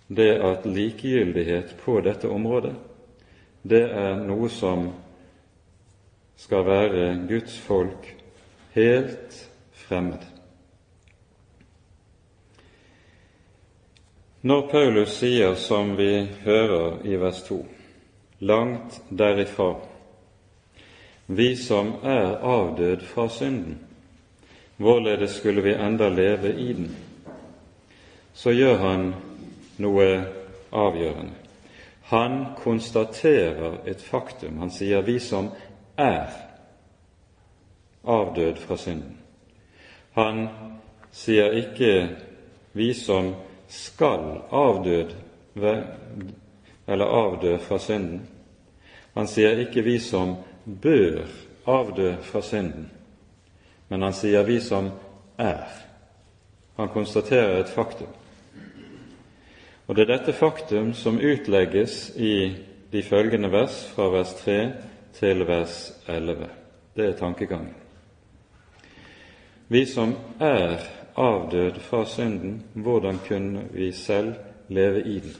det 0.06 0.30
at 0.38 0.68
likegyldighet 0.68 1.74
på 1.82 1.98
dette 2.04 2.30
området, 2.30 2.76
det 3.62 3.82
er 3.90 4.20
noe 4.22 4.50
som 4.52 4.86
skal 6.38 6.62
være 6.68 7.08
Guds 7.26 7.58
folk 7.58 8.06
helt 8.76 9.40
fremmed. 9.88 10.33
Når 14.44 14.66
Paulus 14.68 15.08
sier, 15.08 15.54
som 15.54 15.94
vi 15.96 16.28
hører 16.44 16.98
i 17.08 17.14
vers 17.16 17.38
2, 17.46 17.56
langt 18.44 18.98
derifra, 19.08 19.70
vi 21.26 21.54
som 21.56 21.94
er 22.04 22.42
avdød 22.44 23.06
fra 23.08 23.24
synden, 23.32 23.78
hvorledes 24.76 25.38
skulle 25.38 25.64
vi 25.64 25.72
enda 25.72 26.08
leve 26.12 26.52
i 26.60 26.72
den? 26.72 26.90
Så 28.34 28.52
gjør 28.52 28.76
han 28.82 29.06
noe 29.80 30.10
avgjørende. 30.72 31.32
Han 32.12 32.36
konstaterer 32.60 33.80
et 33.88 34.02
faktum. 34.02 34.58
Han 34.58 34.70
sier 34.70 35.00
'vi 35.00 35.18
som 35.18 35.50
er 35.96 36.28
avdød 38.04 38.56
fra 38.56 38.76
synden'. 38.76 39.16
Han 40.12 40.48
sier 41.12 41.50
ikke 41.50 42.08
'vi 42.72 42.92
som 42.94 43.34
skal 43.68 44.42
avdød 44.50 45.14
eller 46.86 47.04
avdø 47.04 47.56
fra 47.58 47.78
synden. 47.78 48.28
Han 49.14 49.26
sier 49.26 49.58
ikke 49.58 49.82
'vi 49.82 49.98
som 49.98 50.36
bør 50.82 51.26
avdø 51.66 52.14
fra 52.22 52.42
synden', 52.42 52.90
men 53.88 54.02
han 54.02 54.12
sier 54.12 54.42
'vi 54.42 54.60
som 54.60 54.90
er'. 55.38 55.84
Han 56.76 56.88
konstaterer 56.88 57.60
et 57.60 57.68
faktum. 57.68 58.08
Og 59.86 59.96
det 59.96 60.02
er 60.02 60.16
dette 60.16 60.32
faktum 60.32 60.94
som 60.94 61.20
utlegges 61.20 62.12
i 62.16 62.56
de 62.92 63.02
følgende 63.02 63.52
vers, 63.52 63.92
fra 63.94 64.08
vers 64.08 64.34
3 64.34 64.72
til 65.12 65.46
vers 65.46 65.92
11. 66.08 66.48
Det 66.96 67.06
er 67.06 67.12
tankegangen. 67.12 67.74
Vi 69.68 69.86
som 69.86 70.14
er 70.40 70.78
avdød 71.16 71.80
fra 71.80 72.04
synden, 72.04 72.62
hvordan 72.74 73.18
kunne 73.28 73.64
vi 73.70 73.92
selv 73.92 74.34
leve 74.68 75.02
i 75.02 75.18
den? 75.18 75.34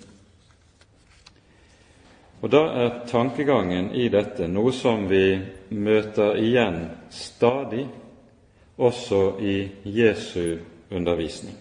Og 2.43 2.53
Da 2.53 2.59
er 2.59 3.07
tankegangen 3.07 3.95
i 3.95 4.09
dette 4.09 4.49
noe 4.49 4.73
som 4.73 5.07
vi 5.09 5.39
møter 5.71 6.37
igjen 6.37 6.91
stadig, 7.11 7.87
også 8.77 9.39
i 9.41 9.69
Jesu 9.85 10.59
undervisning. 10.91 11.57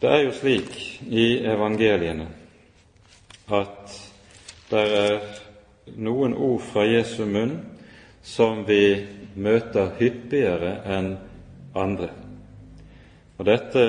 Det 0.00 0.10
er 0.10 0.22
jo 0.22 0.32
slik 0.32 1.02
i 1.10 1.38
evangeliene 1.44 2.28
at 3.50 3.98
det 4.70 4.84
er 4.96 5.20
noen 5.96 6.34
ord 6.34 6.62
fra 6.62 6.86
Jesu 6.86 7.26
munn 7.26 7.58
som 8.22 8.64
vi 8.68 9.06
møter 9.34 9.90
hyppigere 9.98 10.78
enn 10.86 11.16
andre. 11.74 12.27
Og 13.38 13.46
Dette 13.46 13.82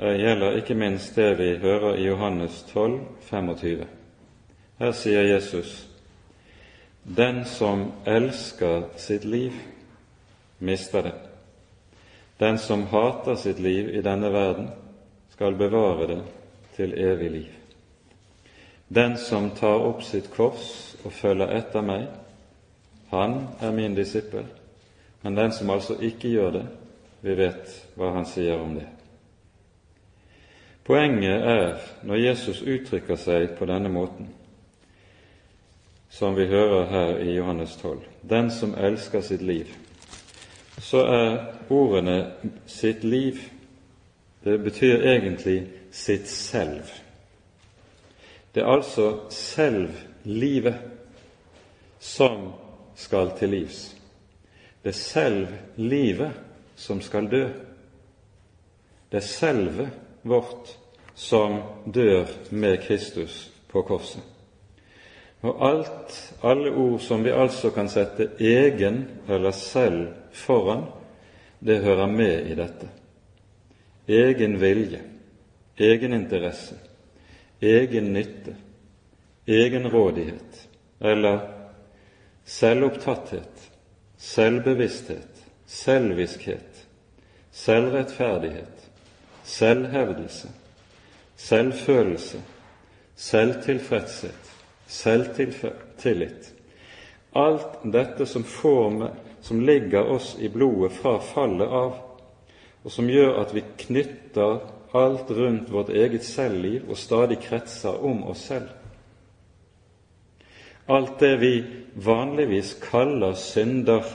eh, 0.00 0.16
gjelder 0.20 0.58
ikke 0.60 0.76
minst 0.76 1.16
det 1.16 1.30
vi 1.38 1.54
hører 1.62 1.96
i 1.96 2.04
Johannes 2.04 2.62
12, 2.72 3.00
25. 3.30 3.86
Her 4.80 4.92
sier 4.92 5.22
Jesus 5.24 5.86
den 7.04 7.44
som 7.48 7.86
elsker 8.04 8.82
sitt 9.00 9.24
liv, 9.24 9.56
mister 10.58 11.02
det. 11.02 11.14
Den 12.38 12.58
som 12.58 12.84
hater 12.92 13.34
sitt 13.40 13.58
liv 13.58 13.88
i 13.88 14.02
denne 14.04 14.32
verden, 14.32 14.68
skal 15.32 15.56
bevare 15.56 16.06
det 16.06 16.20
til 16.76 16.92
evig 16.92 17.30
liv. 17.30 17.48
Den 18.88 19.16
som 19.16 19.50
tar 19.56 19.80
opp 19.80 20.02
sitt 20.04 20.28
kors 20.34 20.96
og 21.04 21.12
følger 21.12 21.56
etter 21.56 21.80
meg, 21.80 22.06
han 23.10 23.46
er 23.60 23.72
min 23.72 23.96
disippel. 23.96 24.44
Men 25.22 25.36
den 25.36 25.52
som 25.52 25.70
altså 25.70 25.96
ikke 26.00 26.28
gjør 26.28 26.50
det, 26.50 26.66
vi 27.20 27.34
vet 27.34 27.74
hva 27.96 28.14
han 28.14 28.26
sier 28.26 28.60
om 28.60 28.74
det. 28.74 28.86
Poenget 30.84 31.44
er, 31.46 31.76
når 32.02 32.16
Jesus 32.16 32.62
uttrykker 32.62 33.18
seg 33.20 33.52
på 33.58 33.68
denne 33.68 33.92
måten, 33.92 34.30
som 36.10 36.34
vi 36.34 36.48
hører 36.50 36.88
her 36.90 37.18
i 37.22 37.36
Johannes 37.36 37.76
12, 37.78 38.00
den 38.30 38.50
som 38.50 38.74
elsker 38.74 39.22
sitt 39.22 39.42
liv, 39.42 39.68
så 40.80 41.04
er 41.06 41.36
ordene 41.70 42.32
'sitt 42.66 43.04
liv' 43.04 43.50
det 44.44 44.58
betyr 44.64 45.02
egentlig 45.02 45.68
'sitt 45.90 46.28
selv'. 46.28 47.02
Det 48.54 48.62
er 48.62 48.66
altså 48.66 49.18
selv 49.30 49.88
livet 50.24 50.74
som 51.98 52.52
skal 52.94 53.30
til 53.38 53.48
livs. 53.48 53.96
Det 54.82 54.88
er 54.88 54.94
selv 54.94 55.48
livet 55.76 56.32
som 56.80 57.00
skal 57.04 57.28
dø. 57.30 57.44
Det 59.10 59.20
er 59.20 59.26
selve 59.26 59.90
vårt 60.22 60.72
som 61.14 61.60
dør 61.84 62.30
med 62.50 62.80
Kristus 62.86 63.50
på 63.68 63.82
korset. 63.82 64.22
Og 65.42 65.60
alt, 65.64 66.16
alle 66.42 66.70
ord 66.70 67.00
som 67.00 67.24
vi 67.24 67.32
altså 67.32 67.70
kan 67.72 67.88
sette 67.88 68.30
egen 68.40 69.04
eller 69.28 69.50
selv 69.56 70.08
foran, 70.32 70.84
det 71.60 71.82
hører 71.84 72.06
med 72.06 72.48
i 72.48 72.56
dette. 72.56 72.88
Egen 74.08 74.56
vilje, 74.60 75.00
egen 75.76 76.12
interesse, 76.16 76.76
egen 77.60 78.12
nytte, 78.12 78.56
egen 79.46 79.88
rådighet 79.92 80.68
eller 81.00 81.40
selvopptatthet, 82.44 83.70
selvbevissthet, 84.16 85.44
selviskhet, 85.66 86.69
selvrettferdighet, 87.60 88.90
selvhevdelse, 89.44 90.48
selvfølelse, 91.36 92.40
selvtilfredshet, 93.16 94.52
selvtillit. 94.86 96.52
Alt 97.36 97.82
dette 97.92 98.26
som, 98.26 98.44
med, 98.98 99.10
som 99.40 99.60
ligger 99.60 100.08
oss 100.10 100.36
i 100.40 100.48
blodet 100.48 100.92
fra 100.96 101.18
fallet 101.20 101.68
av, 101.68 101.94
og 102.82 102.92
som 102.92 103.08
gjør 103.12 103.42
at 103.42 103.54
vi 103.54 103.64
knytter 103.84 104.60
alt 104.96 105.30
rundt 105.30 105.70
vårt 105.70 105.92
eget 105.94 106.24
selvliv 106.24 106.88
og 106.88 106.98
stadig 106.98 107.38
kretser 107.44 108.04
om 108.04 108.24
oss 108.32 108.48
selv. 108.50 108.68
Alt 110.90 111.20
det 111.20 111.36
vi 111.38 111.54
vanligvis 111.94 112.74
kaller 112.82 113.36
synder 113.38 114.06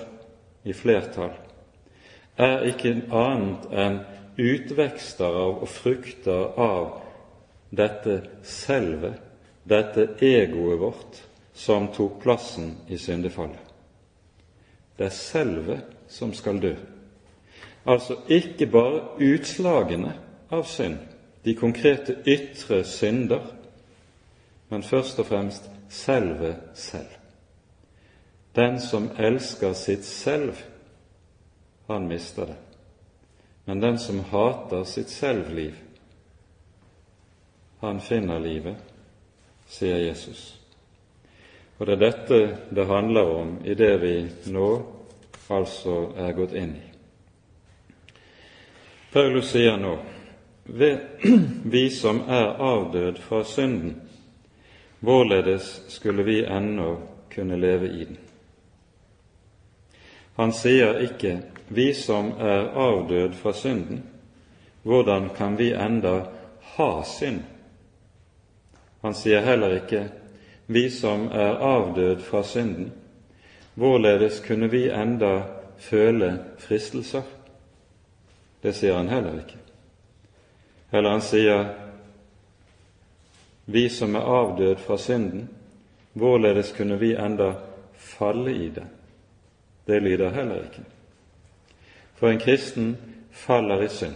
i 0.66 0.74
flertall, 0.74 1.32
er 2.38 2.66
ikke 2.70 2.96
annet 3.16 3.68
enn 3.72 4.00
utvekster 4.36 5.38
av 5.40 5.62
og 5.64 5.70
frukter 5.72 6.60
av 6.60 6.90
dette 7.76 8.20
selve, 8.44 9.14
dette 9.64 10.10
egoet 10.24 10.80
vårt, 10.80 11.22
som 11.56 11.88
tok 11.96 12.20
plassen 12.24 12.74
i 12.92 12.98
syndefallet. 13.00 13.62
Det 14.98 15.08
er 15.08 15.16
selve 15.16 15.80
som 16.12 16.34
skal 16.36 16.60
dø. 16.60 16.74
Altså 17.86 18.18
ikke 18.28 18.68
bare 18.72 19.04
utslagene 19.24 20.14
av 20.52 20.66
synd, 20.68 20.98
de 21.46 21.54
konkrete 21.56 22.18
ytre 22.26 22.84
synder, 22.84 23.44
men 24.70 24.84
først 24.84 25.20
og 25.22 25.28
fremst 25.30 25.70
selve 25.90 26.56
selv. 26.74 27.12
Den 28.56 28.80
som 28.82 29.12
elsker 29.20 29.74
sitt 29.74 30.06
selv, 30.06 30.56
han 31.88 32.08
mister 32.08 32.46
det. 32.46 32.56
Men 33.66 33.80
den 33.80 34.00
som 34.00 34.20
hater 34.20 34.84
sitt 34.84 35.10
selvliv, 35.10 35.74
han 37.80 38.02
finner 38.02 38.40
livet, 38.40 38.76
sier 39.68 39.98
Jesus. 39.98 40.56
Og 41.78 41.86
det 41.86 41.96
er 41.98 42.04
dette 42.04 42.42
det 42.70 42.86
handler 42.88 43.32
om 43.32 43.56
i 43.66 43.74
det 43.74 43.94
vi 44.02 44.16
nå 44.54 44.70
altså 45.52 45.96
er 46.18 46.34
gått 46.38 46.54
inn 46.56 46.76
i. 46.78 46.86
Paulus 49.14 49.52
sier 49.52 49.78
nå 49.80 49.96
vi 51.76 51.84
som 51.94 52.24
er 52.28 52.56
avdød 52.62 53.20
fra 53.22 53.44
synden, 53.46 54.00
hvorledes 55.00 55.68
skulle 55.94 56.24
vi 56.26 56.40
ennå 56.46 56.96
kunne 57.30 57.60
leve 57.62 57.90
i 57.90 58.06
den? 58.06 58.25
Han 60.36 60.54
sier 60.54 61.00
ikke 61.00 61.40
'vi 61.68 61.94
som 61.94 62.32
er 62.40 62.70
avdød 62.76 63.34
fra 63.34 63.54
synden', 63.54 64.04
hvordan 64.84 65.30
kan 65.30 65.58
vi 65.58 65.72
enda 65.74 66.26
ha 66.62 67.04
synd? 67.04 67.42
Han 69.02 69.14
sier 69.14 69.42
heller 69.42 69.76
ikke 69.76 70.10
'vi 70.68 70.90
som 70.90 71.28
er 71.32 71.56
avdød 71.56 72.20
fra 72.20 72.44
synden', 72.44 72.92
hvorledes 73.74 74.40
kunne 74.40 74.72
vi 74.72 74.90
enda 74.90 75.42
føle 75.78 76.40
fristelser? 76.58 77.22
Det 78.64 78.76
sier 78.76 78.98
han 78.98 79.10
heller 79.10 79.40
ikke. 79.40 79.58
Eller 80.92 81.10
han 81.10 81.22
sier 81.22 81.66
'vi 83.66 83.90
som 83.90 84.16
er 84.16 84.20
avdød 84.20 84.76
fra 84.76 84.98
synden', 84.98 85.48
hvorledes 86.14 86.72
kunne 86.72 87.00
vi 87.00 87.16
enda 87.16 87.54
falle 87.94 88.56
i 88.56 88.70
det? 88.70 88.86
Det 89.88 90.02
lyder 90.02 90.30
heller 90.30 90.64
ikke. 90.64 90.84
For 92.16 92.30
en 92.30 92.40
kristen 92.40 92.98
faller 93.32 93.82
i 93.82 93.90
synd. 93.90 94.16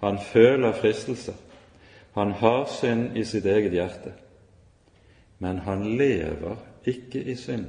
Han 0.00 0.18
føler 0.32 0.72
fristelser. 0.72 1.34
Han 2.14 2.32
har 2.32 2.64
synd 2.80 3.16
i 3.16 3.24
sitt 3.24 3.44
eget 3.46 3.72
hjerte, 3.72 4.12
men 5.38 5.58
han 5.58 5.82
lever 5.98 6.56
ikke 6.84 7.20
i 7.20 7.34
synd. 7.36 7.66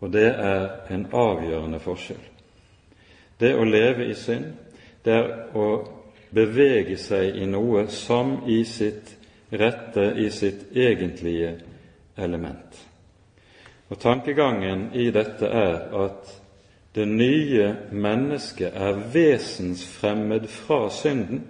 Og 0.00 0.12
det 0.12 0.28
er 0.28 0.68
en 0.90 1.06
avgjørende 1.12 1.80
forskjell. 1.82 2.22
Det 3.40 3.50
å 3.58 3.64
leve 3.66 4.06
i 4.06 4.14
synd, 4.14 4.52
det 5.04 5.16
er 5.16 5.56
å 5.58 5.66
bevege 6.34 6.96
seg 7.00 7.34
i 7.42 7.46
noe 7.50 7.88
som 7.90 8.36
i 8.46 8.62
sitt 8.64 9.16
rette, 9.50 10.12
i 10.14 10.30
sitt 10.30 10.70
egentlige 10.76 11.56
element. 12.16 12.78
Og 13.88 14.00
Tankegangen 14.00 14.90
i 14.94 15.10
dette 15.10 15.46
er 15.46 16.04
at 16.04 16.40
det 16.94 17.08
nye 17.08 17.74
mennesket 17.90 18.72
er 18.74 19.00
vesensfremmed 19.12 20.48
fra 20.48 20.90
synden 20.90 21.42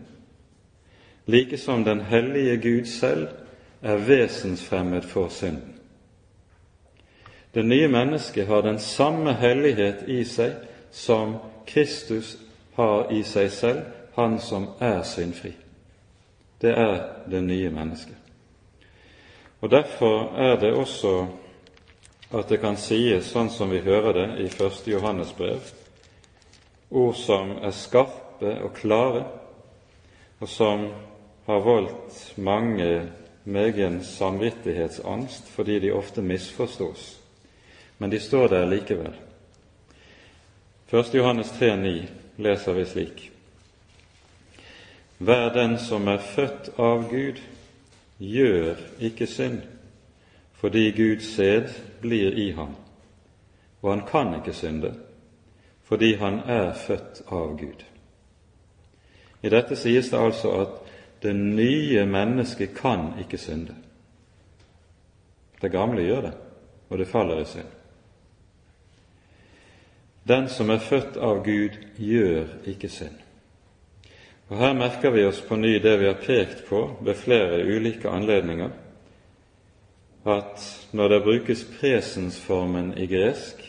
like 1.27 1.59
som 1.59 1.85
den 1.85 2.01
hellige 2.01 2.57
Gud 2.57 2.85
selv 2.85 3.29
er 3.83 3.97
vesensfremmed 3.97 5.03
for 5.03 5.29
synden. 5.29 5.75
Det 7.55 7.65
nye 7.65 7.89
mennesket 7.89 8.47
har 8.47 8.61
den 8.61 8.79
samme 8.79 9.33
hellighet 9.33 10.05
i 10.09 10.25
seg 10.25 10.53
som 10.91 11.37
Kristus 11.67 12.37
har 12.77 13.13
i 13.13 13.23
seg 13.23 13.51
selv, 13.51 13.81
han 14.15 14.39
som 14.39 14.67
er 14.81 15.03
syndfri. 15.03 15.53
Det 16.61 16.71
er 16.71 16.99
det 17.31 17.43
nye 17.45 17.71
mennesket. 17.71 18.17
Og 19.61 19.71
Derfor 19.71 20.37
er 20.37 20.57
det 20.61 20.73
også 20.73 21.27
at 22.35 22.49
det 22.49 22.59
kan 22.63 22.77
sies, 22.77 23.29
sånn 23.31 23.51
som 23.51 23.71
vi 23.71 23.83
hører 23.85 24.17
det 24.17 24.29
i 24.43 24.47
1. 24.51 24.87
Johannes 24.91 25.31
brev, 25.37 25.63
ord 26.91 27.17
som 27.19 27.57
er 27.63 27.75
skarpe 27.75 28.57
og 28.65 28.73
klare, 28.75 29.25
og 30.41 30.49
som 30.51 30.89
har 31.47 31.61
voldt 31.63 32.35
mange 32.37 33.07
megen 33.45 34.01
samvittighetsangst 34.05 35.53
fordi 35.55 35.79
de 35.85 35.93
ofte 35.95 36.25
misforstås, 36.25 37.05
men 37.99 38.11
de 38.11 38.21
står 38.21 38.49
der 38.49 38.67
likevel. 38.67 39.15
1. 40.91 41.15
Johannes 41.15 41.53
3,9 41.61 41.95
leser 42.43 42.73
vi 42.73 42.85
slik.: 42.85 43.31
Hver 45.19 45.53
den 45.55 45.79
som 45.79 46.09
er 46.09 46.19
født 46.19 46.73
av 46.79 47.07
Gud, 47.11 47.39
gjør 48.19 48.75
ikke 49.01 49.27
synd, 49.27 49.63
fordi 50.65 50.91
Guds 50.91 51.27
sæd 51.37 51.69
blir 52.01 52.33
i 52.33 52.51
ham, 52.51 52.77
og 53.83 53.91
han 53.93 54.07
kan 54.09 54.35
ikke 54.35 54.53
synde, 54.53 54.95
fordi 55.83 56.15
han 56.15 56.39
er 56.47 56.73
født 56.73 57.21
av 57.29 57.51
Gud. 57.59 57.83
I 59.43 59.51
dette 59.53 59.77
sies 59.77 60.09
det 60.09 60.17
altså 60.17 60.53
at 60.63 60.79
det 61.23 61.35
nye 61.37 62.07
mennesket 62.07 62.73
kan 62.79 63.11
ikke 63.21 63.39
synde. 63.39 63.75
Det 65.61 65.71
gamle 65.73 66.01
gjør 66.03 66.21
det, 66.21 66.33
og 66.89 66.99
det 66.99 67.09
faller 67.09 67.43
i 67.43 67.45
synd. 67.45 67.69
Den 70.29 70.49
som 70.49 70.71
er 70.71 70.81
født 70.81 71.17
av 71.17 71.43
Gud, 71.45 71.77
gjør 71.99 72.47
ikke 72.65 72.89
synd. 72.89 73.21
Og 74.49 74.57
Her 74.59 74.73
merker 74.73 75.11
vi 75.11 75.27
oss 75.29 75.45
på 75.45 75.61
ny 75.61 75.77
det 75.77 75.99
vi 76.01 76.09
har 76.09 76.25
pekt 76.25 76.65
på 76.69 76.97
ved 77.05 77.15
flere 77.15 77.61
ulike 77.77 78.09
anledninger, 78.09 78.71
at 80.25 80.89
når 80.93 81.09
det 81.09 81.23
brukes 81.23 81.65
presensformen 81.81 82.99
i 82.99 83.07
gresk, 83.07 83.61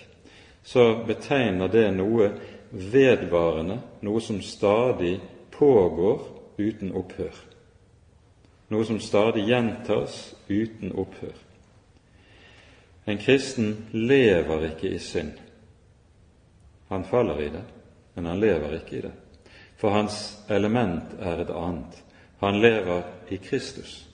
så 0.64 1.04
betegner 1.08 1.68
det 1.68 1.90
noe 1.94 2.32
vedvarende, 2.72 3.80
noe 4.02 4.22
som 4.22 4.42
stadig 4.42 5.20
pågår 5.52 6.22
uten 6.58 6.96
opphør. 6.96 7.36
Noe 8.72 8.86
som 8.88 9.00
stadig 9.00 9.46
gjentas 9.46 10.34
uten 10.50 10.96
opphør. 10.96 11.36
En 13.06 13.22
kristen 13.22 13.76
lever 13.92 14.72
ikke 14.72 14.90
i 14.96 15.00
synd. 15.00 15.36
Han 16.90 17.06
faller 17.06 17.42
i 17.42 17.52
det, 17.54 17.62
men 18.16 18.26
han 18.26 18.40
lever 18.42 18.80
ikke 18.80 18.98
i 18.98 19.04
det. 19.06 19.14
For 19.78 19.94
hans 19.94 20.40
element 20.50 21.14
er 21.20 21.44
et 21.44 21.54
annet. 21.54 22.02
Han 22.42 22.62
lever 22.62 23.04
i 23.30 23.38
Kristus. 23.38 24.06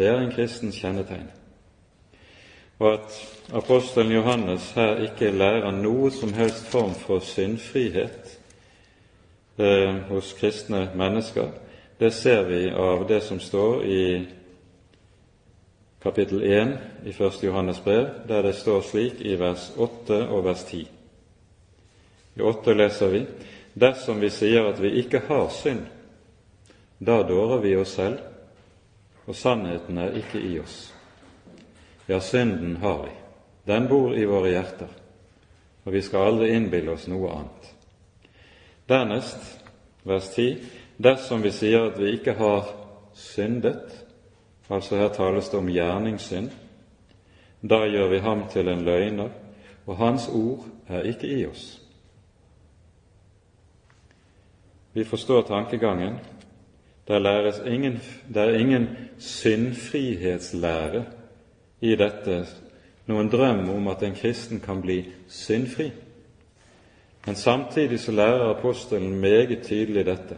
Det 0.00 0.08
er 0.08 0.16
en 0.16 0.30
kristens 0.32 0.78
kjennetegn. 0.80 1.26
Og 2.78 2.92
at 2.94 3.16
apostelen 3.52 4.12
Johannes 4.12 4.70
her 4.72 5.02
ikke 5.04 5.28
lærer 5.36 5.74
noe 5.76 6.08
som 6.10 6.32
helst 6.32 6.70
form 6.72 6.94
for 6.96 7.20
syndfrihet 7.20 8.30
eh, 9.60 9.98
hos 10.08 10.30
kristne 10.38 10.86
mennesker, 10.96 11.50
det 12.00 12.14
ser 12.16 12.46
vi 12.48 12.62
av 12.70 13.04
det 13.08 13.18
som 13.26 13.42
står 13.44 13.84
i 13.84 14.00
kapittel 16.00 16.48
1 16.48 16.72
i 17.04 17.12
1. 17.12 17.44
Johannes 17.44 17.84
brev, 17.84 18.08
der 18.28 18.42
det 18.48 18.54
står 18.56 18.80
slik 18.80 19.20
i 19.20 19.36
vers 19.36 19.68
8 19.76 20.22
og 20.30 20.44
vers 20.48 20.64
10. 20.64 20.86
I 22.36 22.40
8 22.40 22.78
leser 22.80 23.12
vi 23.12 23.26
dersom 23.76 24.24
vi 24.24 24.32
sier 24.32 24.72
at 24.72 24.80
vi 24.80 24.96
ikke 25.04 25.26
har 25.28 25.52
synd, 25.52 25.84
da 26.98 27.20
dårer 27.22 27.60
vi 27.60 27.76
oss 27.76 27.98
selv, 28.00 28.29
og 29.30 29.36
sannheten 29.36 29.98
er 30.02 30.16
ikke 30.18 30.40
i 30.42 30.56
oss. 30.58 30.88
Ja, 32.08 32.18
synden 32.18 32.76
har 32.82 33.04
vi. 33.04 33.12
Den 33.70 33.86
bor 33.88 34.16
i 34.18 34.24
våre 34.26 34.50
hjerter, 34.50 34.88
og 35.84 35.92
vi 35.94 36.02
skal 36.02 36.32
aldri 36.32 36.48
innbille 36.56 36.96
oss 36.96 37.06
noe 37.06 37.30
annet. 37.30 37.68
Dernest, 38.90 39.60
vers 40.02 40.32
10, 40.34 40.56
dersom 40.98 41.44
vi 41.46 41.52
sier 41.54 41.86
at 41.92 42.00
vi 42.00 42.10
ikke 42.16 42.34
har 42.40 42.72
syndet, 43.14 43.94
altså 44.66 44.98
her 44.98 45.12
tales 45.14 45.52
det 45.52 45.60
om 45.60 45.70
gjerningssynd, 45.70 46.50
da 47.62 47.84
gjør 47.86 48.10
vi 48.10 48.24
ham 48.26 48.42
til 48.50 48.72
en 48.72 48.82
løgner, 48.82 49.30
og 49.86 49.96
hans 50.00 50.26
ord 50.28 50.66
er 50.88 51.06
ikke 51.06 51.30
i 51.30 51.46
oss. 51.46 51.76
Vi 54.92 55.04
forstår 55.06 55.46
tankegangen. 55.46 56.18
Der, 57.08 57.66
ingen, 57.66 58.00
det 58.34 58.36
er 58.36 58.58
ingen 58.58 58.88
syndfrihetslære 59.18 61.04
i 61.80 61.96
dette, 61.96 62.46
noen 63.06 63.30
drøm 63.32 63.68
om 63.70 63.88
at 63.88 64.02
en 64.02 64.14
kristen 64.14 64.60
kan 64.60 64.82
bli 64.82 65.04
syndfri. 65.28 65.90
Men 67.26 67.34
samtidig 67.34 68.00
så 68.00 68.12
lærer 68.12 68.50
apostelen 68.50 69.20
meget 69.20 69.62
tydelig 69.62 70.06
dette. 70.06 70.36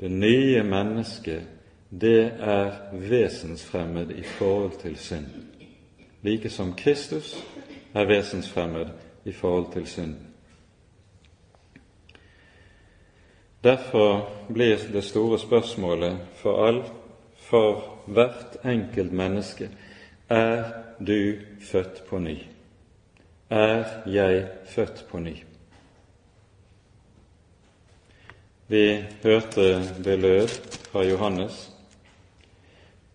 Det 0.00 0.10
nye 0.10 0.62
mennesket, 0.62 1.42
det 1.90 2.32
er 2.40 2.72
vesensfremmed 2.92 4.10
i 4.10 4.22
forhold 4.22 4.72
til 4.82 4.96
synd, 4.96 5.26
like 6.22 6.50
som 6.50 6.74
Kristus 6.74 7.44
er 7.94 8.04
vesensfremmed 8.04 8.86
i 9.24 9.32
forhold 9.32 9.72
til 9.72 9.86
synden. 9.86 10.33
Derfor 13.64 14.28
blir 14.48 14.78
det 14.92 15.04
store 15.04 15.38
spørsmålet 15.38 16.18
for 16.36 16.66
all, 16.66 16.82
for 17.36 18.02
hvert 18.06 18.58
enkelt 18.64 19.12
menneske 19.12 19.70
er 20.28 20.64
du 21.00 21.40
født 21.60 22.02
på 22.08 22.18
ny? 22.18 22.36
Er 23.50 23.84
jeg 24.06 24.48
født 24.66 25.06
på 25.10 25.18
ny? 25.18 25.36
Vi 28.68 29.04
hørte 29.22 29.64
det 30.04 30.18
lød 30.18 30.48
fra 30.90 31.02
Johannes. 31.02 31.72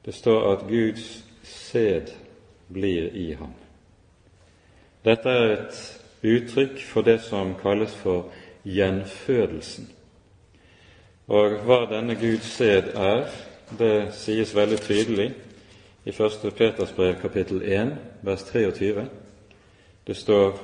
Det 0.06 0.14
står 0.14 0.54
at 0.54 0.68
Guds 0.68 1.26
sæd 1.44 2.10
blir 2.74 3.12
i 3.14 3.34
ham. 3.34 3.54
Dette 5.06 5.30
er 5.30 5.54
et 5.54 6.02
uttrykk 6.24 6.82
for 6.86 7.02
det 7.02 7.22
som 7.22 7.56
kalles 7.62 7.96
for 7.96 8.32
gjenfødelsen. 8.66 9.90
Og 11.30 11.60
hva 11.62 11.84
denne 11.86 12.16
Guds 12.18 12.48
sæd 12.58 12.88
er, 12.98 13.28
det 13.78 14.16
sies 14.18 14.50
veldig 14.58 14.80
tydelig 14.82 15.28
i 16.10 16.10
1. 16.10 16.48
Peters 16.58 16.94
brev 16.98 17.20
kapittel 17.22 17.62
1, 17.62 17.92
vers 18.26 18.46
23. 18.48 19.04
Det 20.08 20.16
står 20.18 20.58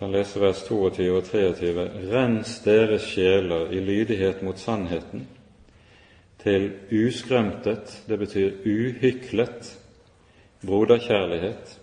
kan 0.00 0.10
lese 0.14 0.42
vers 0.42 0.64
22 0.66 1.08
og 1.14 1.24
23. 1.30 1.86
Rens 2.10 2.58
deres 2.66 3.06
sjeler 3.06 3.70
i 3.70 3.80
lydighet 3.86 4.42
mot 4.42 4.58
sannheten, 4.58 5.26
til 6.42 6.70
uskrømtet, 6.90 8.02
det 8.08 8.18
betyr 8.18 8.60
uhyklet, 8.66 9.74
broderkjærlighet, 10.66 11.80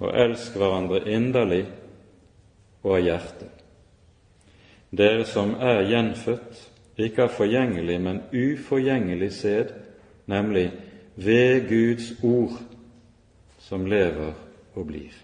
og 0.00 0.20
elsk 0.24 0.56
hverandre 0.56 1.04
inderlig 1.08 1.66
og 2.82 2.96
av 2.96 3.02
hjertet 3.04 3.59
dere 4.90 5.24
som 5.24 5.54
er 5.60 5.84
gjenfødt, 5.88 6.66
ikke 7.00 7.24
av 7.24 7.34
forgjengelig, 7.36 8.00
men 8.00 8.22
uforgjengelig 8.32 9.32
sæd, 9.32 9.72
nemlig 10.26 10.70
ved 11.16 11.68
Guds 11.68 12.12
ord, 12.22 12.58
som 13.58 13.86
lever 13.86 14.34
og 14.74 14.86
blir. 14.86 15.14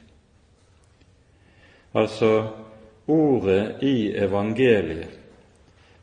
Altså, 1.95 2.49
ordet 3.07 3.83
i 3.83 4.13
evangeliet 4.17 5.19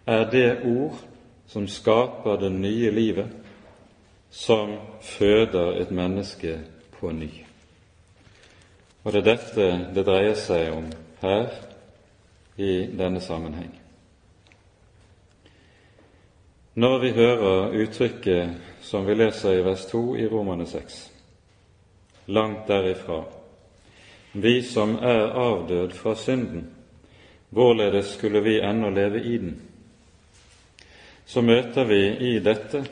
er 0.07 0.29
det 0.29 0.59
ord 0.65 0.99
som 1.47 1.67
skaper 1.67 2.39
det 2.41 2.51
nye 2.51 2.91
livet, 2.91 3.29
som 4.31 4.77
føder 5.01 5.81
et 5.81 5.91
menneske 5.91 6.57
på 6.99 7.11
ny. 7.11 7.29
Og 9.03 9.13
det 9.13 9.19
er 9.21 9.29
dette 9.35 9.67
det 9.95 10.05
dreier 10.07 10.39
seg 10.39 10.71
om 10.73 10.87
her 11.21 11.51
i 12.57 12.87
denne 12.97 13.21
sammenheng. 13.21 13.79
Når 16.73 16.99
vi 16.99 17.11
hører 17.11 17.75
uttrykket 17.83 18.49
som 18.81 19.05
vi 19.05 19.13
leser 19.13 19.59
i 19.59 19.65
vers 19.65 19.85
2 19.91 20.01
i 20.17 20.27
Romane 20.27 20.65
6, 20.65 21.11
langt 22.25 22.67
derifra, 22.67 23.23
vi 24.33 24.61
som 24.65 24.95
er 24.95 25.35
avdød 25.37 25.93
fra 25.93 26.15
synden, 26.15 26.71
hvorledes 27.49 28.15
skulle 28.15 28.41
vi 28.41 28.59
ennå 28.61 28.89
leve 28.89 29.21
i 29.21 29.37
den? 29.37 29.61
Så 31.25 31.41
møter 31.41 31.85
vi 31.85 32.01
i 32.33 32.39
dette 32.39 32.83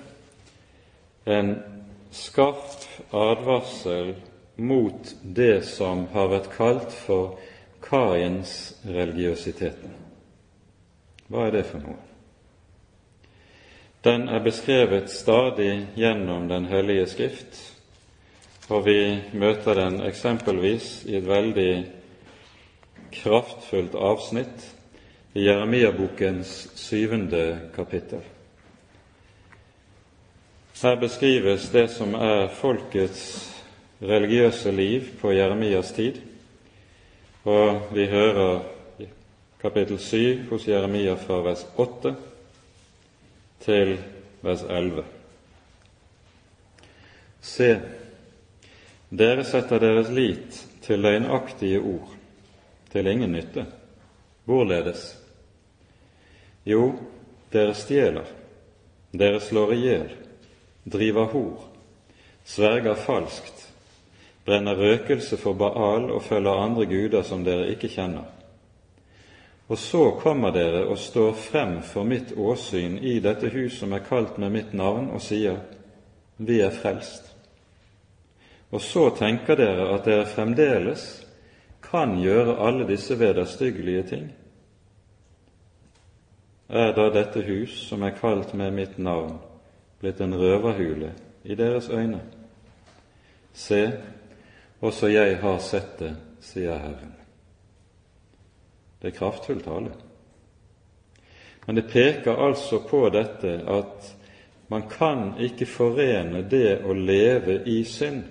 en 1.26 1.56
skarp 2.12 2.86
advarsel 3.14 4.14
mot 4.56 5.16
det 5.24 5.64
som 5.66 6.06
har 6.14 6.30
vært 6.32 6.52
kalt 6.54 6.94
for 6.94 7.40
Kains 7.82 8.74
religiøsiteten. 8.86 9.94
Hva 11.32 11.48
er 11.48 11.56
det 11.56 11.66
for 11.70 11.84
noe? 11.84 12.00
Den 14.04 14.28
er 14.30 14.42
beskrevet 14.42 15.12
stadig 15.14 15.88
gjennom 15.96 16.48
Den 16.50 16.66
hellige 16.66 17.06
skrift, 17.08 17.60
og 18.70 18.86
vi 18.86 19.22
møter 19.34 19.78
den 19.78 20.02
eksempelvis 20.02 21.04
i 21.06 21.18
et 21.20 21.28
veldig 21.28 21.74
kraftfullt 23.12 23.96
avsnitt 23.96 24.66
i 25.34 25.46
Jeremia-bokens 25.46 26.72
syvende 26.80 27.70
kapittel. 27.76 28.24
Her 30.82 30.96
beskrives 30.98 31.70
det 31.70 31.92
som 31.94 32.16
er 32.18 32.48
folkets 32.58 33.24
religiøse 34.02 34.72
liv 34.74 35.12
på 35.22 35.32
Jeremias 35.36 35.92
tid, 35.94 36.18
og 37.44 37.88
vi 37.94 38.06
hører 38.06 38.60
kapittel 39.62 40.00
7 40.00 40.50
hos 40.50 40.68
Jeremia 40.68 41.16
fra 41.18 41.40
vers 41.42 41.64
8 41.78 42.16
til 43.62 43.96
vers 44.42 44.62
11. 44.70 45.04
Se, 47.42 47.70
dere 49.10 49.46
setter 49.46 49.82
deres 49.82 50.10
lit 50.14 50.60
til 50.82 51.02
løgnaktige 51.02 51.80
ord, 51.82 52.14
til 52.92 53.08
ingen 53.08 53.34
nytte. 53.34 53.66
Hvorledes? 54.46 55.18
Jo, 56.66 56.92
dere 57.54 57.74
stjeler, 57.74 58.26
dere 59.14 59.42
slår 59.42 59.74
i 59.74 59.82
hjel, 59.82 60.14
driver 60.86 61.26
hor, 61.34 61.66
sverger 62.46 62.96
falskt, 62.96 63.61
brenner 64.46 64.76
røkelse 64.76 65.38
for 65.38 65.54
Baal 65.54 66.12
og 66.12 66.24
følger 66.24 66.64
andre 66.64 66.86
guder 66.86 67.24
som 67.24 67.44
dere 67.46 67.70
ikke 67.74 67.90
kjenner. 67.90 68.26
Og 69.72 69.78
så 69.78 70.10
kommer 70.20 70.52
dere 70.52 70.84
og 70.86 70.98
står 71.00 71.34
frem 71.34 71.78
for 71.82 72.04
mitt 72.04 72.34
åsyn 72.36 72.98
i 72.98 73.20
dette 73.24 73.48
hus 73.54 73.78
som 73.80 73.94
er 73.96 74.04
kalt 74.04 74.38
med 74.38 74.52
mitt 74.52 74.74
navn, 74.74 75.10
og 75.10 75.22
sier, 75.22 75.62
Vi 76.38 76.60
er 76.60 76.72
frelst. 76.74 77.28
Og 78.72 78.82
så 78.82 79.10
tenker 79.16 79.56
dere 79.56 79.94
at 79.94 80.06
dere 80.06 80.26
fremdeles 80.26 81.04
kan 81.84 82.18
gjøre 82.20 82.58
alle 82.68 82.88
disse 82.88 83.20
vederstyggelige 83.20 84.04
ting. 84.04 84.32
Er 86.70 86.94
da 86.96 87.10
dette 87.12 87.44
hus, 87.44 87.74
som 87.88 88.04
er 88.04 88.16
kalt 88.16 88.54
med 88.54 88.72
mitt 88.72 88.98
navn, 88.98 89.38
blitt 90.00 90.22
en 90.22 90.36
røverhule 90.36 91.12
i 91.44 91.56
deres 91.56 91.90
øyne? 91.90 92.22
Se, 93.54 93.92
også 94.82 95.10
jeg 95.14 95.38
har 95.42 95.60
sett 95.62 95.98
det, 96.00 96.14
sier 96.42 96.78
Herren. 96.78 97.14
Det 99.02 99.12
er 99.12 99.18
kraftfull 99.18 99.62
tale. 99.66 99.94
Men 101.66 101.78
det 101.78 101.90
peker 101.90 102.42
altså 102.42 102.82
på 102.90 103.06
dette 103.14 103.60
at 103.70 104.12
man 104.72 104.88
kan 104.90 105.34
ikke 105.42 105.68
forene 105.70 106.44
det 106.50 106.82
å 106.86 106.94
leve 106.98 107.60
i 107.70 107.82
synd 107.86 108.24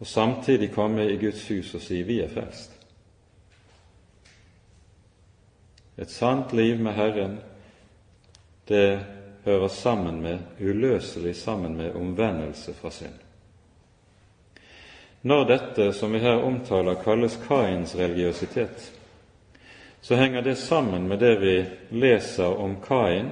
og 0.00 0.06
samtidig 0.08 0.72
komme 0.74 1.06
i 1.08 1.18
Guds 1.20 1.46
hus 1.48 1.74
og 1.74 1.82
si 1.82 2.02
'vi 2.02 2.20
er 2.20 2.28
frelst'. 2.28 2.74
Et 5.98 6.10
sant 6.10 6.52
liv 6.52 6.80
med 6.80 6.92
Herren, 6.92 7.38
det 8.68 9.00
hører 9.44 9.68
sammen 9.68 10.22
med, 10.22 10.38
uløselig 10.60 11.36
sammen 11.36 11.76
med, 11.76 11.94
omvendelse 11.94 12.74
fra 12.74 12.90
synd. 12.90 13.23
Når 15.24 15.44
dette, 15.48 15.92
som 15.96 16.12
vi 16.12 16.20
her 16.20 16.42
omtaler, 16.44 16.98
kalles 17.00 17.38
Kains 17.48 17.94
religiøsitet, 17.96 18.92
så 20.04 20.16
henger 20.20 20.44
det 20.44 20.58
sammen 20.60 21.08
med 21.08 21.18
det 21.18 21.34
vi 21.40 21.54
leser 21.96 22.60
om 22.60 22.76
Kain 22.84 23.30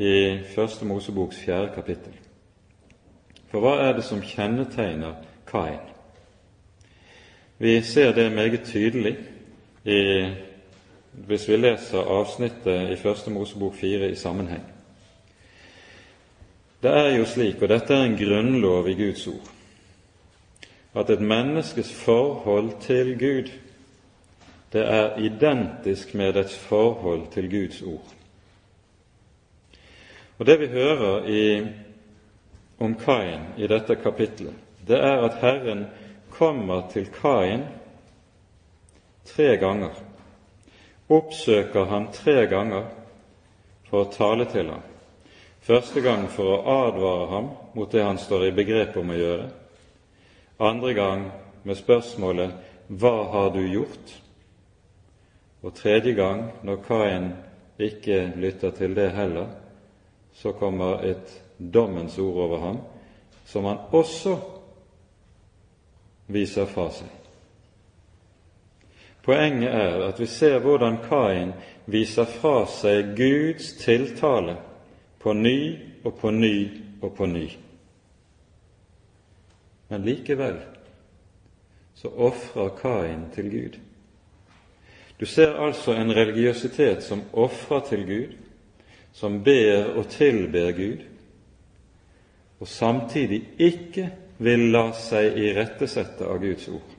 i 0.00 0.38
Første 0.54 0.88
Moseboks 0.88 1.42
fjerde 1.44 1.74
kapittel. 1.74 2.16
For 3.52 3.60
hva 3.60 3.74
er 3.84 3.92
det 3.98 4.06
som 4.08 4.24
kjennetegner 4.24 5.18
Kain? 5.46 5.82
Vi 7.60 7.82
ser 7.84 8.14
det 8.16 8.32
meget 8.32 8.64
tydelig 8.64 9.18
i, 9.84 10.00
hvis 11.12 11.48
vi 11.48 11.60
leser 11.60 12.08
avsnittet 12.08 12.88
i 12.90 12.96
Første 12.96 13.30
Mosebok 13.30 13.76
fire 13.76 14.08
i 14.10 14.16
sammenheng. 14.16 14.64
Det 16.82 16.90
er 16.90 17.16
jo 17.18 17.28
slik, 17.28 17.60
og 17.62 17.68
dette 17.68 17.94
er 17.94 18.08
en 18.08 18.16
grunnlov 18.16 18.88
i 18.88 18.96
Guds 18.96 19.26
ord, 19.26 19.52
at 20.94 21.10
et 21.10 21.20
menneskes 21.20 21.92
forhold 21.92 22.72
til 22.80 23.14
Gud 23.18 23.52
det 24.72 24.82
er 24.88 25.18
identisk 25.20 26.14
med 26.14 26.32
dets 26.32 26.56
forhold 26.58 27.26
til 27.32 27.50
Guds 27.50 27.82
ord. 27.82 28.14
Og 30.38 30.46
Det 30.46 30.60
vi 30.60 30.66
hører 30.66 31.26
i, 31.28 31.66
om 32.80 32.94
Kain 32.94 33.40
i 33.56 33.66
dette 33.66 33.94
kapitlet, 33.94 34.54
det 34.88 34.98
er 34.98 35.20
at 35.24 35.36
Herren 35.40 35.86
kommer 36.30 36.88
til 36.90 37.06
Kain 37.22 37.66
tre 39.24 39.56
ganger, 39.56 39.92
oppsøker 41.08 41.84
han 41.84 42.08
tre 42.12 42.46
ganger 42.46 42.88
for 43.90 44.02
å 44.02 44.10
tale 44.10 44.48
til 44.50 44.72
ham. 44.72 44.82
Første 45.62 46.00
gang 46.00 46.24
for 46.30 46.56
å 46.56 46.62
advare 46.88 47.28
ham 47.30 47.50
mot 47.74 47.92
det 47.92 48.02
han 48.02 48.18
står 48.18 48.48
i 48.48 48.54
begrep 48.56 48.96
om 48.96 49.12
å 49.12 49.18
gjøre. 49.20 49.50
Andre 50.62 50.94
gang 50.94 51.30
med 51.62 51.74
spørsmålet 51.74 52.52
'Hva 52.88 53.30
har 53.32 53.50
du 53.50 53.66
gjort?' 53.68 54.22
Og 55.62 55.74
tredje 55.74 56.12
gang, 56.12 56.52
når 56.62 56.76
Kain 56.76 57.32
ikke 57.78 58.32
lytter 58.36 58.70
til 58.70 58.96
det 58.96 59.10
heller, 59.10 59.46
så 60.32 60.52
kommer 60.52 61.00
et 61.00 61.42
dommens 61.74 62.18
ord 62.18 62.36
over 62.36 62.58
ham, 62.58 62.78
som 63.44 63.64
han 63.64 63.76
også 63.92 64.36
viser 66.26 66.66
fra 66.66 66.90
seg. 66.90 67.08
Poenget 69.22 69.70
er 69.70 70.02
at 70.08 70.20
vi 70.20 70.26
ser 70.26 70.58
hvordan 70.58 70.98
Kain 71.08 71.52
viser 71.86 72.24
fra 72.24 72.66
seg 72.66 73.16
Guds 73.16 73.72
tiltale 73.78 74.56
på 75.22 75.32
ny 75.32 75.78
og 76.04 76.14
på 76.14 76.30
ny 76.30 76.70
og 77.02 77.14
på 77.14 77.26
ny. 77.26 77.50
Men 79.92 80.02
likevel 80.02 80.54
så 81.94 82.08
ofrer 82.08 82.68
Kain 82.68 83.26
til 83.34 83.50
Gud. 83.50 83.74
Du 85.20 85.26
ser 85.26 85.52
altså 85.52 85.92
en 85.92 86.14
religiøsitet 86.16 87.04
som 87.04 87.20
ofrer 87.32 87.80
til 87.90 88.06
Gud, 88.06 88.32
som 89.12 89.42
ber 89.44 89.90
og 89.92 90.08
tilber 90.08 90.72
Gud, 90.72 91.04
og 92.60 92.68
samtidig 92.68 93.42
ikke 93.58 94.08
vil 94.38 94.70
la 94.72 94.86
seg 94.96 95.36
irettesette 95.36 96.24
av 96.24 96.40
Guds 96.40 96.72
ord. 96.72 96.96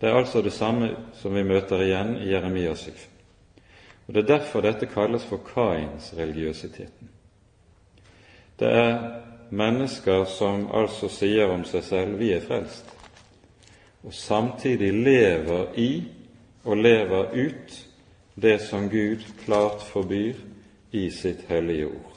Det 0.00 0.06
er 0.06 0.22
altså 0.22 0.46
det 0.46 0.54
samme 0.54 0.94
som 1.18 1.34
vi 1.34 1.42
møter 1.42 1.82
igjen 1.82 2.14
i 2.22 2.30
Jeremias 2.30 2.86
7. 2.86 2.94
Og 4.06 4.14
Det 4.14 4.22
er 4.22 4.34
derfor 4.36 4.62
dette 4.62 4.86
kalles 4.86 5.26
for 5.26 5.42
Kains 5.42 6.14
religiøsiteten. 6.14 7.10
Det 8.58 8.70
er 8.70 9.25
mennesker 9.50 10.24
som 10.24 10.68
altså 10.74 11.08
sier 11.08 11.50
om 11.50 11.64
seg 11.64 11.84
selv 11.84 12.18
'vi 12.18 12.32
er 12.32 12.40
frelst', 12.40 12.92
og 14.04 14.14
samtidig 14.14 14.92
lever 14.92 15.66
i 15.74 16.04
og 16.64 16.76
lever 16.76 17.46
ut 17.46 17.86
det 18.42 18.60
som 18.60 18.90
Gud 18.90 19.24
klart 19.44 19.82
forbyr 19.82 20.34
i 20.92 21.10
sitt 21.10 21.44
hellige 21.48 21.86
ord. 21.86 22.12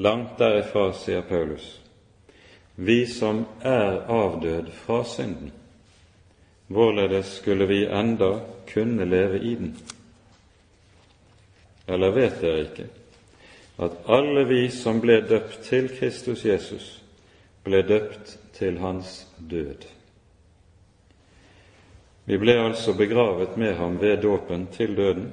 Langt 0.00 0.38
derifra, 0.38 0.92
sier 0.96 1.20
Paulus, 1.20 1.80
vi 2.76 3.06
som 3.06 3.44
er 3.60 4.06
avdød 4.08 4.70
fra 4.72 5.04
synden, 5.04 5.52
hvorledes 6.66 7.26
skulle 7.26 7.66
vi 7.66 7.82
enda 7.84 8.38
kunne 8.72 9.04
leve 9.04 9.40
i 9.40 9.54
den? 9.54 9.74
Eller 11.90 12.14
vet 12.14 12.40
dere 12.40 12.64
ikke 12.68 12.88
at 13.80 13.96
alle 14.12 14.44
vi 14.44 14.68
som 14.68 15.00
ble 15.00 15.20
døpt 15.24 15.62
til 15.64 15.88
Kristus 15.96 16.44
Jesus, 16.44 16.88
ble 17.64 17.80
døpt 17.88 18.36
til 18.52 18.76
hans 18.78 19.22
død. 19.50 19.86
Vi 22.28 22.36
ble 22.38 22.58
altså 22.60 22.92
begravet 22.96 23.56
med 23.56 23.74
ham 23.74 23.96
ved 24.00 24.20
dåpen 24.22 24.66
til 24.72 24.96
døden, 24.96 25.30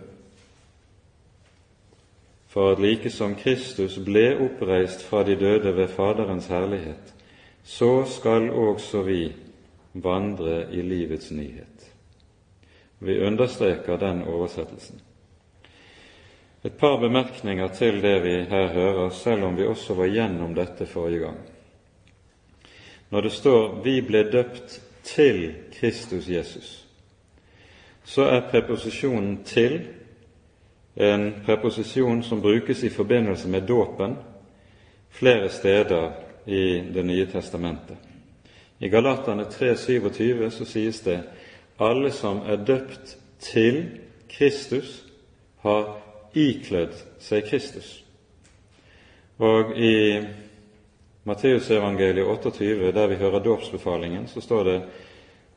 for 2.48 2.72
at 2.72 2.80
like 2.80 3.10
som 3.12 3.36
Kristus 3.36 4.00
ble 4.06 4.38
oppreist 4.40 5.04
fra 5.04 5.24
de 5.24 5.36
døde 5.36 5.76
ved 5.76 5.88
Faderens 5.88 6.48
herlighet, 6.48 7.14
så 7.64 8.06
skal 8.06 8.50
også 8.50 9.02
vi 9.02 9.36
vandre 9.94 10.74
i 10.74 10.82
livets 10.82 11.32
nyhet. 11.32 11.92
Vi 13.00 13.20
understreker 13.20 13.98
den 13.98 14.24
oversettelsen. 14.24 15.02
Et 16.66 16.74
par 16.74 16.98
bemerkninger 17.00 17.68
til 17.68 18.02
det 18.02 18.24
vi 18.24 18.34
her 18.50 18.68
hører, 18.68 19.10
selv 19.10 19.44
om 19.44 19.58
vi 19.58 19.66
også 19.66 19.94
var 19.94 20.10
gjennom 20.10 20.56
dette 20.56 20.86
forrige 20.86 21.20
gang. 21.20 21.38
Når 23.10 23.22
det 23.22 23.32
står 23.32 23.82
'vi 23.84 24.02
ble 24.02 24.32
døpt 24.32 24.82
til 25.04 25.54
Kristus 25.80 26.28
Jesus', 26.28 26.86
så 28.04 28.22
er 28.22 28.50
preposisjonen 28.52 29.40
'til' 29.46 29.82
en 30.96 31.34
preposisjon 31.46 32.24
som 32.24 32.42
brukes 32.42 32.84
i 32.84 32.90
forbindelse 32.90 33.48
med 33.48 33.62
dåpen 33.62 34.16
flere 35.10 35.50
steder 35.50 36.12
i 36.46 36.80
Det 36.94 37.06
nye 37.06 37.26
testamentet. 37.26 37.98
I 38.80 38.90
Galaterne 38.90 39.44
3,27 39.44 40.50
så 40.50 40.66
sies 40.66 41.00
det 41.02 41.24
alle 41.80 42.12
som 42.12 42.38
er 42.38 42.56
døpt 42.56 43.18
til 43.40 43.86
Kristus, 44.30 45.04
har 45.62 46.07
ikledd 46.38 46.94
seg 47.24 47.50
Kristus. 47.50 47.90
Og 49.38 49.74
i 49.78 50.22
Matteusevangeliet 51.28 52.26
28, 52.26 52.92
der 52.96 53.08
vi 53.08 53.20
hører 53.20 53.44
dåpsbefalingen, 53.44 54.28
så 54.28 54.42
står 54.42 54.64
det 54.64 54.82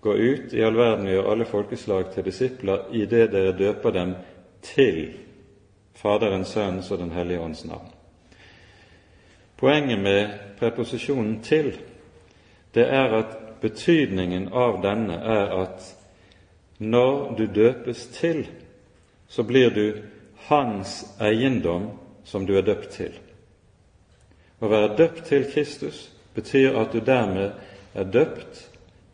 Gå 0.00 0.14
ut 0.14 0.54
i 0.56 0.62
all 0.64 0.76
verden 0.76 1.06
og 1.06 1.12
gjør 1.12 1.26
alle 1.30 1.44
folkeslag 1.44 2.06
til 2.14 2.24
disipler 2.24 2.86
i 2.96 3.04
det 3.04 3.26
dere 3.34 3.52
døper 3.52 3.92
dem 3.92 4.14
til 4.64 5.10
Faderens, 5.94 6.48
Sønnens 6.48 6.90
og 6.90 6.98
Den 6.98 7.12
hellige 7.12 7.40
ånds 7.40 7.64
navn. 7.64 7.90
Poenget 9.56 9.98
med 9.98 10.28
preposisjonen 10.58 11.40
'til' 11.44 11.76
det 12.74 12.88
er 12.88 13.14
at 13.18 13.60
betydningen 13.60 14.48
av 14.52 14.82
denne 14.82 15.14
er 15.14 15.62
at 15.62 15.96
når 16.78 17.34
du 17.38 17.46
døpes 17.46 18.06
til, 18.06 18.48
så 19.28 19.42
blir 19.42 19.70
du 19.70 20.02
hans 20.50 21.04
eiendom 21.22 21.90
som 22.24 22.46
du 22.46 22.56
er 22.58 22.66
døpt 22.66 22.90
til. 22.98 23.14
Å 24.60 24.68
være 24.68 24.96
døpt 24.98 25.22
til 25.30 25.46
Kristus 25.52 26.08
betyr 26.34 26.74
at 26.80 26.92
du 26.92 26.98
dermed 27.06 27.54
er 27.94 28.10
døpt 28.10 28.64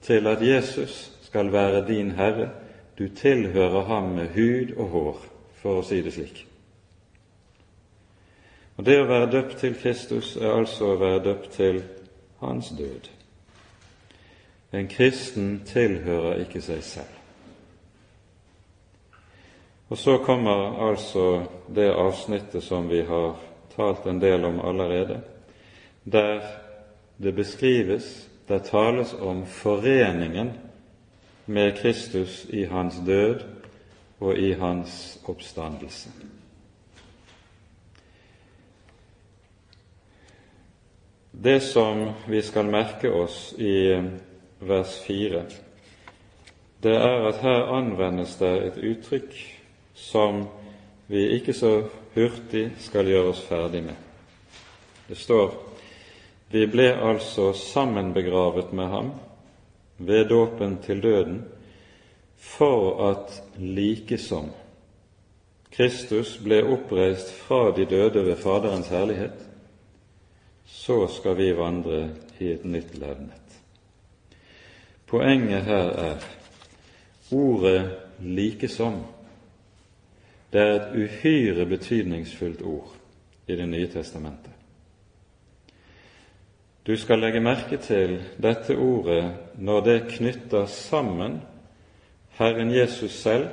til 0.07 0.27
at 0.27 0.43
Jesus 0.43 1.13
skal 1.29 1.53
være 1.53 1.85
din 1.87 2.15
Herre. 2.17 2.49
Du 2.99 3.09
tilhører 3.09 3.85
ham 3.85 4.15
med 4.17 4.33
hud 4.33 4.73
og 4.77 4.89
hår, 4.89 5.19
for 5.61 5.81
å 5.81 5.85
si 5.85 6.01
det 6.03 6.15
slik. 6.17 6.47
Og 8.77 8.85
Det 8.85 8.97
å 9.01 9.09
være 9.09 9.31
døpt 9.33 9.59
til 9.61 9.77
Kristus 9.77 10.35
er 10.37 10.57
altså 10.57 10.95
å 10.95 10.99
være 11.01 11.23
døpt 11.25 11.53
til 11.53 11.83
hans 12.41 12.73
død. 12.79 13.13
En 14.73 14.89
kristen 14.89 15.63
tilhører 15.69 16.43
ikke 16.45 16.65
seg 16.65 16.83
selv. 16.85 17.26
Og 19.89 19.99
så 19.99 20.19
kommer 20.19 20.89
altså 20.89 21.47
det 21.69 21.93
avsnittet 21.95 22.63
som 22.63 22.89
vi 22.89 23.05
har 23.07 23.37
talt 23.77 24.07
en 24.07 24.21
del 24.21 24.45
om 24.45 24.61
allerede, 24.61 25.21
der 26.05 26.41
det 27.17 27.35
beskrives, 27.35 28.29
der 28.49 28.59
tales 28.59 29.15
om 29.15 29.47
foreningen 29.47 30.53
med 31.47 31.77
Kristus 31.77 32.47
i 32.51 32.65
hans 32.65 32.95
død 33.07 33.41
og 34.19 34.39
i 34.39 34.53
hans 34.53 35.19
oppstandelse. 35.25 36.11
Det 41.31 41.61
som 41.63 42.11
vi 42.29 42.43
skal 42.43 42.65
merke 42.65 43.13
oss 43.13 43.53
i 43.59 44.03
vers 44.61 44.99
4, 45.07 45.45
det 46.83 46.95
er 46.97 47.29
at 47.29 47.43
her 47.43 47.69
anvendes 47.77 48.37
det 48.41 48.55
et 48.67 48.79
uttrykk 48.83 49.56
som 49.97 50.45
vi 51.07 51.25
ikke 51.39 51.55
så 51.57 51.73
hurtig 52.15 52.69
skal 52.85 53.09
gjøre 53.09 53.33
oss 53.33 53.41
ferdig 53.49 53.83
med. 53.87 53.97
Det 55.09 55.19
står 55.19 55.55
vi 56.53 56.63
ble 56.71 56.93
altså 56.95 57.51
sammenbegravet 57.59 58.71
med 58.77 58.93
ham 58.93 59.11
ved 59.99 60.29
dåpen 60.31 60.77
til 60.85 61.03
døden 61.03 61.41
for 62.39 63.09
at 63.09 63.33
likesom 63.59 64.53
Kristus 65.77 66.37
ble 66.41 66.63
oppreist 66.65 67.33
fra 67.43 67.73
de 67.77 67.85
døde 67.85 68.23
ved 68.25 68.39
Faderens 68.41 68.89
herlighet, 68.89 69.35
så 70.65 71.03
skal 71.13 71.37
vi 71.37 71.51
vandre 71.57 72.07
i 72.41 72.49
et 72.55 72.65
nytt 72.65 72.95
levnet. 72.97 73.59
Poenget 75.07 75.63
her 75.65 75.91
er 76.07 76.25
ordet 77.31 77.91
'likesom'. 78.21 79.16
Det 80.53 80.61
er 80.61 80.75
et 80.75 80.93
uhyre 80.95 81.67
betydningsfullt 81.67 82.63
ord 82.63 82.93
i 83.47 83.57
Det 83.57 83.69
nye 83.69 83.89
testamentet. 83.89 84.53
Du 86.87 86.97
skal 86.97 87.19
legge 87.19 87.41
merke 87.41 87.77
til 87.77 88.21
dette 88.43 88.77
ordet 88.79 89.35
når 89.59 89.81
det 89.81 90.03
knytter 90.09 90.67
sammen 90.67 91.41
Herren 92.39 92.71
Jesus 92.71 93.11
selv 93.11 93.49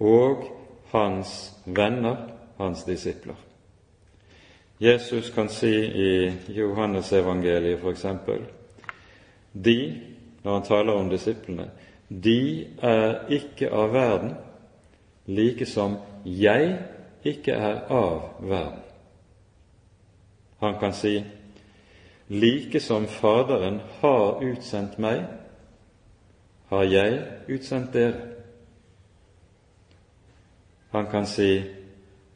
og 0.00 0.44
hans 0.90 1.52
venner, 1.66 2.16
hans 2.58 2.84
disipler. 2.84 3.34
Jesus 4.80 5.30
kan 5.30 5.48
si 5.48 5.74
i 5.84 6.32
Johannesevangeliet 6.48 7.78
f.eks.: 7.78 8.06
De, 9.52 10.00
når 10.42 10.54
han 10.54 10.62
taler 10.62 10.92
om 10.92 11.10
disiplene, 11.10 11.70
de 12.08 12.66
er 12.82 13.28
ikke 13.28 13.70
av 13.70 13.92
verden, 13.92 14.34
like 15.30 15.66
som 15.66 15.98
jeg 16.24 16.78
ikke 17.24 17.52
er 17.52 17.84
av 17.92 18.22
verden. 18.40 18.82
Han 20.60 20.78
kan 20.80 20.92
si 20.92 21.22
like 22.28 22.80
som 22.80 23.06
Faderen 23.06 23.80
har 24.00 24.42
utsendt 24.44 24.98
meg, 24.98 25.24
har 26.68 26.84
jeg 26.84 27.22
utsendt 27.48 27.94
dere. 27.94 28.26
Han 30.90 31.06
kan 31.10 31.26
si 31.26 31.62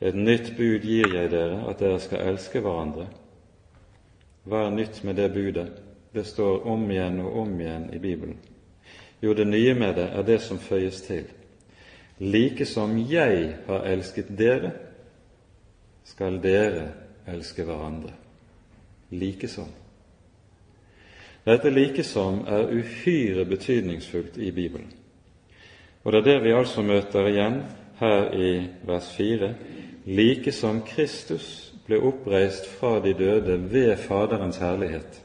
et 0.01 0.15
nytt 0.15 0.57
bud 0.57 0.83
gir 0.87 1.15
jeg 1.15 1.31
dere, 1.31 1.63
at 1.69 1.79
dere 1.79 2.01
skal 2.03 2.27
elske 2.31 2.61
hverandre. 2.61 3.07
Hva 4.45 4.67
er 4.67 4.75
nytt 4.75 5.05
med 5.05 5.17
det 5.17 5.31
budet? 5.33 5.71
Det 6.15 6.27
står 6.27 6.67
om 6.67 6.91
igjen 6.91 7.21
og 7.21 7.39
om 7.43 7.55
igjen 7.61 7.89
i 7.95 7.99
Bibelen. 7.99 8.39
Jo, 9.23 9.33
det 9.35 9.47
nye 9.47 9.75
med 9.75 9.95
det 9.95 10.11
er 10.13 10.23
det 10.23 10.41
som 10.43 10.59
føyes 10.59 11.01
til. 11.03 11.25
Like 12.19 12.67
som 12.67 12.99
jeg 12.99 13.57
har 13.67 13.87
elsket 13.91 14.31
dere, 14.39 14.71
skal 16.05 16.39
dere 16.43 16.89
elske 17.27 17.65
hverandre. 17.65 18.13
Likesom. 19.11 19.71
Dette 21.45 21.71
likesom 21.71 22.45
er 22.49 22.71
uhyre 22.73 23.45
betydningsfullt 23.45 24.39
i 24.39 24.51
Bibelen. 24.51 24.93
Og 26.05 26.13
det 26.13 26.21
er 26.21 26.29
det 26.29 26.39
vi 26.45 26.53
altså 26.53 26.83
møter 26.83 27.29
igjen 27.29 27.61
her 27.99 28.33
i 28.33 28.51
vers 28.87 29.11
4. 29.17 29.55
Like 30.07 30.53
som 30.53 30.83
Kristus 30.87 31.75
ble 31.87 32.01
oppreist 32.01 32.67
fra 32.79 32.99
de 33.05 33.13
døde 33.17 33.59
ved 33.73 33.97
Faderens 33.97 34.57
herlighet, 34.61 35.21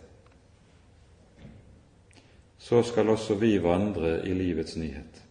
så 2.60 2.84
skal 2.84 3.10
også 3.10 3.36
vi 3.40 3.58
vandre 3.64 4.20
i 4.28 4.34
livets 4.36 4.76
nyhet. 4.78 5.29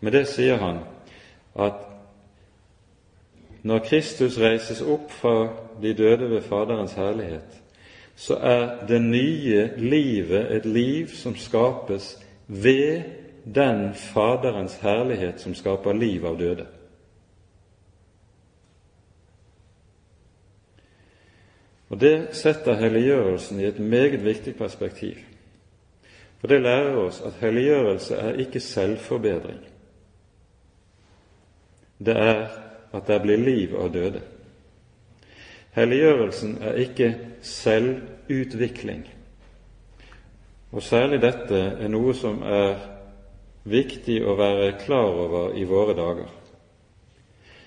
Med 0.00 0.12
det 0.12 0.26
sier 0.28 0.58
han 0.60 0.82
at 1.56 1.84
når 3.66 3.82
Kristus 3.88 4.38
reises 4.38 4.82
opp 4.82 5.10
fra 5.10 5.48
de 5.82 5.94
døde 5.96 6.30
ved 6.30 6.42
Faderens 6.46 6.94
herlighet, 6.94 7.62
så 8.16 8.36
er 8.36 8.86
det 8.88 9.00
nye 9.02 9.70
livet 9.76 10.52
et 10.56 10.66
liv 10.66 11.08
som 11.08 11.36
skapes 11.36 12.14
ved 12.46 13.02
den 13.54 13.94
Faderens 13.94 14.78
herlighet 14.82 15.40
som 15.40 15.54
skaper 15.54 15.92
liv 15.92 16.26
av 16.26 16.38
døde. 16.38 16.66
Og 21.88 22.00
Det 22.00 22.28
setter 22.34 22.74
helliggjørelsen 22.74 23.60
i 23.60 23.64
et 23.64 23.78
meget 23.78 24.24
viktig 24.24 24.56
perspektiv. 24.56 25.16
For 26.40 26.46
det 26.46 26.62
lærer 26.62 26.96
oss 26.96 27.20
at 27.20 27.38
helliggjørelse 27.40 28.14
er 28.14 28.40
ikke 28.42 28.60
selvforbedring. 28.60 29.60
Det 31.98 32.16
er 32.16 32.46
at 32.92 33.06
det 33.06 33.20
blir 33.22 33.40
liv 33.40 33.76
av 33.76 33.92
døde. 33.92 34.22
Helliggjørelsen 35.76 36.56
er 36.64 36.78
ikke 36.80 37.10
selvutvikling. 37.44 39.04
Og 40.72 40.82
særlig 40.82 41.20
dette 41.22 41.58
er 41.76 41.92
noe 41.92 42.14
som 42.16 42.40
er 42.42 42.78
viktig 43.68 44.22
å 44.24 44.36
være 44.38 44.74
klar 44.80 45.12
over 45.26 45.56
i 45.58 45.66
våre 45.68 45.96
dager. 45.96 46.30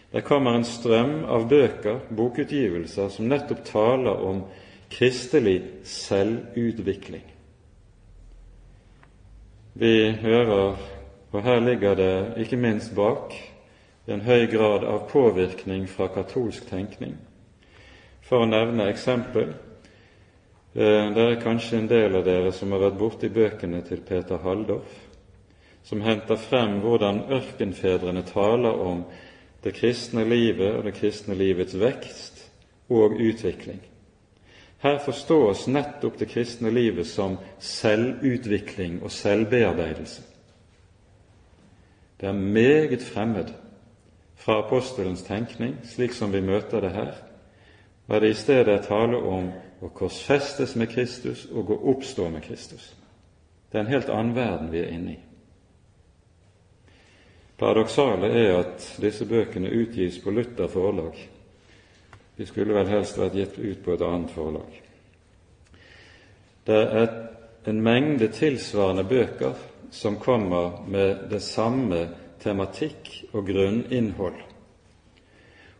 Det 0.09 0.23
kommer 0.25 0.57
en 0.57 0.65
strøm 0.65 1.23
av 1.29 1.45
bøker, 1.49 1.99
bokutgivelser, 2.17 3.11
som 3.13 3.29
nettopp 3.29 3.61
taler 3.67 4.23
om 4.25 4.41
kristelig 4.89 5.59
selvutvikling. 5.85 7.27
Vi 9.79 9.93
hører, 10.21 10.79
og 11.31 11.43
her 11.45 11.61
ligger 11.61 11.93
det 11.95 12.13
ikke 12.41 12.57
minst 12.57 12.95
bak, 12.97 13.35
en 14.13 14.21
høy 14.25 14.47
grad 14.51 14.83
av 14.83 15.05
påvirkning 15.09 15.87
fra 15.87 16.07
katolsk 16.13 16.69
tenkning 16.69 17.17
for 18.29 18.43
å 18.43 18.49
nevne 18.49 18.89
eksempel 18.91 19.49
eh, 19.49 21.05
Det 21.15 21.25
er 21.25 21.41
kanskje 21.41 21.79
en 21.79 21.89
del 21.89 22.17
av 22.19 22.25
dere 22.27 22.51
som 22.55 22.71
har 22.73 22.83
vært 22.85 22.99
borti 22.99 23.29
bøkene 23.33 23.81
til 23.87 24.03
Peter 24.05 24.41
Halldorf, 24.43 24.91
som 25.83 26.01
henter 26.05 26.37
frem 26.37 26.79
hvordan 26.83 27.25
ørkenfedrene 27.39 28.23
taler 28.29 28.81
om 28.85 29.03
det 29.63 29.73
kristne 29.75 30.23
livet 30.29 30.77
og 30.77 30.85
det 30.85 30.95
kristne 30.99 31.35
livets 31.35 31.75
vekst 31.75 32.43
og 32.89 33.17
utvikling. 33.17 33.81
Her 34.79 34.99
forstås 35.03 35.65
nettopp 35.67 36.19
det 36.21 36.29
kristne 36.31 36.71
livet 36.71 37.07
som 37.07 37.35
selvutvikling 37.59 39.01
og 39.03 39.11
selvbearbeidelse. 39.11 40.21
Det 42.19 42.29
er 42.29 42.37
meget 42.37 43.03
fremmed 43.03 43.51
fra 44.49 44.59
apostelens 44.59 45.23
tenkning, 45.23 45.75
slik 45.85 46.13
som 46.13 46.31
vi 46.31 46.39
møter 46.41 46.81
det 46.81 46.89
her, 46.89 47.11
var 48.09 48.19
det 48.19 48.31
i 48.33 48.37
stedet 48.37 48.87
tale 48.87 49.17
om 49.21 49.51
å 49.85 49.89
korsfestes 49.93 50.71
med 50.73 50.89
Kristus 50.89 51.43
og 51.53 51.67
å 51.69 51.75
oppstå 51.91 52.31
med 52.33 52.41
Kristus. 52.41 52.87
Det 53.69 53.77
er 53.77 53.83
en 53.83 53.91
helt 53.91 54.09
annen 54.09 54.31
verden 54.33 54.71
vi 54.71 54.79
er 54.81 54.87
inne 54.89 55.11
i. 55.13 55.19
Paradoksale 57.61 58.31
er 58.39 58.55
at 58.63 58.87
disse 58.97 59.27
bøkene 59.29 59.69
utgis 59.69 60.17
på 60.23 60.33
Luther 60.33 60.71
forlag. 60.73 61.19
De 62.39 62.47
skulle 62.49 62.73
vel 62.73 62.89
helst 62.89 63.19
vært 63.21 63.37
gitt 63.37 63.59
ut 63.59 63.83
på 63.85 63.93
et 63.93 64.05
annet 64.07 64.33
forlag. 64.33 64.79
Det 66.65 66.81
er 67.03 67.13
en 67.69 67.83
mengde 67.85 68.31
tilsvarende 68.33 69.05
bøker 69.05 69.61
som 69.93 70.17
kommer 70.17 70.81
med 70.89 71.29
det 71.29 71.43
samme 71.45 72.01
tematikk 72.41 73.11
og 73.33 73.47
grunninnhold. 73.47 74.39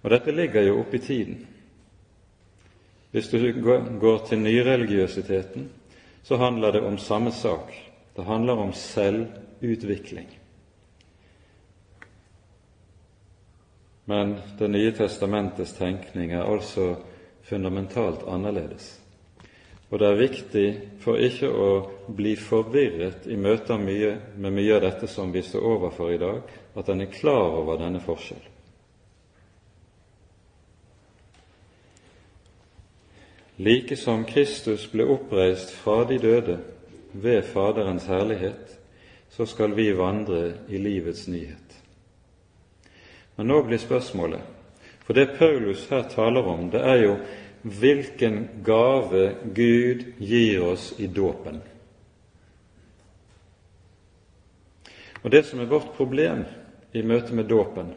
Og 0.03 0.12
dette 0.14 0.32
ligger 0.32 0.68
jo 0.68 0.80
oppe 0.82 0.97
i 0.97 1.03
tiden. 1.03 1.47
Hvis 3.12 3.30
du 3.32 3.39
går 3.99 4.26
til 4.28 4.39
nyreligiøsiteten, 4.39 5.70
så 6.24 6.38
handler 6.38 6.72
det 6.72 6.84
om 6.86 6.97
samme 6.97 7.32
sak. 7.32 7.74
Det 8.16 8.26
handler 8.26 8.53
om 8.53 8.74
selvutvikling. 8.74 10.28
Men 14.05 14.36
Det 14.60 14.68
nye 14.70 14.91
testamentets 14.91 15.74
tenkning 15.74 16.32
er 16.32 16.43
altså 16.43 16.95
fundamentalt 17.41 18.24
annerledes. 18.28 18.99
Og 19.89 19.97
det 19.99 20.07
er 20.07 20.19
viktig 20.19 20.67
for 21.01 21.17
ikke 21.17 21.49
å 21.49 21.69
bli 22.13 22.35
forvirret 22.37 23.25
i 23.25 23.37
møte 23.39 23.77
mye, 23.81 24.13
med 24.37 24.53
mye 24.53 24.75
av 24.75 24.83
dette 24.85 25.09
som 25.09 25.31
vi 25.33 25.41
står 25.41 25.65
overfor 25.65 26.13
i 26.13 26.21
dag, 26.21 26.41
at 26.77 26.89
en 26.89 27.01
er 27.01 27.13
klar 27.13 27.57
over 27.57 27.79
denne 27.81 28.01
forskjell. 28.03 28.43
Like 33.59 33.97
som 33.99 34.23
Kristus 34.29 34.85
ble 34.87 35.03
oppreist 35.09 35.73
fra 35.81 36.05
de 36.07 36.19
døde 36.21 36.59
ved 37.11 37.41
Faderens 37.49 38.05
herlighet, 38.07 38.77
så 39.29 39.45
skal 39.45 39.73
vi 39.75 39.89
vandre 39.97 40.53
i 40.69 40.79
livets 40.79 41.25
nyhet. 41.27 41.75
Men 43.35 43.49
nå 43.51 43.61
blir 43.63 43.81
spørsmålet 43.81 44.55
For 45.03 45.17
det 45.17 45.39
Paulus 45.39 45.87
her 45.89 46.03
taler 46.11 46.45
om, 46.45 46.67
det 46.69 46.81
er 46.85 46.99
jo 47.01 47.13
hvilken 47.62 48.47
gave 48.66 49.36
Gud 49.55 50.03
gir 50.18 50.64
oss 50.64 50.93
i 50.97 51.07
dåpen. 51.07 51.62
Og 55.22 55.32
Det 55.32 55.43
som 55.45 55.60
er 55.60 55.66
vårt 55.66 55.93
problem 55.97 56.45
i 56.93 57.01
møte 57.01 57.34
med 57.36 57.49
dåpen, 57.49 57.93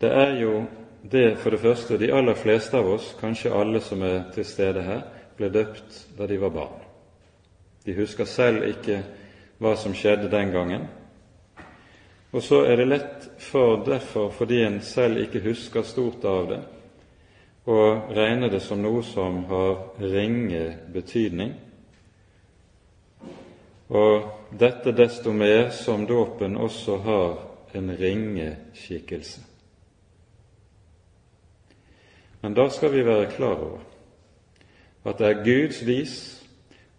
det 0.00 0.10
er 0.10 0.40
jo 0.40 0.66
det 1.02 1.38
for 1.38 1.50
det 1.50 1.60
første 1.60 1.98
de 1.98 2.10
aller 2.12 2.34
fleste 2.34 2.76
av 2.78 2.88
oss, 2.90 3.14
kanskje 3.20 3.54
alle 3.54 3.80
som 3.80 4.02
er 4.02 4.24
til 4.34 4.44
stede 4.44 4.82
her, 4.82 5.02
ble 5.36 5.50
døpt 5.54 6.04
da 6.18 6.26
de 6.26 6.38
var 6.40 6.50
barn. 6.50 6.80
De 7.84 7.94
husker 7.94 8.26
selv 8.26 8.66
ikke 8.66 9.02
hva 9.62 9.76
som 9.78 9.94
skjedde 9.94 10.30
den 10.30 10.50
gangen. 10.52 10.88
Og 12.32 12.42
så 12.42 12.64
er 12.66 12.76
det 12.76 12.88
lett 12.88 13.28
for 13.40 13.84
derfor, 13.86 14.30
fordi 14.34 14.62
en 14.62 14.80
selv 14.84 15.22
ikke 15.22 15.40
husker 15.46 15.86
stort 15.86 16.24
av 16.28 16.50
det, 16.50 16.60
å 17.68 17.80
regne 18.16 18.48
det 18.48 18.62
som 18.64 18.80
noe 18.80 19.02
som 19.04 19.42
har 19.50 20.00
ringe 20.00 20.62
betydning. 20.92 21.52
Og 23.88 24.56
dette 24.60 24.92
desto 24.96 25.32
mer 25.36 25.68
som 25.76 26.06
dåpen 26.08 26.56
også 26.56 26.96
har 27.04 27.36
en 27.76 27.92
ringe 28.00 28.54
skikkelse. 28.76 29.44
Men 32.40 32.54
da 32.54 32.68
skal 32.70 32.92
vi 32.94 33.04
være 33.04 33.30
klar 33.34 33.58
over 33.58 33.84
at 35.08 35.18
det 35.18 35.28
er 35.28 35.44
Guds 35.44 35.80
vis 35.86 36.16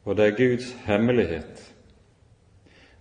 og 0.05 0.17
det 0.17 0.25
er 0.25 0.37
Guds 0.37 0.71
hemmelighet 0.85 1.65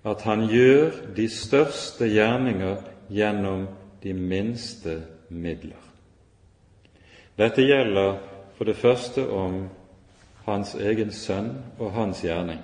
at 0.04 0.22
Han 0.22 0.46
gjør 0.48 0.90
de 1.16 1.28
største 1.28 2.06
gjerninger 2.08 2.76
gjennom 3.10 3.66
de 4.02 4.12
minste 4.12 5.02
midler. 5.28 5.87
Dette 7.38 7.62
gjelder 7.62 8.18
for 8.56 8.66
det 8.66 8.76
første 8.76 9.28
om 9.30 9.68
hans 10.44 10.74
egen 10.74 11.12
sønn 11.14 11.52
og 11.78 11.92
hans 11.94 12.24
gjerning. 12.24 12.58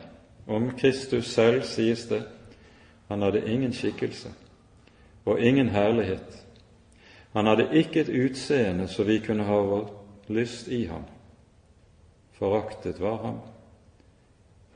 Om 0.46 0.72
Kristus 0.78 1.30
selv 1.30 1.62
sies 1.62 2.08
det 2.10 2.24
han 3.08 3.22
hadde 3.22 3.44
ingen 3.46 3.72
skikkelse 3.72 4.32
og 5.24 5.40
ingen 5.40 5.68
herlighet. 5.68 6.40
Han 7.32 7.46
hadde 7.46 7.68
ikke 7.72 8.00
et 8.00 8.12
utseende 8.26 8.88
så 8.88 9.04
vi 9.04 9.18
kunne 9.22 9.46
ha 9.46 9.60
vår 9.62 9.90
lyst 10.28 10.68
i 10.68 10.84
ham. 10.86 11.04
Foraktet 12.38 13.00
var 13.00 13.20
han 13.22 13.38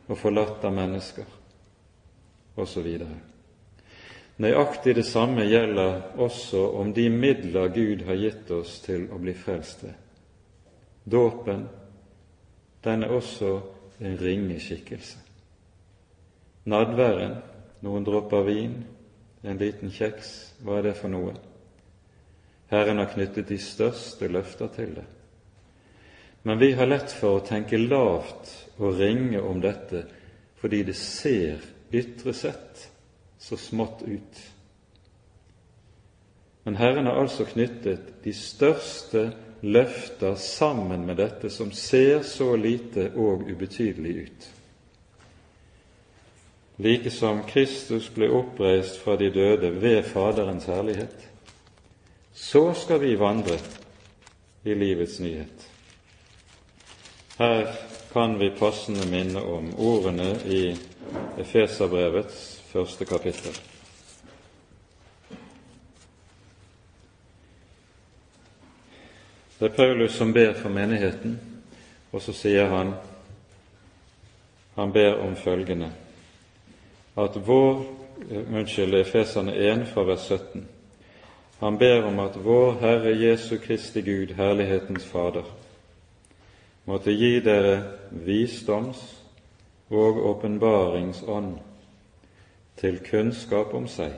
og 0.08 0.16
forlatt 0.16 0.64
av 0.64 0.72
mennesker, 0.72 1.24
osv. 2.56 2.86
Nøyaktig 4.38 4.94
det 4.94 5.06
samme 5.06 5.48
gjelder 5.50 6.14
også 6.22 6.60
om 6.78 6.92
de 6.94 7.08
midler 7.10 7.72
Gud 7.74 8.04
har 8.06 8.20
gitt 8.20 8.50
oss 8.54 8.76
til 8.84 9.08
å 9.10 9.18
bli 9.18 9.34
frelst 9.34 9.82
ved. 9.82 9.96
Dåpen, 11.10 11.64
den 12.84 13.02
er 13.02 13.14
også 13.16 13.56
en 13.98 14.14
ringe 14.20 14.60
skikkelse. 14.62 15.18
Nadværen, 16.70 17.34
noen 17.82 18.06
dråper 18.06 18.44
vin, 18.46 18.76
en 19.42 19.58
liten 19.58 19.90
kjeks, 19.90 20.30
hva 20.62 20.78
er 20.78 20.90
det 20.90 20.96
for 20.98 21.10
noe? 21.10 21.32
Herren 22.70 23.00
har 23.00 23.10
knyttet 23.10 23.48
de 23.48 23.58
største 23.58 24.28
løfter 24.30 24.70
til 24.76 24.92
det. 25.00 25.06
Men 26.46 26.60
vi 26.60 26.74
har 26.78 26.86
lett 26.86 27.10
for 27.10 27.38
å 27.38 27.46
tenke 27.46 27.80
lavt 27.80 28.52
og 28.78 29.00
ringe 29.00 29.40
om 29.42 29.58
dette 29.64 30.04
fordi 30.58 30.84
det 30.86 30.94
ser 30.98 31.64
ytre 31.94 32.34
sett 32.34 32.84
så 33.38 33.56
smått 33.56 34.02
ut. 34.02 34.40
Men 36.62 36.76
Herren 36.76 37.06
har 37.06 37.20
altså 37.20 37.44
knyttet 37.44 38.24
de 38.24 38.32
største 38.32 39.30
løfter 39.60 40.34
sammen 40.34 41.06
med 41.06 41.16
dette 41.16 41.50
som 41.50 41.72
ser 41.72 42.22
så 42.22 42.56
lite 42.56 43.10
og 43.16 43.46
ubetydelig 43.48 44.14
ut. 44.16 44.48
Like 46.78 47.10
som 47.10 47.40
Kristus 47.48 48.10
ble 48.14 48.28
oppreist 48.30 49.00
fra 49.02 49.16
de 49.16 49.30
døde 49.34 49.72
ved 49.80 50.02
Faderens 50.06 50.68
herlighet, 50.70 51.24
så 52.34 52.74
skal 52.74 53.00
vi 53.00 53.16
vandre 53.18 53.58
i 54.64 54.74
livets 54.74 55.18
nyhet. 55.20 55.66
Her 57.38 57.66
kan 58.12 58.38
vi 58.38 58.50
passende 58.50 59.08
minne 59.10 59.42
om 59.42 59.72
ordene 59.78 60.30
i 60.46 60.76
Efeserbrevets 61.38 62.57
første 62.72 63.04
kapittel. 63.04 63.58
Det 69.58 69.70
er 69.70 69.76
Paulus 69.76 70.12
som 70.12 70.32
ber 70.32 70.52
for 70.54 70.68
menigheten, 70.68 71.40
og 72.12 72.22
så 72.22 72.32
sier 72.32 72.68
han 72.70 72.94
han 74.78 74.92
ber 74.92 75.16
om 75.18 75.36
følgende 75.36 75.90
at 77.18 77.40
vår 77.46 77.86
Unnskyld, 78.28 78.94
Efeserne 78.94 79.54
1 79.54 79.88
fra 79.88 80.02
vers 80.02 80.20
17. 80.26 80.68
Han 81.60 81.78
ber 81.78 82.04
om 82.04 82.18
at 82.18 82.44
vår 82.44 82.72
Herre 82.80 83.14
Jesu 83.18 83.56
Kristi 83.62 84.00
Gud, 84.02 84.34
Herlighetens 84.34 85.04
Fader, 85.06 85.46
måtte 86.84 87.12
gi 87.12 87.40
dere 87.40 87.82
visdoms- 88.10 89.14
og 89.90 90.18
åpenbaringsånd 90.30 91.58
til 92.78 93.00
kunnskap 93.10 93.74
om 93.74 93.88
seg. 93.90 94.12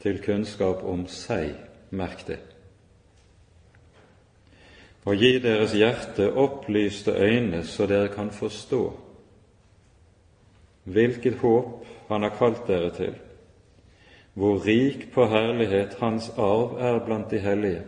Til 0.00 0.20
kunnskap 0.24 0.84
om 0.86 1.04
seg, 1.10 1.52
merk 1.90 2.24
det. 2.28 2.38
Og 5.08 5.16
gi 5.16 5.38
deres 5.40 5.72
hjerte 5.76 6.30
opplyste 6.32 7.12
øyne, 7.16 7.62
så 7.64 7.86
dere 7.86 8.08
kan 8.12 8.30
forstå 8.30 8.82
hvilket 10.88 11.34
håp 11.42 11.84
Han 12.08 12.22
har 12.22 12.32
kalt 12.38 12.62
dere 12.66 12.88
til, 12.96 13.14
hvor 14.32 14.62
rik 14.64 15.10
på 15.12 15.26
herlighet 15.28 15.98
Hans 16.00 16.30
arv 16.38 16.78
er 16.80 17.04
blant 17.04 17.30
de 17.30 17.38
hellige, 17.38 17.82